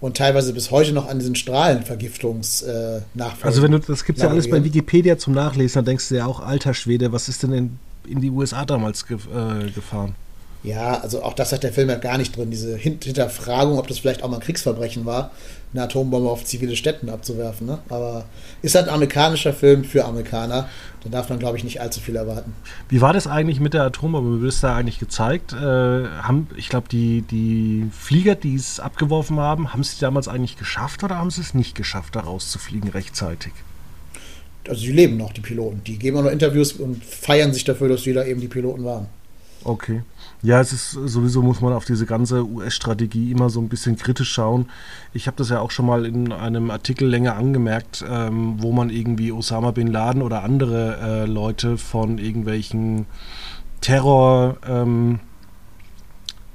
und 0.00 0.16
teilweise 0.16 0.52
bis 0.52 0.70
heute 0.70 0.92
noch 0.92 1.08
an 1.08 1.18
diesen 1.18 1.34
Strahlenvergiftungs-Nachfolgen. 1.34 3.42
Äh, 3.42 3.46
also 3.46 3.62
wenn 3.62 3.72
du, 3.72 3.78
das 3.78 4.04
gibt 4.04 4.18
es 4.18 4.24
ja 4.24 4.30
alles 4.30 4.48
bei 4.48 4.64
Wikipedia 4.64 5.18
zum 5.18 5.34
Nachlesen, 5.34 5.74
dann 5.76 5.84
denkst 5.84 6.08
du 6.08 6.16
ja 6.16 6.26
auch, 6.26 6.40
alter 6.40 6.74
Schwede, 6.74 7.12
was 7.12 7.28
ist 7.28 7.42
denn 7.42 7.52
in, 7.52 7.78
in 8.08 8.20
die 8.20 8.30
USA 8.30 8.64
damals 8.64 9.06
ge 9.06 9.16
äh, 9.16 9.70
gefahren? 9.70 10.14
Ja, 10.62 11.00
also 11.00 11.22
auch 11.22 11.32
das 11.32 11.52
hat 11.52 11.62
der 11.62 11.72
Film 11.72 11.88
ja 11.88 11.96
gar 11.96 12.18
nicht 12.18 12.36
drin, 12.36 12.50
diese 12.50 12.76
Hinterfragung, 12.76 13.78
ob 13.78 13.86
das 13.88 13.98
vielleicht 13.98 14.22
auch 14.22 14.28
mal 14.28 14.36
ein 14.36 14.42
Kriegsverbrechen 14.42 15.06
war, 15.06 15.30
eine 15.72 15.84
Atombombe 15.84 16.28
auf 16.28 16.44
zivile 16.44 16.76
Städten 16.76 17.08
abzuwerfen. 17.08 17.66
Ne? 17.66 17.78
Aber 17.88 18.26
ist 18.60 18.74
halt 18.74 18.88
ein 18.88 18.94
amerikanischer 18.94 19.54
Film 19.54 19.84
für 19.84 20.04
Amerikaner. 20.04 20.68
Da 21.02 21.08
darf 21.08 21.30
man, 21.30 21.38
glaube 21.38 21.56
ich, 21.56 21.64
nicht 21.64 21.80
allzu 21.80 22.00
viel 22.00 22.16
erwarten. 22.16 22.52
Wie 22.90 23.00
war 23.00 23.14
das 23.14 23.26
eigentlich 23.26 23.58
mit 23.58 23.72
der 23.72 23.84
Atombombe? 23.84 24.42
Wie 24.42 24.48
ist 24.48 24.62
da 24.62 24.76
eigentlich 24.76 24.98
gezeigt? 24.98 25.54
Äh, 25.54 25.56
haben, 25.56 26.48
ich 26.56 26.68
glaube, 26.68 26.88
die, 26.90 27.22
die 27.22 27.88
Flieger, 27.98 28.34
die 28.34 28.54
es 28.54 28.80
abgeworfen 28.80 29.40
haben, 29.40 29.72
haben 29.72 29.82
sie 29.82 29.98
damals 29.98 30.28
eigentlich 30.28 30.58
geschafft 30.58 31.02
oder 31.04 31.16
haben 31.16 31.30
sie 31.30 31.40
es 31.40 31.54
nicht 31.54 31.74
geschafft, 31.74 32.16
da 32.16 32.20
rauszufliegen 32.20 32.90
rechtzeitig? 32.90 33.52
Also 34.68 34.82
sie 34.82 34.92
leben 34.92 35.16
noch, 35.16 35.32
die 35.32 35.40
Piloten. 35.40 35.82
Die 35.84 35.98
geben 35.98 36.18
auch 36.18 36.24
noch 36.24 36.30
Interviews 36.30 36.74
und 36.74 37.02
feiern 37.02 37.54
sich 37.54 37.64
dafür, 37.64 37.88
dass 37.88 38.02
sie 38.02 38.12
da 38.12 38.24
eben 38.24 38.42
die 38.42 38.48
Piloten 38.48 38.84
waren. 38.84 39.06
Okay. 39.64 40.02
Ja, 40.42 40.58
es 40.58 40.72
ist 40.72 40.92
sowieso 40.92 41.42
muss 41.42 41.60
man 41.60 41.74
auf 41.74 41.84
diese 41.84 42.06
ganze 42.06 42.46
US-Strategie 42.46 43.30
immer 43.30 43.50
so 43.50 43.60
ein 43.60 43.68
bisschen 43.68 43.96
kritisch 43.96 44.32
schauen. 44.32 44.70
Ich 45.12 45.26
habe 45.26 45.36
das 45.36 45.50
ja 45.50 45.60
auch 45.60 45.70
schon 45.70 45.84
mal 45.84 46.06
in 46.06 46.32
einem 46.32 46.70
Artikel 46.70 47.08
länger 47.08 47.36
angemerkt, 47.36 48.02
ähm, 48.08 48.54
wo 48.58 48.72
man 48.72 48.88
irgendwie 48.88 49.32
Osama 49.32 49.70
bin 49.72 49.88
Laden 49.88 50.22
oder 50.22 50.42
andere 50.42 50.96
äh, 50.96 51.26
Leute 51.26 51.76
von 51.76 52.16
irgendwelchen 52.16 53.04
Terror 53.82 54.56
ähm, 54.66 55.20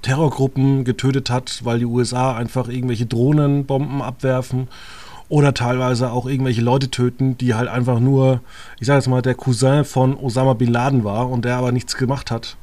Terrorgruppen 0.01 0.83
getötet 0.83 1.29
hat, 1.29 1.61
weil 1.63 1.79
die 1.79 1.85
USA 1.85 2.35
einfach 2.35 2.67
irgendwelche 2.67 3.05
Drohnenbomben 3.05 4.01
abwerfen 4.01 4.67
oder 5.29 5.53
teilweise 5.53 6.11
auch 6.11 6.25
irgendwelche 6.27 6.61
Leute 6.61 6.89
töten, 6.89 7.37
die 7.37 7.53
halt 7.53 7.69
einfach 7.69 7.99
nur, 7.99 8.41
ich 8.79 8.87
sage 8.87 8.99
jetzt 8.99 9.07
mal, 9.07 9.21
der 9.21 9.35
Cousin 9.35 9.83
von 9.83 10.15
Osama 10.15 10.53
bin 10.53 10.71
Laden 10.71 11.03
war 11.03 11.29
und 11.29 11.45
der 11.45 11.57
aber 11.57 11.71
nichts 11.71 11.97
gemacht 11.97 12.31
hat. 12.31 12.57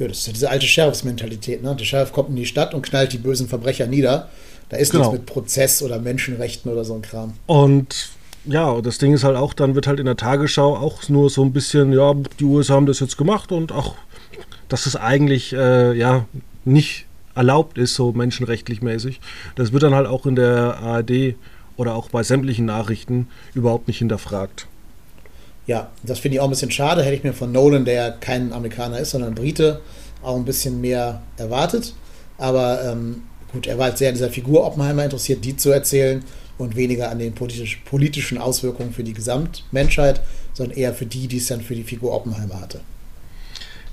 Ja, 0.00 0.08
das 0.08 0.18
ist 0.18 0.26
ja 0.26 0.32
diese 0.32 0.50
alte 0.50 0.66
Sheriffsmentalität. 0.66 1.62
Ne? 1.62 1.76
Der 1.76 1.84
Sheriff 1.84 2.12
kommt 2.12 2.30
in 2.30 2.36
die 2.36 2.46
Stadt 2.46 2.72
und 2.72 2.80
knallt 2.80 3.12
die 3.12 3.18
bösen 3.18 3.48
Verbrecher 3.48 3.86
nieder. 3.86 4.30
Da 4.70 4.78
ist 4.78 4.92
genau. 4.92 5.04
nichts 5.04 5.18
mit 5.18 5.26
Prozess 5.26 5.82
oder 5.82 5.98
Menschenrechten 5.98 6.72
oder 6.72 6.84
so 6.84 6.94
ein 6.94 7.02
Kram. 7.02 7.34
Und 7.46 8.08
ja, 8.46 8.80
das 8.80 8.96
Ding 8.96 9.12
ist 9.12 9.24
halt 9.24 9.36
auch, 9.36 9.52
dann 9.52 9.74
wird 9.74 9.86
halt 9.86 10.00
in 10.00 10.06
der 10.06 10.16
Tagesschau 10.16 10.74
auch 10.74 11.06
nur 11.10 11.28
so 11.28 11.44
ein 11.44 11.52
bisschen, 11.52 11.92
ja, 11.92 12.14
die 12.38 12.44
USA 12.44 12.74
haben 12.74 12.86
das 12.86 13.00
jetzt 13.00 13.18
gemacht 13.18 13.52
und 13.52 13.72
auch, 13.72 13.94
dass 14.68 14.86
es 14.86 14.96
eigentlich, 14.96 15.52
äh, 15.52 15.92
ja, 15.92 16.24
nicht 16.64 17.04
erlaubt 17.34 17.76
ist, 17.76 17.94
so 17.94 18.12
menschenrechtlich 18.12 18.80
mäßig. 18.80 19.20
Das 19.54 19.72
wird 19.72 19.82
dann 19.82 19.94
halt 19.94 20.06
auch 20.06 20.24
in 20.24 20.34
der 20.34 20.78
ARD 20.78 21.34
oder 21.76 21.94
auch 21.94 22.08
bei 22.08 22.22
sämtlichen 22.22 22.64
Nachrichten 22.64 23.28
überhaupt 23.54 23.86
nicht 23.86 23.98
hinterfragt. 23.98 24.66
Ja, 25.70 25.88
das 26.02 26.18
finde 26.18 26.34
ich 26.34 26.40
auch 26.40 26.48
ein 26.48 26.50
bisschen 26.50 26.72
schade. 26.72 27.04
Hätte 27.04 27.14
ich 27.14 27.22
mir 27.22 27.32
von 27.32 27.52
Nolan, 27.52 27.84
der 27.84 27.94
ja 27.94 28.10
kein 28.10 28.52
Amerikaner 28.52 28.98
ist, 28.98 29.12
sondern 29.12 29.36
Brite, 29.36 29.80
auch 30.20 30.34
ein 30.34 30.44
bisschen 30.44 30.80
mehr 30.80 31.22
erwartet. 31.36 31.94
Aber 32.38 32.84
ähm, 32.84 33.22
gut, 33.52 33.68
er 33.68 33.78
war 33.78 33.84
halt 33.84 33.96
sehr 33.96 34.08
an 34.08 34.16
dieser 34.16 34.30
Figur 34.30 34.66
Oppenheimer 34.66 35.04
interessiert, 35.04 35.44
die 35.44 35.56
zu 35.56 35.70
erzählen 35.70 36.24
und 36.58 36.74
weniger 36.74 37.08
an 37.08 37.20
den 37.20 37.36
politisch, 37.36 37.76
politischen 37.84 38.36
Auswirkungen 38.36 38.92
für 38.92 39.04
die 39.04 39.12
Gesamtmenschheit, 39.12 40.20
sondern 40.54 40.76
eher 40.76 40.92
für 40.92 41.06
die, 41.06 41.28
die 41.28 41.36
es 41.36 41.46
dann 41.46 41.60
für 41.60 41.76
die 41.76 41.84
Figur 41.84 42.14
Oppenheimer 42.14 42.60
hatte. 42.60 42.80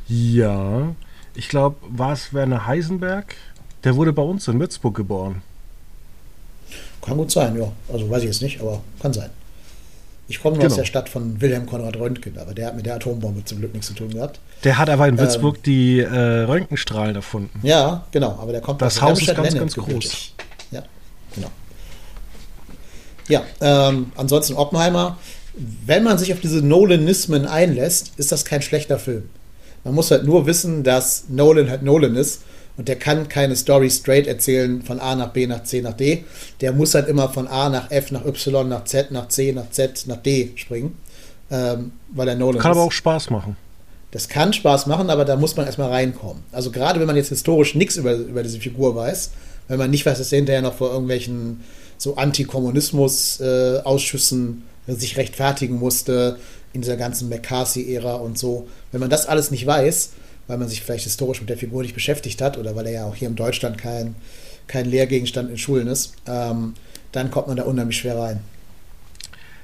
Ja, 0.07 0.95
ich 1.35 1.47
glaube, 1.47 1.75
war 1.89 2.13
es 2.13 2.33
Werner 2.33 2.65
Heisenberg? 2.65 3.35
Der 3.83 3.95
wurde 3.95 4.13
bei 4.13 4.23
uns 4.23 4.47
in 4.47 4.59
Würzburg 4.59 4.95
geboren. 4.95 5.43
Kann 7.03 7.17
gut 7.17 7.29
sein, 7.29 7.55
ja. 7.55 7.71
Also 7.87 8.09
weiß 8.09 8.23
ich 8.23 8.29
jetzt 8.29 8.41
nicht, 8.41 8.61
aber 8.61 8.81
kann 8.99 9.13
sein. 9.13 9.29
Ich 10.29 10.41
komme 10.41 10.55
nur 10.55 10.63
genau. 10.63 10.73
aus 10.73 10.77
der 10.77 10.85
Stadt 10.85 11.07
von 11.07 11.39
Wilhelm 11.39 11.65
Konrad 11.65 11.95
Röntgen, 11.95 12.37
aber 12.37 12.53
der 12.53 12.67
hat 12.67 12.75
mit 12.75 12.85
der 12.85 12.95
Atombombe 12.95 13.45
zum 13.45 13.59
Glück 13.59 13.73
nichts 13.73 13.87
zu 13.87 13.93
tun 13.93 14.09
gehabt. 14.09 14.39
Der 14.63 14.77
hat 14.77 14.89
aber 14.89 15.07
in 15.07 15.17
Würzburg 15.17 15.57
ähm, 15.57 15.63
die 15.65 15.99
äh, 15.99 16.05
Röntgenstrahlen 16.09 17.15
erfunden. 17.15 17.59
Ja, 17.63 18.05
genau, 18.11 18.37
aber 18.41 18.51
der 18.51 18.61
kommt 18.61 18.81
Das 18.81 19.01
Haus 19.01 19.21
ist 19.21 19.33
ganz, 19.33 19.53
ganz 19.55 19.75
groß. 19.75 20.33
Ja, 20.71 20.83
genau. 21.33 21.47
Ja, 23.29 23.43
ähm, 23.61 24.11
ansonsten 24.15 24.55
Oppenheimer. 24.55 25.17
Wenn 25.85 26.03
man 26.03 26.17
sich 26.17 26.33
auf 26.33 26.39
diese 26.39 26.61
Nolanismen 26.61 27.45
einlässt, 27.45 28.11
ist 28.17 28.31
das 28.31 28.45
kein 28.45 28.61
schlechter 28.61 28.99
Film. 28.99 29.29
Man 29.83 29.95
muss 29.95 30.11
halt 30.11 30.25
nur 30.25 30.45
wissen, 30.45 30.83
dass 30.83 31.25
Nolan 31.29 31.69
halt 31.69 31.81
Nolan 31.81 32.15
ist 32.15 32.41
und 32.77 32.87
der 32.87 32.95
kann 32.95 33.27
keine 33.27 33.55
Story 33.55 33.89
straight 33.89 34.27
erzählen 34.27 34.83
von 34.83 34.99
A 34.99 35.15
nach 35.15 35.29
B 35.29 35.47
nach 35.47 35.63
C 35.63 35.81
nach 35.81 35.93
D. 35.93 36.25
Der 36.61 36.73
muss 36.73 36.93
halt 36.93 37.07
immer 37.07 37.29
von 37.29 37.47
A 37.47 37.69
nach 37.69 37.89
F 37.91 38.11
nach 38.11 38.23
Y 38.25 38.69
nach 38.69 38.85
Z 38.85 39.11
nach 39.11 39.29
C 39.29 39.51
nach 39.51 39.71
Z 39.71 40.05
nach 40.07 40.17
D 40.17 40.51
springen, 40.55 40.95
ähm, 41.49 41.91
weil 42.13 42.27
er 42.27 42.35
Nolan 42.35 42.61
Kann 42.61 42.71
ist. 42.71 42.77
aber 42.77 42.85
auch 42.85 42.91
Spaß 42.91 43.31
machen. 43.31 43.57
Das 44.11 44.29
kann 44.29 44.53
Spaß 44.53 44.85
machen, 44.85 45.09
aber 45.09 45.25
da 45.25 45.35
muss 45.35 45.55
man 45.57 45.65
erstmal 45.65 45.89
reinkommen. 45.89 46.43
Also 46.51 46.71
gerade 46.71 46.99
wenn 46.99 47.07
man 47.07 47.15
jetzt 47.15 47.29
historisch 47.29 47.73
nichts 47.75 47.97
über, 47.97 48.13
über 48.13 48.43
diese 48.43 48.59
Figur 48.59 48.95
weiß, 48.95 49.31
wenn 49.67 49.79
man 49.79 49.89
nicht 49.89 50.05
weiß, 50.05 50.17
dass 50.17 50.31
er 50.31 50.37
hinterher 50.37 50.61
noch 50.61 50.75
vor 50.75 50.91
irgendwelchen 50.91 51.61
so 51.97 52.15
Antikommunismus-Ausschüssen 52.15 54.63
äh, 54.87 54.93
sich 54.93 55.17
rechtfertigen 55.17 55.79
musste 55.79 56.37
in 56.73 56.81
dieser 56.81 56.95
ganzen 56.95 57.27
McCarthy-Ära 57.27 58.15
und 58.15 58.37
so. 58.37 58.67
Wenn 58.91 59.01
man 59.01 59.09
das 59.09 59.25
alles 59.25 59.51
nicht 59.51 59.65
weiß, 59.65 60.11
weil 60.47 60.57
man 60.57 60.67
sich 60.67 60.81
vielleicht 60.81 61.03
historisch 61.03 61.41
mit 61.41 61.49
der 61.49 61.57
Figur 61.57 61.81
nicht 61.81 61.93
beschäftigt 61.93 62.41
hat 62.41 62.57
oder 62.57 62.75
weil 62.75 62.87
er 62.87 62.91
ja 62.93 63.05
auch 63.05 63.15
hier 63.15 63.27
in 63.27 63.35
Deutschland 63.35 63.77
kein, 63.77 64.15
kein 64.67 64.85
Lehrgegenstand 64.85 65.49
in 65.49 65.57
Schulen 65.57 65.87
ist, 65.87 66.13
ähm, 66.27 66.73
dann 67.11 67.31
kommt 67.31 67.47
man 67.47 67.57
da 67.57 67.63
unheimlich 67.63 67.97
schwer 67.97 68.17
rein. 68.17 68.39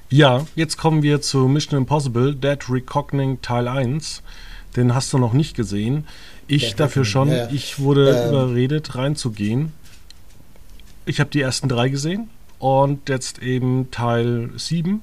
Ja, 0.09 0.45
jetzt 0.55 0.77
kommen 0.77 1.01
wir 1.01 1.21
zu 1.21 1.47
Mission 1.47 1.77
Impossible, 1.77 2.35
Dead 2.35 2.59
Reckoning 2.69 3.41
Teil 3.41 3.67
1. 3.67 4.21
Den 4.75 4.93
hast 4.93 5.11
du 5.13 5.17
noch 5.17 5.33
nicht 5.33 5.55
gesehen. 5.55 6.05
Ich 6.47 6.69
Dead 6.69 6.79
dafür 6.81 7.05
schon. 7.05 7.29
Ja, 7.29 7.35
ja. 7.35 7.49
Ich 7.51 7.79
wurde 7.79 8.09
ähm, 8.11 8.29
überredet, 8.29 8.95
reinzugehen. 8.95 9.71
Ich 11.05 11.19
habe 11.19 11.29
die 11.29 11.41
ersten 11.41 11.67
drei 11.67 11.89
gesehen 11.89 12.29
und 12.59 13.09
jetzt 13.09 13.41
eben 13.41 13.91
Teil 13.91 14.51
7. 14.55 15.01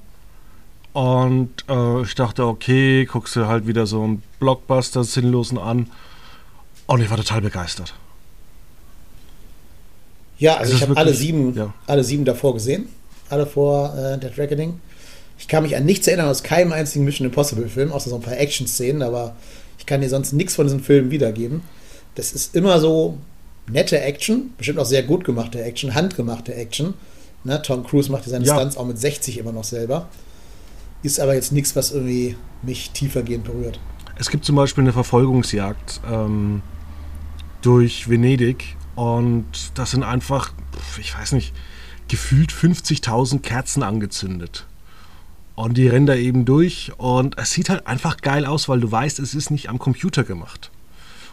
Und 0.92 1.50
äh, 1.68 2.02
ich 2.02 2.14
dachte, 2.14 2.46
okay, 2.46 3.04
guckst 3.04 3.36
du 3.36 3.46
halt 3.46 3.66
wieder 3.66 3.86
so 3.86 4.02
einen 4.02 4.22
Blockbuster 4.40 5.04
sinnlosen 5.04 5.58
an. 5.58 5.90
Und 6.86 7.00
ich 7.00 7.10
war 7.10 7.16
total 7.16 7.42
begeistert. 7.42 7.94
Ja, 10.38 10.56
also, 10.56 10.74
ich 10.74 10.82
habe 10.82 10.96
alle 10.96 11.14
sieben, 11.14 11.54
ja. 11.54 11.72
alle 11.86 12.02
sieben 12.02 12.24
davor 12.24 12.54
gesehen. 12.54 12.88
Alle 13.28 13.46
vor 13.46 13.96
äh, 13.96 14.18
Dead 14.18 14.36
Reckoning. 14.36 14.80
Ich 15.38 15.46
kann 15.46 15.62
mich 15.62 15.76
an 15.76 15.84
nichts 15.84 16.06
erinnern 16.06 16.28
aus 16.28 16.42
keinem 16.42 16.72
einzigen 16.72 17.04
Mission 17.04 17.26
Impossible 17.26 17.68
Film, 17.68 17.92
außer 17.92 18.10
so 18.10 18.16
ein 18.16 18.22
paar 18.22 18.36
Action-Szenen, 18.36 19.02
aber 19.02 19.36
ich 19.78 19.86
kann 19.86 20.00
dir 20.00 20.08
sonst 20.08 20.32
nichts 20.32 20.54
von 20.54 20.66
diesen 20.66 20.80
Filmen 20.80 21.10
wiedergeben. 21.10 21.62
Das 22.16 22.32
ist 22.32 22.54
immer 22.54 22.80
so 22.80 23.18
nette 23.70 24.00
Action, 24.00 24.52
bestimmt 24.58 24.78
auch 24.78 24.84
sehr 24.84 25.02
gut 25.02 25.24
gemachte 25.24 25.62
Action, 25.62 25.94
handgemachte 25.94 26.54
Action. 26.54 26.94
Ne, 27.44 27.62
Tom 27.62 27.86
Cruise 27.86 28.10
macht 28.10 28.24
seine 28.24 28.44
ja. 28.44 28.54
Stunts 28.54 28.76
auch 28.76 28.84
mit 28.84 28.98
60 28.98 29.38
immer 29.38 29.52
noch 29.52 29.64
selber. 29.64 30.08
Ist 31.02 31.20
aber 31.20 31.34
jetzt 31.34 31.52
nichts, 31.52 31.76
was 31.76 31.92
irgendwie 31.92 32.36
mich 32.62 32.90
tiefergehend 32.90 33.44
berührt. 33.44 33.80
Es 34.16 34.28
gibt 34.28 34.44
zum 34.44 34.56
Beispiel 34.56 34.84
eine 34.84 34.92
Verfolgungsjagd 34.92 36.00
ähm, 36.10 36.62
durch 37.62 38.08
Venedig 38.08 38.76
und 38.94 39.46
das 39.74 39.92
sind 39.92 40.02
einfach, 40.02 40.52
ich 41.00 41.16
weiß 41.16 41.32
nicht, 41.32 41.54
gefühlt 42.08 42.52
50.000 42.52 43.40
Kerzen 43.40 43.82
angezündet. 43.82 44.66
Und 45.54 45.76
die 45.76 45.88
rennen 45.88 46.06
da 46.06 46.14
eben 46.14 46.44
durch 46.44 46.92
und 46.98 47.38
es 47.38 47.52
sieht 47.52 47.70
halt 47.70 47.86
einfach 47.86 48.18
geil 48.18 48.44
aus, 48.44 48.68
weil 48.68 48.80
du 48.80 48.90
weißt, 48.90 49.18
es 49.20 49.34
ist 49.34 49.50
nicht 49.50 49.68
am 49.68 49.78
Computer 49.78 50.24
gemacht. 50.24 50.70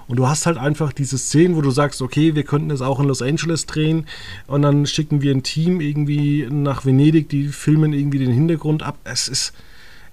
Und 0.08 0.17
du 0.17 0.28
hast 0.28 0.46
halt 0.46 0.58
einfach 0.58 0.93
diese 0.93 1.17
Szenen, 1.17 1.56
wo 1.56 1.62
du 1.62 1.72
sagst, 1.72 2.02
okay, 2.02 2.34
wir 2.34 2.43
könnten 2.43 2.72
es 2.72 2.82
auch 2.82 3.00
in 3.00 3.08
Los 3.08 3.22
Angeles 3.22 3.65
drehen 3.65 4.06
und 4.48 4.62
dann 4.62 4.86
schicken 4.86 5.22
wir 5.22 5.34
ein 5.34 5.43
Team 5.43 5.82
irgendwie 5.82 6.48
nach 6.50 6.86
Venedig, 6.86 7.28
die 7.30 7.50
filmen 7.50 7.91
irgendwie 7.91 8.20
den 8.20 8.32
Hintergrund 8.32 8.84
ab. 8.84 8.98
Es 9.04 9.28
ist, 9.28 9.54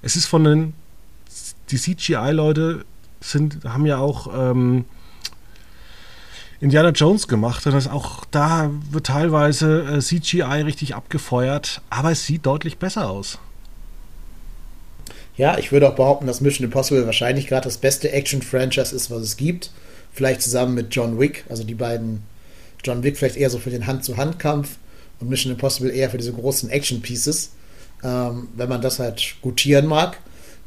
es 0.03 0.17
ist 0.17 0.27
von 0.27 0.45
den, 0.45 0.73
die 1.71 1.79
CGI-Leute 1.79 2.85
sind, 3.21 3.65
haben 3.65 3.87
ja 3.87 3.99
auch 3.99 4.29
ähm, 4.35 4.85
Indiana 6.61 6.91
Jones 6.91 7.29
gemacht 7.29 7.67
und 7.67 7.73
das 7.73 7.89
auch 7.89 8.25
da 8.31 8.71
wird 8.91 9.07
teilweise 9.07 9.83
äh, 9.83 10.01
CGI 10.01 10.63
richtig 10.63 10.95
abgefeuert, 10.95 11.83
aber 11.91 12.11
es 12.11 12.27
sieht 12.27 12.47
deutlich 12.47 12.79
besser 12.79 13.11
aus. 13.11 13.39
Ja, 15.37 15.59
ich 15.59 15.73
würde 15.73 15.89
auch 15.89 15.97
behaupten, 15.97 16.27
dass 16.27 16.41
Mission 16.41 16.65
Impossible 16.65 17.07
wahrscheinlich 17.07 17.49
gerade 17.49 17.65
das 17.65 17.79
beste 17.79 18.13
Action-Franchise 18.13 18.95
ist, 18.95 19.11
was 19.11 19.23
es 19.23 19.37
gibt. 19.37 19.71
Vielleicht 20.13 20.43
zusammen 20.43 20.75
mit 20.75 20.95
John 20.95 21.19
Wick, 21.19 21.45
also 21.49 21.65
die 21.65 21.75
beiden. 21.75 22.23
John 22.85 23.03
Wick 23.03 23.17
vielleicht 23.17 23.37
eher 23.37 23.51
so 23.51 23.59
für 23.59 23.71
den 23.71 23.87
Hand-zu-Hand-Kampf 23.87 24.77
und 25.19 25.29
Mission 25.29 25.53
Impossible 25.53 25.91
eher 25.91 26.11
für 26.11 26.19
diese 26.19 26.33
großen 26.33 26.71
Action-Pieces. 26.71 27.53
Ähm, 28.05 28.49
wenn 28.55 28.69
man 28.69 28.83
das 28.83 28.99
halt 28.99 29.37
gutieren 29.43 29.87
mag, 29.87 30.19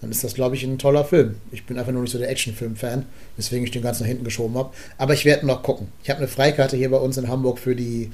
dann 0.02 0.12
ist 0.12 0.24
das, 0.24 0.34
glaube 0.34 0.56
ich, 0.56 0.64
ein 0.64 0.78
toller 0.78 1.06
Film. 1.06 1.36
Ich 1.52 1.66
bin 1.66 1.78
einfach 1.78 1.92
nur 1.92 2.02
nicht 2.02 2.12
so 2.12 2.18
der 2.18 2.30
Actionfilm-Fan, 2.30 3.06
weswegen 3.38 3.64
ich 3.64 3.72
den 3.72 3.82
ganz 3.82 4.00
nach 4.00 4.08
hinten 4.08 4.24
geschoben 4.24 4.58
habe. 4.58 4.74
Aber 4.98 5.14
ich 5.14 5.26
werde 5.26 5.46
noch 5.46 5.64
gucken. 5.64 5.88
Ich 6.04 6.10
habe 6.10 6.20
eine 6.20 6.28
Freikarte 6.28 6.76
hier 6.76 6.92
bei 6.92 6.98
uns 6.98 7.18
in 7.18 7.30
Hamburg 7.30 7.60
für 7.60 7.76
die, 7.76 8.12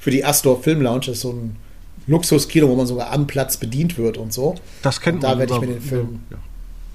für 0.00 0.10
die 0.10 0.24
Astor 0.24 0.62
Film 0.62 0.80
Lounge. 0.80 1.06
Das 1.06 1.16
ist 1.16 1.20
so 1.20 1.32
ein 1.32 1.56
Luxuskino, 2.06 2.68
wo 2.68 2.74
man 2.74 2.86
sogar 2.86 3.12
am 3.12 3.26
Platz 3.26 3.56
bedient 3.56 3.98
wird 3.98 4.18
und 4.18 4.32
so. 4.32 4.54
Das 4.82 5.00
kennt 5.00 5.16
und 5.16 5.22
da 5.24 5.34
man. 5.34 5.46
Da 5.46 5.52
werde 5.52 5.54
ich 5.54 5.60
mir 5.68 5.74
den 5.74 5.82
Film. 5.82 6.20
Ja. 6.30 6.36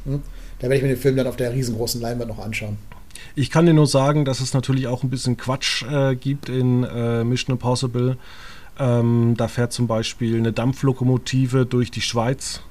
Hm, 0.06 0.22
da 0.60 0.64
werde 0.64 0.76
ich 0.76 0.82
mir 0.84 0.90
den 0.90 0.98
Film 0.98 1.16
dann 1.16 1.28
auf 1.28 1.36
der 1.36 1.54
riesengroßen 1.54 2.02
Leinwand 2.02 2.30
noch 2.30 2.40
anschauen. 2.40 2.78
Ich 3.36 3.52
kann 3.52 3.66
dir 3.66 3.74
nur 3.74 3.88
sagen, 3.88 4.26
dass 4.26 4.40
es 4.40 4.54
natürlich 4.54 4.88
auch 4.88 5.04
ein 5.04 5.10
bisschen 5.10 5.38
Quatsch 5.38 5.84
äh, 5.84 6.16
gibt 6.16 6.50
in 6.50 6.84
äh, 6.84 7.24
Mission 7.24 7.56
Impossible. 7.56 8.18
Ähm, 8.80 9.36
da 9.38 9.48
fährt 9.48 9.74
zum 9.74 9.88
Beispiel 9.88 10.38
eine 10.38 10.54
Dampflokomotive 10.54 11.66
durch 11.66 11.92
die 11.92 12.02
Schweiz. 12.02 12.62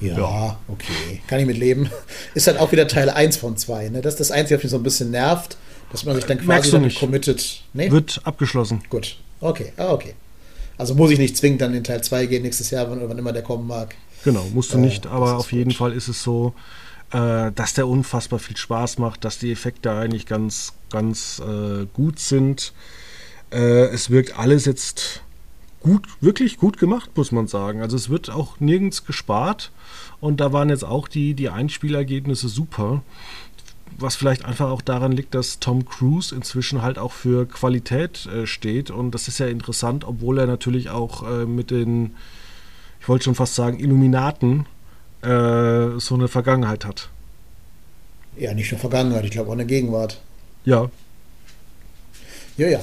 Ja, 0.00 0.16
ja, 0.16 0.58
okay. 0.68 1.22
Kann 1.26 1.40
ich 1.40 1.46
mit 1.46 1.58
leben. 1.58 1.90
Ist 2.34 2.46
halt 2.46 2.58
auch 2.58 2.72
wieder 2.72 2.88
Teil 2.88 3.10
1 3.10 3.36
von 3.36 3.56
2. 3.56 3.90
Ne? 3.90 4.02
Das 4.02 4.14
ist 4.14 4.20
das 4.20 4.30
Einzige, 4.30 4.56
was 4.56 4.64
mich 4.64 4.70
so 4.70 4.78
ein 4.78 4.82
bisschen 4.82 5.10
nervt, 5.10 5.56
dass 5.90 6.04
man 6.04 6.16
sich 6.16 6.24
dann 6.24 6.38
quasi 6.38 6.70
dann 6.70 6.92
committed. 6.92 7.62
Nee? 7.72 7.90
Wird 7.90 8.20
abgeschlossen. 8.24 8.82
Gut. 8.88 9.18
Okay, 9.42 9.72
ah, 9.76 9.92
okay. 9.92 10.14
Also 10.78 10.94
muss 10.94 11.10
ich 11.10 11.18
nicht 11.18 11.36
zwingend 11.36 11.60
dann 11.60 11.74
in 11.74 11.84
Teil 11.84 12.02
2 12.02 12.26
gehen 12.26 12.42
nächstes 12.42 12.70
Jahr, 12.70 12.90
wann, 12.90 13.06
wann 13.08 13.18
immer 13.18 13.32
der 13.32 13.42
kommen 13.42 13.66
mag. 13.66 13.94
Genau, 14.24 14.46
musst 14.54 14.72
du 14.72 14.78
äh, 14.78 14.80
nicht, 14.80 15.06
aber 15.06 15.36
auf 15.36 15.50
gut. 15.50 15.58
jeden 15.58 15.72
Fall 15.72 15.92
ist 15.92 16.08
es 16.08 16.22
so, 16.22 16.54
äh, 17.10 17.50
dass 17.52 17.74
der 17.74 17.88
unfassbar 17.88 18.38
viel 18.38 18.56
Spaß 18.56 18.98
macht, 18.98 19.24
dass 19.24 19.38
die 19.38 19.50
Effekte 19.50 19.90
eigentlich 19.90 20.26
ganz, 20.26 20.72
ganz 20.90 21.40
äh, 21.40 21.86
gut 21.92 22.20
sind. 22.20 22.72
Äh, 23.50 23.86
es 23.88 24.10
wirkt 24.10 24.38
alles 24.38 24.64
jetzt 24.64 25.22
gut, 25.80 26.06
wirklich 26.20 26.56
gut 26.56 26.78
gemacht, 26.78 27.10
muss 27.16 27.32
man 27.32 27.48
sagen. 27.48 27.82
Also 27.82 27.96
es 27.96 28.08
wird 28.08 28.30
auch 28.30 28.60
nirgends 28.60 29.04
gespart 29.04 29.72
und 30.20 30.40
da 30.40 30.52
waren 30.52 30.70
jetzt 30.70 30.84
auch 30.84 31.08
die, 31.08 31.34
die 31.34 31.48
Einspielergebnisse 31.48 32.48
super. 32.48 33.02
Was 33.98 34.16
vielleicht 34.16 34.44
einfach 34.44 34.70
auch 34.70 34.82
daran 34.82 35.12
liegt, 35.12 35.34
dass 35.34 35.60
Tom 35.60 35.84
Cruise 35.84 36.34
inzwischen 36.34 36.82
halt 36.82 36.98
auch 36.98 37.12
für 37.12 37.46
Qualität 37.46 38.26
äh, 38.26 38.46
steht 38.46 38.90
und 38.90 39.12
das 39.12 39.28
ist 39.28 39.38
ja 39.38 39.46
interessant, 39.46 40.04
obwohl 40.04 40.38
er 40.38 40.46
natürlich 40.46 40.90
auch 40.90 41.28
äh, 41.28 41.44
mit 41.46 41.70
den, 41.70 42.16
ich 43.00 43.08
wollte 43.08 43.24
schon 43.24 43.34
fast 43.34 43.54
sagen, 43.54 43.78
Illuminaten 43.78 44.66
äh, 45.22 45.98
so 45.98 46.14
eine 46.14 46.28
Vergangenheit 46.28 46.84
hat. 46.84 47.08
Ja, 48.36 48.54
nicht 48.54 48.70
nur 48.72 48.80
Vergangenheit, 48.80 49.24
ich 49.24 49.30
glaube 49.30 49.50
auch 49.50 49.54
eine 49.54 49.66
Gegenwart. 49.66 50.20
Ja. 50.64 50.90
Ja, 52.56 52.68
ja. 52.68 52.80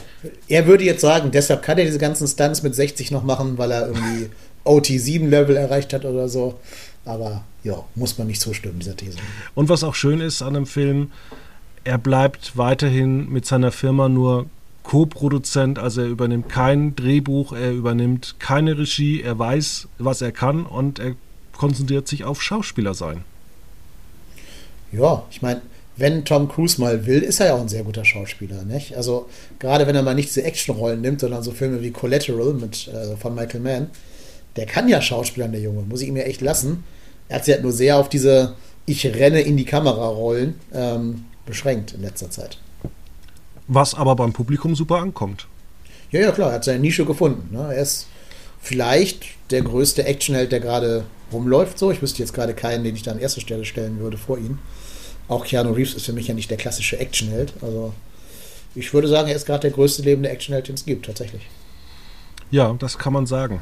Er 0.47 0.67
würde 0.67 0.83
jetzt 0.83 1.01
sagen, 1.01 1.31
deshalb 1.31 1.61
kann 1.63 1.77
er 1.77 1.85
diese 1.85 1.99
ganzen 1.99 2.27
Stunts 2.27 2.63
mit 2.63 2.75
60 2.75 3.11
noch 3.11 3.23
machen, 3.23 3.57
weil 3.57 3.71
er 3.71 3.87
irgendwie 3.87 4.29
OT7-Level 4.65 5.55
erreicht 5.55 5.93
hat 5.93 6.05
oder 6.05 6.27
so. 6.27 6.59
Aber 7.05 7.43
ja, 7.63 7.83
muss 7.95 8.17
man 8.17 8.27
nicht 8.27 8.41
zustimmen, 8.41 8.79
dieser 8.79 8.95
These. 8.95 9.17
Und 9.55 9.69
was 9.69 9.83
auch 9.83 9.95
schön 9.95 10.21
ist 10.21 10.41
an 10.41 10.53
dem 10.53 10.65
Film, 10.65 11.11
er 11.83 11.97
bleibt 11.97 12.57
weiterhin 12.57 13.29
mit 13.29 13.45
seiner 13.45 13.71
Firma 13.71 14.09
nur 14.09 14.47
Co-Produzent, 14.83 15.79
also 15.79 16.01
er 16.01 16.07
übernimmt 16.07 16.49
kein 16.49 16.95
Drehbuch, 16.95 17.53
er 17.53 17.71
übernimmt 17.71 18.35
keine 18.39 18.77
Regie, 18.77 19.21
er 19.21 19.37
weiß, 19.37 19.87
was 19.97 20.21
er 20.21 20.31
kann 20.31 20.65
und 20.65 20.99
er 20.99 21.15
konzentriert 21.57 22.07
sich 22.07 22.23
auf 22.23 22.41
Schauspieler 22.41 22.93
sein. 22.93 23.23
Ja, 24.91 25.25
ich 25.29 25.41
meine, 25.41 25.61
wenn 25.97 26.23
Tom 26.25 26.47
Cruise 26.47 26.79
mal 26.79 27.05
will, 27.05 27.21
ist 27.21 27.39
er 27.39 27.47
ja 27.47 27.53
auch 27.55 27.61
ein 27.61 27.69
sehr 27.69 27.83
guter 27.83 28.05
Schauspieler, 28.05 28.63
nicht? 28.63 28.95
Also 28.95 29.29
gerade 29.59 29.85
wenn 29.85 29.95
er 29.95 30.01
mal 30.01 30.15
nicht 30.15 30.29
diese 30.29 30.43
Actionrollen 30.43 31.01
nimmt, 31.01 31.19
sondern 31.19 31.43
so 31.43 31.51
Filme 31.51 31.81
wie 31.81 31.91
Collateral 31.91 32.53
mit, 32.53 32.87
äh, 32.87 33.17
von 33.17 33.35
Michael 33.35 33.59
Mann, 33.59 33.87
der 34.59 34.65
kann 34.65 34.89
ja 34.89 35.01
Schauspielern, 35.01 35.53
der 35.53 35.61
Junge, 35.61 35.83
muss 35.83 36.01
ich 36.01 36.09
ihm 36.09 36.17
ja 36.17 36.23
echt 36.23 36.41
lassen. 36.41 36.83
Er 37.29 37.37
hat 37.37 37.45
sich 37.45 37.53
halt 37.53 37.63
nur 37.63 37.71
sehr 37.71 37.95
auf 37.95 38.09
diese 38.09 38.55
Ich 38.85 39.05
renne 39.05 39.39
in 39.39 39.55
die 39.55 39.63
Kamera-Rollen 39.63 40.55
ähm, 40.73 41.23
beschränkt 41.45 41.93
in 41.93 42.01
letzter 42.01 42.29
Zeit. 42.29 42.57
Was 43.69 43.95
aber 43.95 44.17
beim 44.17 44.33
Publikum 44.33 44.75
super 44.75 44.97
ankommt. 44.97 45.47
Ja, 46.11 46.19
ja, 46.19 46.31
klar, 46.31 46.49
er 46.49 46.55
hat 46.55 46.65
seine 46.65 46.79
Nische 46.79 47.05
gefunden. 47.05 47.55
Ne? 47.55 47.73
Er 47.73 47.81
ist 47.81 48.07
vielleicht 48.61 49.27
der 49.49 49.61
größte 49.61 50.03
Actionheld, 50.03 50.51
der 50.51 50.59
gerade 50.59 51.05
rumläuft. 51.31 51.79
So, 51.79 51.89
ich 51.89 52.01
wüsste 52.01 52.19
jetzt 52.19 52.33
gerade 52.33 52.53
keinen, 52.53 52.83
den 52.83 52.95
ich 52.95 53.03
da 53.03 53.11
an 53.11 53.19
erste 53.19 53.39
Stelle 53.39 53.63
stellen 53.63 53.99
würde 53.99 54.17
vor 54.17 54.37
ihm. 54.37 54.59
Auch 55.29 55.45
Keanu 55.45 55.71
Reeves 55.71 55.93
ist 55.93 56.05
für 56.05 56.11
mich 56.13 56.27
ja 56.27 56.33
nicht 56.33 56.51
der 56.51 56.57
klassische 56.57 56.99
Actionheld. 56.99 57.53
Also 57.61 57.93
ich 58.75 58.93
würde 58.93 59.07
sagen, 59.07 59.29
er 59.29 59.37
ist 59.37 59.45
gerade 59.45 59.61
der 59.61 59.71
größte 59.71 60.01
lebende 60.01 60.27
Actionheld, 60.27 60.67
den 60.67 60.75
es 60.75 60.83
gibt, 60.83 61.05
tatsächlich. 61.05 61.43
Ja, 62.51 62.75
das 62.77 62.97
kann 62.97 63.13
man 63.13 63.25
sagen. 63.25 63.61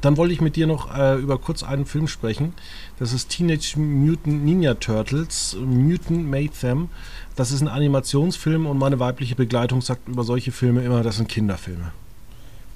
Dann 0.00 0.16
wollte 0.16 0.34
ich 0.34 0.40
mit 0.40 0.56
dir 0.56 0.66
noch 0.66 0.96
äh, 0.96 1.16
über 1.16 1.38
kurz 1.38 1.62
einen 1.62 1.86
Film 1.86 2.08
sprechen. 2.08 2.52
Das 2.98 3.12
ist 3.12 3.30
Teenage 3.30 3.78
Mutant 3.78 4.44
Ninja 4.44 4.74
Turtles, 4.74 5.56
Mutant 5.58 6.28
Made 6.28 6.52
Them. 6.60 6.90
Das 7.36 7.50
ist 7.50 7.62
ein 7.62 7.68
Animationsfilm 7.68 8.66
und 8.66 8.78
meine 8.78 8.98
weibliche 8.98 9.34
Begleitung 9.34 9.80
sagt 9.80 10.08
über 10.08 10.24
solche 10.24 10.52
Filme 10.52 10.84
immer, 10.84 11.02
das 11.02 11.16
sind 11.16 11.28
Kinderfilme. 11.28 11.92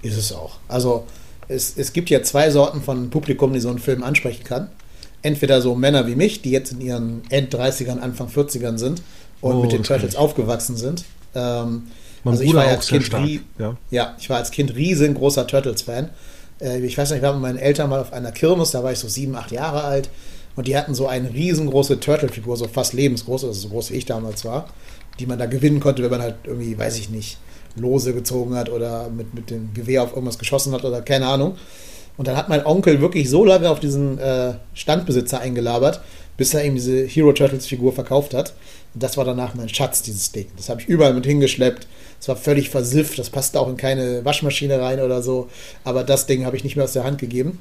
Ist 0.03 0.17
es 0.17 0.33
auch. 0.33 0.59
Also 0.69 1.07
es, 1.49 1.77
es 1.77 1.93
gibt 1.93 2.11
ja 2.11 2.23
zwei 2.23 2.51
Sorten 2.51 2.83
von 2.83 3.11
Publikum, 3.11 3.53
die 3.53 3.61
so 3.61 3.69
einen 3.69 3.79
Film 3.79 4.03
ansprechen 4.03 4.45
kann 4.45 4.69
entweder 5.23 5.63
so 5.63 5.75
Männer 5.75 6.07
wie 6.07 6.17
mich, 6.17 6.43
die 6.43 6.51
jetzt 6.51 6.73
in 6.73 6.81
ihren 6.81 7.23
End-30ern, 7.31 7.99
Anfang 8.01 8.29
40ern 8.29 8.77
sind 8.77 9.03
und 9.41 9.55
oh, 9.55 9.63
mit 9.63 9.73
den 9.73 9.83
Turtles 9.83 10.17
aufgewachsen 10.17 10.77
sind. 10.77 11.05
Ähm, 11.35 11.85
also 12.25 12.43
ich 12.43 12.55
war 12.55 12.67
als 12.67 12.89
Kind 12.89 13.11
ja. 13.59 13.77
ja. 13.91 14.15
ich 14.19 14.29
war 14.31 14.39
als 14.39 14.51
Kind 14.51 14.75
riesengroßer 14.75 15.47
Turtles-Fan. 15.47 16.11
Äh, 16.63 16.81
ich 16.81 16.97
weiß 16.97 17.11
nicht, 17.11 17.19
ich 17.19 17.23
war 17.23 17.33
mit 17.33 17.43
meinen 17.43 17.59
Eltern 17.59 17.91
mal 17.91 18.01
auf 18.01 18.13
einer 18.13 18.33
Kirmes, 18.33 18.71
da 18.71 18.83
war 18.83 18.93
ich 18.93 18.99
so 18.99 19.09
sieben, 19.09 19.35
acht 19.35 19.51
Jahre 19.51 19.85
alt 19.85 20.09
und 20.57 20.67
die 20.67 20.77
hatten 20.77 20.95
so 20.95 21.07
eine 21.07 21.33
riesengroße 21.33 22.01
Turtle-Figur, 22.01 22.57
so 22.57 22.69
fast 22.69 22.93
lebensgroß, 22.93 23.45
also 23.45 23.61
so 23.61 23.69
groß 23.69 23.91
wie 23.91 23.97
ich 23.97 24.07
damals 24.07 24.45
war, 24.45 24.69
die 25.19 25.27
man 25.27 25.39
da 25.39 25.47
gewinnen 25.47 25.81
konnte, 25.81 26.03
wenn 26.03 26.11
man 26.11 26.23
halt 26.23 26.37
irgendwie, 26.45 26.79
weiß 26.79 26.99
ich 26.99 27.11
nicht, 27.11 27.39
Lose 27.75 28.13
gezogen 28.13 28.55
hat 28.55 28.69
oder 28.69 29.09
mit, 29.09 29.35
mit 29.35 29.51
dem 29.51 29.73
Gewehr 29.73 30.03
auf 30.03 30.13
irgendwas 30.13 30.39
geschossen 30.39 30.73
hat 30.75 30.85
oder 30.85 31.01
keine 31.01 31.27
Ahnung. 31.27 31.57
Und 32.19 32.29
dann 32.29 32.37
hat 32.37 32.51
mein 32.51 32.67
Onkel 32.67 33.01
wirklich 33.01 33.31
so 33.31 33.45
lange 33.45 33.71
auf 33.71 33.81
diesen 33.81 34.19
äh, 34.19 34.55
Standbesitzer 34.75 35.41
eingelabert, 35.41 36.03
bis 36.43 36.55
er 36.55 36.65
ihm 36.65 36.75
diese 36.75 37.07
Hero 37.07 37.33
Turtles 37.33 37.69
Figur 37.69 37.93
verkauft 37.93 38.35
hat. 38.35 38.55
Und 38.95 39.03
das 39.05 39.17
war 39.17 39.25
danach 39.25 39.55
mein 39.55 39.69
Schatz, 39.69 40.03
dieses 40.03 40.33
Ding. 40.33 40.47
Das 40.57 40.69
habe 40.69 40.81
ich 40.81 40.89
überall 40.89 41.15
mit 41.15 41.25
hingeschleppt. 41.25 41.87
Es 42.21 42.27
war 42.27 42.35
völlig 42.35 42.69
versifft, 42.69 43.17
das 43.17 43.31
passte 43.31 43.61
auch 43.61 43.69
in 43.69 43.77
keine 43.77 44.25
Waschmaschine 44.25 44.81
rein 44.81 45.01
oder 45.01 45.23
so. 45.23 45.49
Aber 45.85 46.03
das 46.03 46.27
Ding 46.27 46.45
habe 46.45 46.57
ich 46.57 46.65
nicht 46.65 46.75
mehr 46.75 46.85
aus 46.85 46.95
der 46.95 47.05
Hand 47.05 47.19
gegeben. 47.19 47.61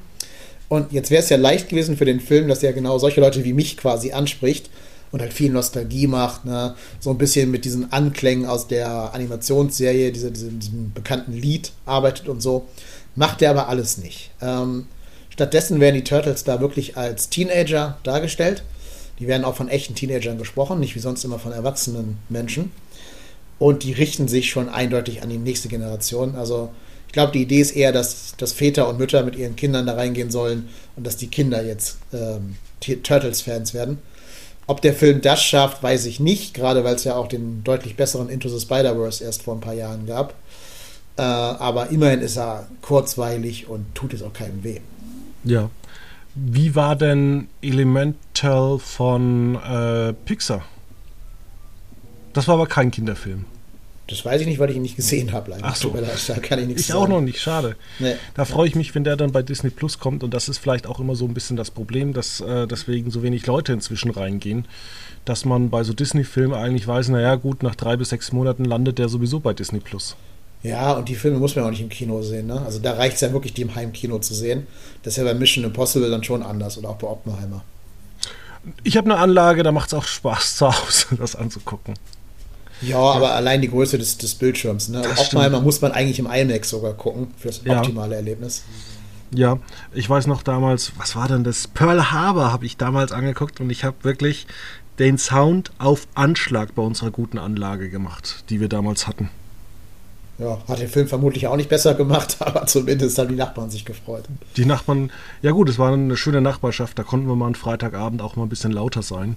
Und 0.67 0.91
jetzt 0.93 1.11
wäre 1.11 1.21
es 1.21 1.29
ja 1.29 1.37
leicht 1.37 1.69
gewesen 1.69 1.95
für 1.95 2.05
den 2.05 2.19
Film, 2.19 2.47
dass 2.47 2.63
er 2.63 2.73
genau 2.73 2.97
solche 2.97 3.21
Leute 3.21 3.43
wie 3.43 3.53
mich 3.53 3.77
quasi 3.77 4.13
anspricht 4.13 4.71
und 5.11 5.21
halt 5.21 5.31
viel 5.31 5.51
Nostalgie 5.51 6.07
macht, 6.07 6.45
ne? 6.45 6.73
so 6.99 7.11
ein 7.11 7.19
bisschen 7.19 7.51
mit 7.51 7.65
diesen 7.65 7.93
Anklängen 7.93 8.47
aus 8.47 8.67
der 8.67 9.13
Animationsserie, 9.13 10.11
diese, 10.11 10.31
diese, 10.31 10.49
diesem 10.49 10.91
bekannten 10.91 11.33
Lied 11.33 11.71
arbeitet 11.85 12.27
und 12.27 12.41
so. 12.41 12.65
Macht 13.15 13.43
er 13.43 13.51
aber 13.51 13.69
alles 13.69 13.99
nicht. 13.99 14.31
Ähm, 14.41 14.87
stattdessen 15.31 15.79
werden 15.79 15.95
die 15.95 16.03
Turtles 16.03 16.43
da 16.43 16.61
wirklich 16.61 16.97
als 16.97 17.29
Teenager 17.29 17.97
dargestellt. 18.03 18.63
Die 19.19 19.27
werden 19.27 19.45
auch 19.45 19.55
von 19.55 19.69
echten 19.69 19.95
Teenagern 19.95 20.37
gesprochen, 20.37 20.79
nicht 20.79 20.95
wie 20.95 20.99
sonst 20.99 21.23
immer 21.23 21.39
von 21.39 21.51
erwachsenen 21.51 22.17
Menschen. 22.29 22.71
Und 23.59 23.83
die 23.83 23.93
richten 23.93 24.27
sich 24.27 24.49
schon 24.49 24.69
eindeutig 24.69 25.21
an 25.21 25.29
die 25.29 25.37
nächste 25.37 25.67
Generation. 25.67 26.35
Also 26.35 26.71
ich 27.07 27.13
glaube, 27.13 27.31
die 27.31 27.43
Idee 27.43 27.59
ist 27.59 27.75
eher, 27.75 27.91
dass, 27.91 28.35
dass 28.37 28.53
Väter 28.53 28.87
und 28.87 28.97
Mütter 28.97 29.23
mit 29.23 29.35
ihren 29.35 29.55
Kindern 29.55 29.85
da 29.85 29.93
reingehen 29.95 30.31
sollen 30.31 30.69
und 30.95 31.05
dass 31.05 31.17
die 31.17 31.27
Kinder 31.27 31.63
jetzt 31.63 31.97
ähm, 32.13 32.55
Turtles-Fans 32.79 33.73
werden. 33.73 33.99
Ob 34.65 34.81
der 34.81 34.93
Film 34.93 35.21
das 35.21 35.43
schafft, 35.43 35.83
weiß 35.83 36.05
ich 36.05 36.19
nicht, 36.19 36.53
gerade 36.53 36.83
weil 36.83 36.95
es 36.95 37.03
ja 37.03 37.15
auch 37.15 37.27
den 37.27 37.63
deutlich 37.63 37.95
besseren 37.95 38.29
Into 38.29 38.49
the 38.49 38.59
Spider-Verse 38.59 39.23
erst 39.23 39.43
vor 39.43 39.55
ein 39.55 39.59
paar 39.59 39.73
Jahren 39.73 40.07
gab. 40.07 40.33
Äh, 41.17 41.21
aber 41.21 41.89
immerhin 41.89 42.21
ist 42.21 42.37
er 42.37 42.67
kurzweilig 42.81 43.67
und 43.67 43.93
tut 43.93 44.13
es 44.13 44.23
auch 44.23 44.33
keinem 44.33 44.63
weh. 44.63 44.79
Ja. 45.43 45.69
Wie 46.35 46.75
war 46.75 46.95
denn 46.95 47.47
Elemental 47.61 48.79
von 48.79 49.55
äh, 49.55 50.13
Pixar? 50.25 50.63
Das 52.33 52.47
war 52.47 52.55
aber 52.55 52.67
kein 52.67 52.91
Kinderfilm. 52.91 53.45
Das 54.07 54.25
weiß 54.25 54.41
ich 54.41 54.47
nicht, 54.47 54.59
weil 54.59 54.69
ich 54.69 54.75
ihn 54.75 54.81
nicht 54.81 54.97
gesehen 54.97 55.31
habe. 55.31 55.55
Ach 55.61 55.75
so. 55.75 55.95
Da 56.27 56.39
kann 56.39 56.59
ich 56.59 56.67
nichts 56.67 56.81
Ich 56.81 56.87
sagen. 56.87 56.99
auch 56.99 57.07
noch 57.07 57.21
nicht, 57.21 57.39
schade. 57.39 57.75
Nee. 57.99 58.15
Da 58.33 58.43
freue 58.45 58.67
ich 58.67 58.75
mich, 58.75 58.93
wenn 58.93 59.05
der 59.05 59.15
dann 59.15 59.31
bei 59.31 59.41
Disney 59.41 59.69
Plus 59.69 59.99
kommt. 59.99 60.23
Und 60.23 60.33
das 60.33 60.49
ist 60.49 60.57
vielleicht 60.57 60.85
auch 60.85 60.99
immer 60.99 61.15
so 61.15 61.25
ein 61.25 61.33
bisschen 61.33 61.55
das 61.55 61.71
Problem, 61.71 62.11
dass 62.13 62.41
äh, 62.41 62.67
deswegen 62.67 63.09
so 63.09 63.23
wenig 63.23 63.45
Leute 63.47 63.71
inzwischen 63.71 64.11
reingehen. 64.11 64.65
Dass 65.23 65.45
man 65.45 65.69
bei 65.69 65.83
so 65.83 65.93
Disney-Filmen 65.93 66.53
eigentlich 66.53 66.87
weiß, 66.87 67.09
naja, 67.09 67.35
gut, 67.35 67.63
nach 67.63 67.75
drei 67.75 67.95
bis 67.95 68.09
sechs 68.09 68.31
Monaten 68.33 68.65
landet 68.65 68.97
der 68.99 69.07
sowieso 69.07 69.39
bei 69.39 69.53
Disney 69.53 69.79
Plus. 69.79 70.15
Ja, 70.63 70.93
und 70.93 71.09
die 71.09 71.15
Filme 71.15 71.39
muss 71.39 71.55
man 71.55 71.65
auch 71.65 71.71
nicht 71.71 71.81
im 71.81 71.89
Kino 71.89 72.21
sehen. 72.21 72.47
Ne? 72.47 72.61
Also 72.61 72.79
da 72.79 72.93
reicht 72.93 73.15
es 73.15 73.21
ja 73.21 73.33
wirklich, 73.33 73.53
die 73.53 73.63
im 73.63 73.73
Heimkino 73.73 74.19
zu 74.19 74.33
sehen. 74.35 74.67
Das 75.01 75.13
ist 75.13 75.17
ja 75.17 75.23
bei 75.23 75.33
Mission 75.33 75.65
Impossible 75.65 76.09
dann 76.09 76.23
schon 76.23 76.43
anders 76.43 76.77
oder 76.77 76.89
auch 76.89 76.97
bei 76.97 77.07
Oppenheimer. 77.07 77.63
Ich 78.83 78.95
habe 78.95 79.11
eine 79.11 79.19
Anlage, 79.19 79.63
da 79.63 79.71
macht 79.71 79.87
es 79.87 79.93
auch 79.95 80.03
Spaß 80.03 80.55
zu 80.57 80.67
Hause, 80.67 81.15
das 81.17 81.35
anzugucken. 81.35 81.95
Ja, 82.81 82.89
ja, 82.89 82.97
aber 82.97 83.33
allein 83.33 83.61
die 83.61 83.69
Größe 83.69 83.97
des, 83.97 84.17
des 84.17 84.35
Bildschirms. 84.35 84.89
Ne? 84.89 84.99
Also 84.99 85.23
Oppenheimer 85.23 85.61
muss 85.61 85.81
man 85.81 85.91
eigentlich 85.91 86.19
im 86.19 86.27
IMAX 86.27 86.69
sogar 86.69 86.93
gucken, 86.93 87.27
für 87.37 87.47
das 87.47 87.65
optimale 87.65 88.11
ja. 88.11 88.17
Erlebnis. 88.17 88.63
Ja, 89.33 89.59
ich 89.93 90.09
weiß 90.09 90.27
noch 90.27 90.43
damals, 90.43 90.91
was 90.97 91.15
war 91.15 91.27
denn 91.27 91.43
das? 91.43 91.67
Pearl 91.67 92.11
Harbor 92.11 92.51
habe 92.51 92.65
ich 92.65 92.77
damals 92.77 93.11
angeguckt 93.11 93.61
und 93.61 93.69
ich 93.69 93.83
habe 93.83 94.03
wirklich 94.03 94.45
den 94.99 95.17
Sound 95.17 95.71
auf 95.77 96.07
Anschlag 96.15 96.75
bei 96.75 96.81
unserer 96.81 97.11
guten 97.11 97.37
Anlage 97.37 97.89
gemacht, 97.89 98.43
die 98.49 98.59
wir 98.59 98.67
damals 98.67 99.07
hatten. 99.07 99.29
Ja, 100.41 100.57
hat 100.67 100.79
den 100.79 100.87
Film 100.87 101.07
vermutlich 101.07 101.45
auch 101.45 101.55
nicht 101.55 101.69
besser 101.69 101.93
gemacht, 101.93 102.37
aber 102.39 102.65
zumindest 102.65 103.17
haben 103.19 103.29
die 103.29 103.35
Nachbarn 103.35 103.69
sich 103.69 103.85
gefreut. 103.85 104.25
Die 104.57 104.65
Nachbarn, 104.65 105.11
ja 105.43 105.51
gut, 105.51 105.69
es 105.69 105.77
war 105.77 105.93
eine 105.93 106.17
schöne 106.17 106.41
Nachbarschaft, 106.41 106.97
da 106.97 107.03
konnten 107.03 107.27
wir 107.27 107.35
mal 107.35 107.45
einen 107.45 107.55
Freitagabend 107.55 108.23
auch 108.23 108.35
mal 108.35 108.43
ein 108.43 108.49
bisschen 108.49 108.71
lauter 108.71 109.03
sein. 109.03 109.35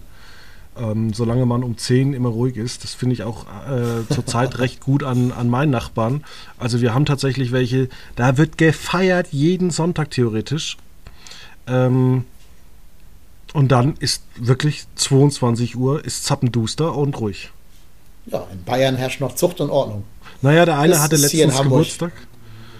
Ähm, 0.76 1.12
solange 1.12 1.46
man 1.46 1.62
um 1.62 1.78
10 1.78 2.14
immer 2.14 2.30
ruhig 2.30 2.57
ist. 2.57 2.82
Das 2.82 2.94
finde 2.94 3.12
ich 3.12 3.22
auch 3.22 3.44
äh, 3.44 4.12
zurzeit 4.12 4.59
recht 4.59 4.80
gut 4.80 5.05
an, 5.05 5.30
an 5.30 5.48
meinen 5.48 5.70
Nachbarn. 5.70 6.24
Also 6.59 6.80
wir 6.80 6.94
haben 6.94 7.05
tatsächlich 7.05 7.52
welche, 7.52 7.88
da 8.16 8.38
wird 8.38 8.59
gefeiert 8.59 9.28
jeden 9.30 9.70
Sonntag 9.70 10.11
theoretisch. 10.11 10.76
Ähm, 11.68 12.24
und 13.52 13.70
dann 13.70 13.94
ist 14.00 14.24
wirklich 14.34 14.86
22 14.96 15.76
Uhr, 15.76 16.05
ist 16.05 16.24
zappenduster 16.24 16.96
und 16.96 17.20
ruhig. 17.20 17.52
Ja, 18.26 18.44
in 18.52 18.64
Bayern 18.64 18.96
herrscht 18.96 19.20
noch 19.20 19.36
Zucht 19.36 19.61
und 19.61 19.70
Ordnung. 19.70 20.02
Naja, 20.43 20.64
der 20.64 20.78
eine 20.78 20.93
das 20.95 21.03
hatte 21.03 21.16
letztens 21.16 21.61
Geburtstag. 21.61 22.12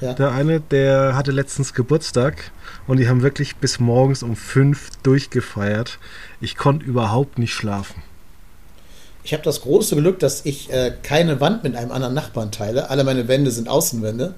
Ja. 0.01 0.13
Der 0.13 0.33
eine, 0.33 0.61
der 0.61 1.15
hatte 1.15 1.31
letztens 1.31 1.73
Geburtstag 1.73 2.51
und 2.87 2.99
die 2.99 3.09
haben 3.09 3.23
wirklich 3.23 3.57
bis 3.57 3.81
morgens 3.81 4.23
um 4.23 4.37
fünf 4.37 4.91
durchgefeiert. 5.03 5.99
Ich 6.41 6.57
konnte 6.57 6.85
überhaupt 6.85 7.39
nicht 7.39 7.55
schlafen. 7.55 8.03
Ich 9.23 9.33
habe 9.33 9.43
das 9.43 9.63
große 9.63 9.97
Glück, 9.97 10.19
dass 10.19 10.45
ich 10.45 10.71
äh, 10.71 10.93
keine 11.03 11.41
Wand 11.41 11.65
mit 11.65 11.75
einem 11.77 11.91
anderen 11.93 12.13
Nachbarn 12.13 12.53
teile. 12.53 12.91
Alle 12.91 13.05
meine 13.05 13.27
Wände 13.27 13.51
sind 13.51 13.69
Außenwände. 13.69 14.35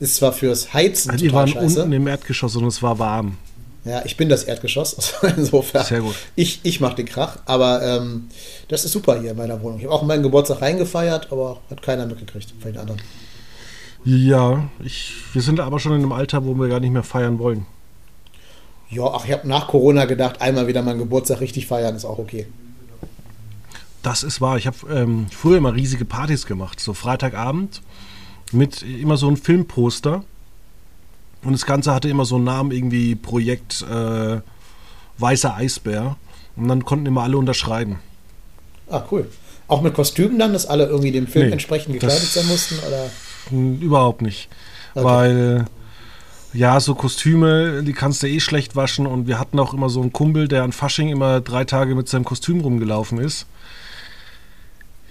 Ist 0.00 0.16
zwar 0.16 0.32
fürs 0.32 0.72
Heizen 0.72 1.10
also 1.10 1.22
Die 1.22 1.32
waren 1.32 1.48
scheiße. 1.48 1.82
unten 1.82 1.92
im 1.92 2.06
Erdgeschoss 2.06 2.56
und 2.56 2.66
es 2.66 2.82
war 2.82 2.98
warm. 2.98 3.36
Ja, 3.84 4.02
ich 4.04 4.16
bin 4.16 4.28
das 4.28 4.44
Erdgeschoss, 4.44 4.94
also 5.22 5.36
insofern. 5.36 5.84
Sehr 5.84 6.00
gut. 6.00 6.14
Ich, 6.36 6.60
ich 6.62 6.80
mache 6.80 6.96
den 6.96 7.06
Krach, 7.06 7.38
aber 7.46 7.82
ähm, 7.82 8.28
das 8.68 8.84
ist 8.84 8.92
super 8.92 9.20
hier 9.20 9.32
in 9.32 9.36
meiner 9.36 9.60
Wohnung. 9.62 9.78
Ich 9.78 9.84
habe 9.84 9.94
auch 9.94 10.02
meinen 10.02 10.22
Geburtstag 10.22 10.62
reingefeiert, 10.62 11.32
aber 11.32 11.60
hat 11.68 11.82
keiner 11.82 12.06
mitgekriegt 12.06 12.54
von 12.60 12.72
den 12.72 12.80
anderen. 12.80 13.02
Ja, 14.04 14.68
ich, 14.84 15.12
wir 15.32 15.42
sind 15.42 15.60
aber 15.60 15.78
schon 15.78 15.92
in 15.92 16.02
einem 16.02 16.12
Alter, 16.12 16.44
wo 16.44 16.54
wir 16.54 16.68
gar 16.68 16.80
nicht 16.80 16.92
mehr 16.92 17.02
feiern 17.02 17.38
wollen. 17.38 17.66
Ja, 18.90 19.04
ach, 19.04 19.24
ich 19.24 19.32
habe 19.32 19.48
nach 19.48 19.68
Corona 19.68 20.04
gedacht, 20.04 20.40
einmal 20.40 20.66
wieder 20.66 20.82
meinen 20.82 20.98
Geburtstag 20.98 21.40
richtig 21.40 21.66
feiern 21.66 21.96
ist 21.96 22.04
auch 22.04 22.18
okay. 22.18 22.46
Das 24.02 24.22
ist 24.22 24.40
wahr. 24.40 24.58
Ich 24.58 24.66
habe 24.66 24.76
ähm, 24.90 25.28
früher 25.30 25.58
immer 25.58 25.74
riesige 25.74 26.04
Partys 26.04 26.46
gemacht, 26.46 26.80
so 26.80 26.92
Freitagabend 26.92 27.80
mit 28.50 28.82
immer 28.82 29.16
so 29.16 29.28
einem 29.28 29.36
Filmposter 29.36 30.24
und 31.44 31.52
das 31.52 31.66
Ganze 31.66 31.92
hatte 31.92 32.08
immer 32.08 32.24
so 32.24 32.36
einen 32.36 32.44
Namen, 32.44 32.70
irgendwie 32.70 33.14
Projekt 33.14 33.84
äh, 33.90 34.40
Weißer 35.18 35.56
Eisbär. 35.56 36.16
Und 36.56 36.68
dann 36.68 36.84
konnten 36.84 37.06
immer 37.06 37.22
alle 37.22 37.38
unterschreiben. 37.38 37.98
Ah, 38.90 39.02
cool. 39.10 39.28
Auch 39.68 39.80
mit 39.80 39.94
Kostümen 39.94 40.38
dann, 40.38 40.52
dass 40.52 40.66
alle 40.66 40.86
irgendwie 40.86 41.12
dem 41.12 41.26
Film 41.26 41.46
nee, 41.46 41.52
entsprechend 41.52 41.94
gekleidet 41.94 42.28
sein 42.28 42.46
mussten? 42.46 42.76
Oder? 42.86 43.10
Überhaupt 43.80 44.20
nicht. 44.20 44.48
Okay. 44.94 45.04
Weil 45.04 45.66
Ja, 46.52 46.78
so 46.80 46.94
Kostüme, 46.94 47.82
die 47.82 47.94
kannst 47.94 48.22
du 48.22 48.26
eh 48.26 48.40
schlecht 48.40 48.76
waschen. 48.76 49.06
Und 49.06 49.26
wir 49.26 49.38
hatten 49.38 49.58
auch 49.58 49.72
immer 49.72 49.88
so 49.88 50.02
einen 50.02 50.12
Kumpel, 50.12 50.48
der 50.48 50.62
an 50.62 50.72
Fasching 50.72 51.08
immer 51.08 51.40
drei 51.40 51.64
Tage 51.64 51.94
mit 51.94 52.08
seinem 52.08 52.24
Kostüm 52.24 52.60
rumgelaufen 52.60 53.18
ist. 53.18 53.46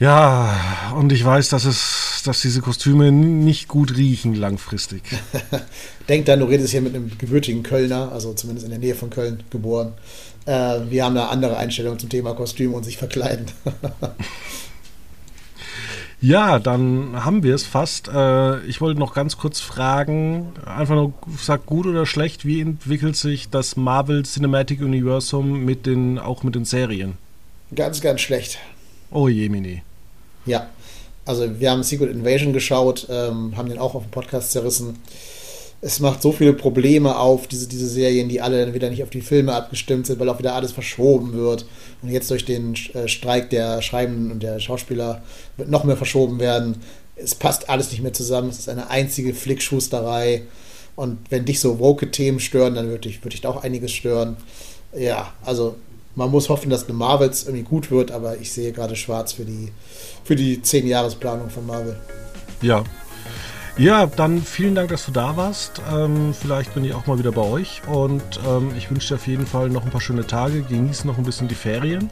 Ja, 0.02 0.94
und 0.96 1.12
ich 1.12 1.24
weiß, 1.24 1.50
dass 1.50 1.64
es, 1.64 2.24
dass 2.26 2.42
diese 2.42 2.62
Kostüme 2.62 3.12
nicht 3.12 3.68
gut 3.68 3.96
riechen 3.98 4.34
langfristig. 4.34 5.04
Denk 6.10 6.26
dann, 6.26 6.40
du 6.40 6.46
redest 6.48 6.72
hier 6.72 6.82
mit 6.82 6.96
einem 6.96 7.16
gebürtigen 7.20 7.62
Kölner, 7.62 8.12
also 8.12 8.34
zumindest 8.34 8.66
in 8.66 8.72
der 8.72 8.80
Nähe 8.80 8.96
von 8.96 9.12
Köln 9.12 9.44
geboren. 9.52 9.94
Äh, 10.48 10.80
wir 10.90 11.06
haben 11.06 11.16
eine 11.16 11.30
andere 11.30 11.56
Einstellung 11.58 12.00
zum 12.00 12.10
Thema 12.10 12.34
Kostüm 12.34 12.74
und 12.74 12.84
sich 12.84 12.98
verkleiden. 12.98 13.46
ja, 16.20 16.58
dann 16.58 17.24
haben 17.24 17.44
wir 17.44 17.54
es 17.54 17.68
fast. 17.68 18.08
Äh, 18.08 18.66
ich 18.66 18.82
wollte 18.82 19.00
noch 19.00 19.14
ganz 19.14 19.38
kurz 19.38 19.60
fragen, 19.60 20.54
einfach 20.66 20.96
nur, 20.96 21.14
sag 21.38 21.68
gut 21.68 21.86
oder 21.86 22.08
schlecht, 22.08 22.44
wie 22.44 22.62
entwickelt 22.62 23.18
sich 23.18 23.52
das 23.52 23.76
Marvel 23.76 24.24
Cinematic 24.24 24.82
Universum 24.82 25.64
mit 25.64 25.86
den, 25.86 26.18
auch 26.18 26.42
mit 26.42 26.56
den 26.56 26.66
Serien? 26.66 27.20
Ganz, 27.76 28.02
ganz 28.02 28.22
schlecht. 28.22 28.58
Oh 29.12 29.28
je, 29.28 29.48
Mini. 29.48 29.84
Ja, 30.46 30.70
also 31.26 31.60
wir 31.60 31.72
haben 31.72 31.84
Secret 31.84 32.12
Invasion 32.12 32.54
geschaut, 32.54 33.08
ähm, 33.10 33.56
haben 33.56 33.70
den 33.70 33.78
auch 33.78 33.96
auf 33.96 34.04
dem 34.04 34.12
Podcast 34.12 34.52
zerrissen. 34.52 34.98
Es 35.84 36.00
macht 36.00 36.22
so 36.22 36.32
viele 36.32 36.54
Probleme 36.54 37.18
auf, 37.18 37.48
diese, 37.48 37.68
diese 37.68 37.88
Serien, 37.88 38.30
die 38.30 38.42
alle 38.42 38.64
dann 38.64 38.76
wieder 38.76 38.90
nicht 38.90 39.02
auf 39.02 39.10
die 39.10 39.22
Filme 39.22 39.54
abgestimmt 39.54 40.06
sind, 40.06 40.20
weil 40.20 40.30
auch 40.30 40.38
wieder 40.38 40.54
alles 40.54 40.72
verschoben 40.72 41.34
wird. 41.34 41.66
Und 42.02 42.10
jetzt 42.10 42.30
durch 42.30 42.46
den 42.46 42.76
äh, 42.94 43.08
Streik 43.08 43.50
der 43.50 43.82
Schreibenden 43.82 44.32
und 44.32 44.44
der 44.44 44.60
Schauspieler 44.60 45.24
wird 45.58 45.70
noch 45.70 45.84
mehr 45.84 45.98
verschoben 45.98 46.40
werden. 46.40 46.82
Es 47.16 47.34
passt 47.36 47.70
alles 47.70 47.92
nicht 47.92 48.02
mehr 48.02 48.14
zusammen. 48.14 48.50
Es 48.50 48.60
ist 48.60 48.70
eine 48.70 48.90
einzige 48.90 49.34
Flickschusterei. 49.34 50.44
Und 50.96 51.18
wenn 51.30 51.46
dich 51.46 51.60
so 51.60 51.80
woke 51.80 52.12
Themen 52.12 52.40
stören, 52.40 52.76
dann 52.76 52.88
würde 52.88 53.02
dich, 53.08 53.24
würd 53.24 53.34
dich 53.34 53.42
da 53.42 53.50
auch 53.50 53.64
einiges 53.64 53.92
stören. 53.92 54.38
Ja, 54.96 55.34
also 55.44 55.76
man 56.16 56.30
muss 56.30 56.50
hoffen, 56.50 56.70
dass 56.70 56.86
eine 56.86 56.94
Marvels 56.94 57.44
irgendwie 57.44 57.64
gut 57.64 57.92
wird, 57.92 58.12
aber 58.12 58.38
ich 58.38 58.52
sehe 58.52 58.72
gerade 58.72 58.96
schwarz 58.96 59.34
für 59.34 59.46
die, 59.46 59.72
für 60.32 60.38
die 60.38 60.60
10-Jahres-Planung 60.60 61.50
von 61.50 61.68
Marvel. 61.68 61.94
Ja. 62.62 62.86
Ja, 63.78 64.06
dann 64.06 64.42
vielen 64.42 64.76
Dank, 64.76 64.90
dass 64.90 65.06
du 65.06 65.12
da 65.12 65.36
warst. 65.36 65.82
Ähm, 65.94 66.34
vielleicht 66.34 66.74
bin 66.74 66.86
ich 66.86 66.94
auch 66.94 67.06
mal 67.06 67.20
wieder 67.20 67.34
bei 67.34 67.42
euch. 67.42 67.82
Und 67.92 68.24
ähm, 68.48 68.72
ich 68.78 68.90
wünsche 68.90 69.10
dir 69.10 69.16
auf 69.16 69.28
jeden 69.28 69.46
Fall 69.46 69.68
noch 69.68 69.84
ein 69.84 69.92
paar 69.92 70.00
schöne 70.00 70.26
Tage. 70.26 70.62
Genieß 70.62 71.04
noch 71.04 71.18
ein 71.18 71.26
bisschen 71.26 71.50
die 71.50 71.56
Ferien. 71.56 72.10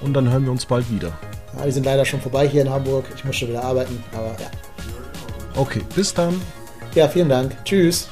Und 0.00 0.14
dann 0.14 0.30
hören 0.30 0.44
wir 0.44 0.52
uns 0.52 0.64
bald 0.64 0.90
wieder. 0.90 1.12
Ja, 1.58 1.66
die 1.66 1.72
sind 1.72 1.84
leider 1.84 2.06
schon 2.06 2.22
vorbei 2.22 2.48
hier 2.48 2.62
in 2.62 2.70
Hamburg. 2.70 3.04
Ich 3.14 3.26
muss 3.26 3.36
schon 3.36 3.48
wieder 3.48 3.62
arbeiten, 3.62 4.02
aber 4.14 4.34
ja. 4.40 4.50
Okay, 5.54 5.82
bis 5.94 6.14
dann. 6.14 6.40
Ja, 6.94 7.08
vielen 7.08 7.28
Dank. 7.28 7.54
Tschüss. 7.66 8.08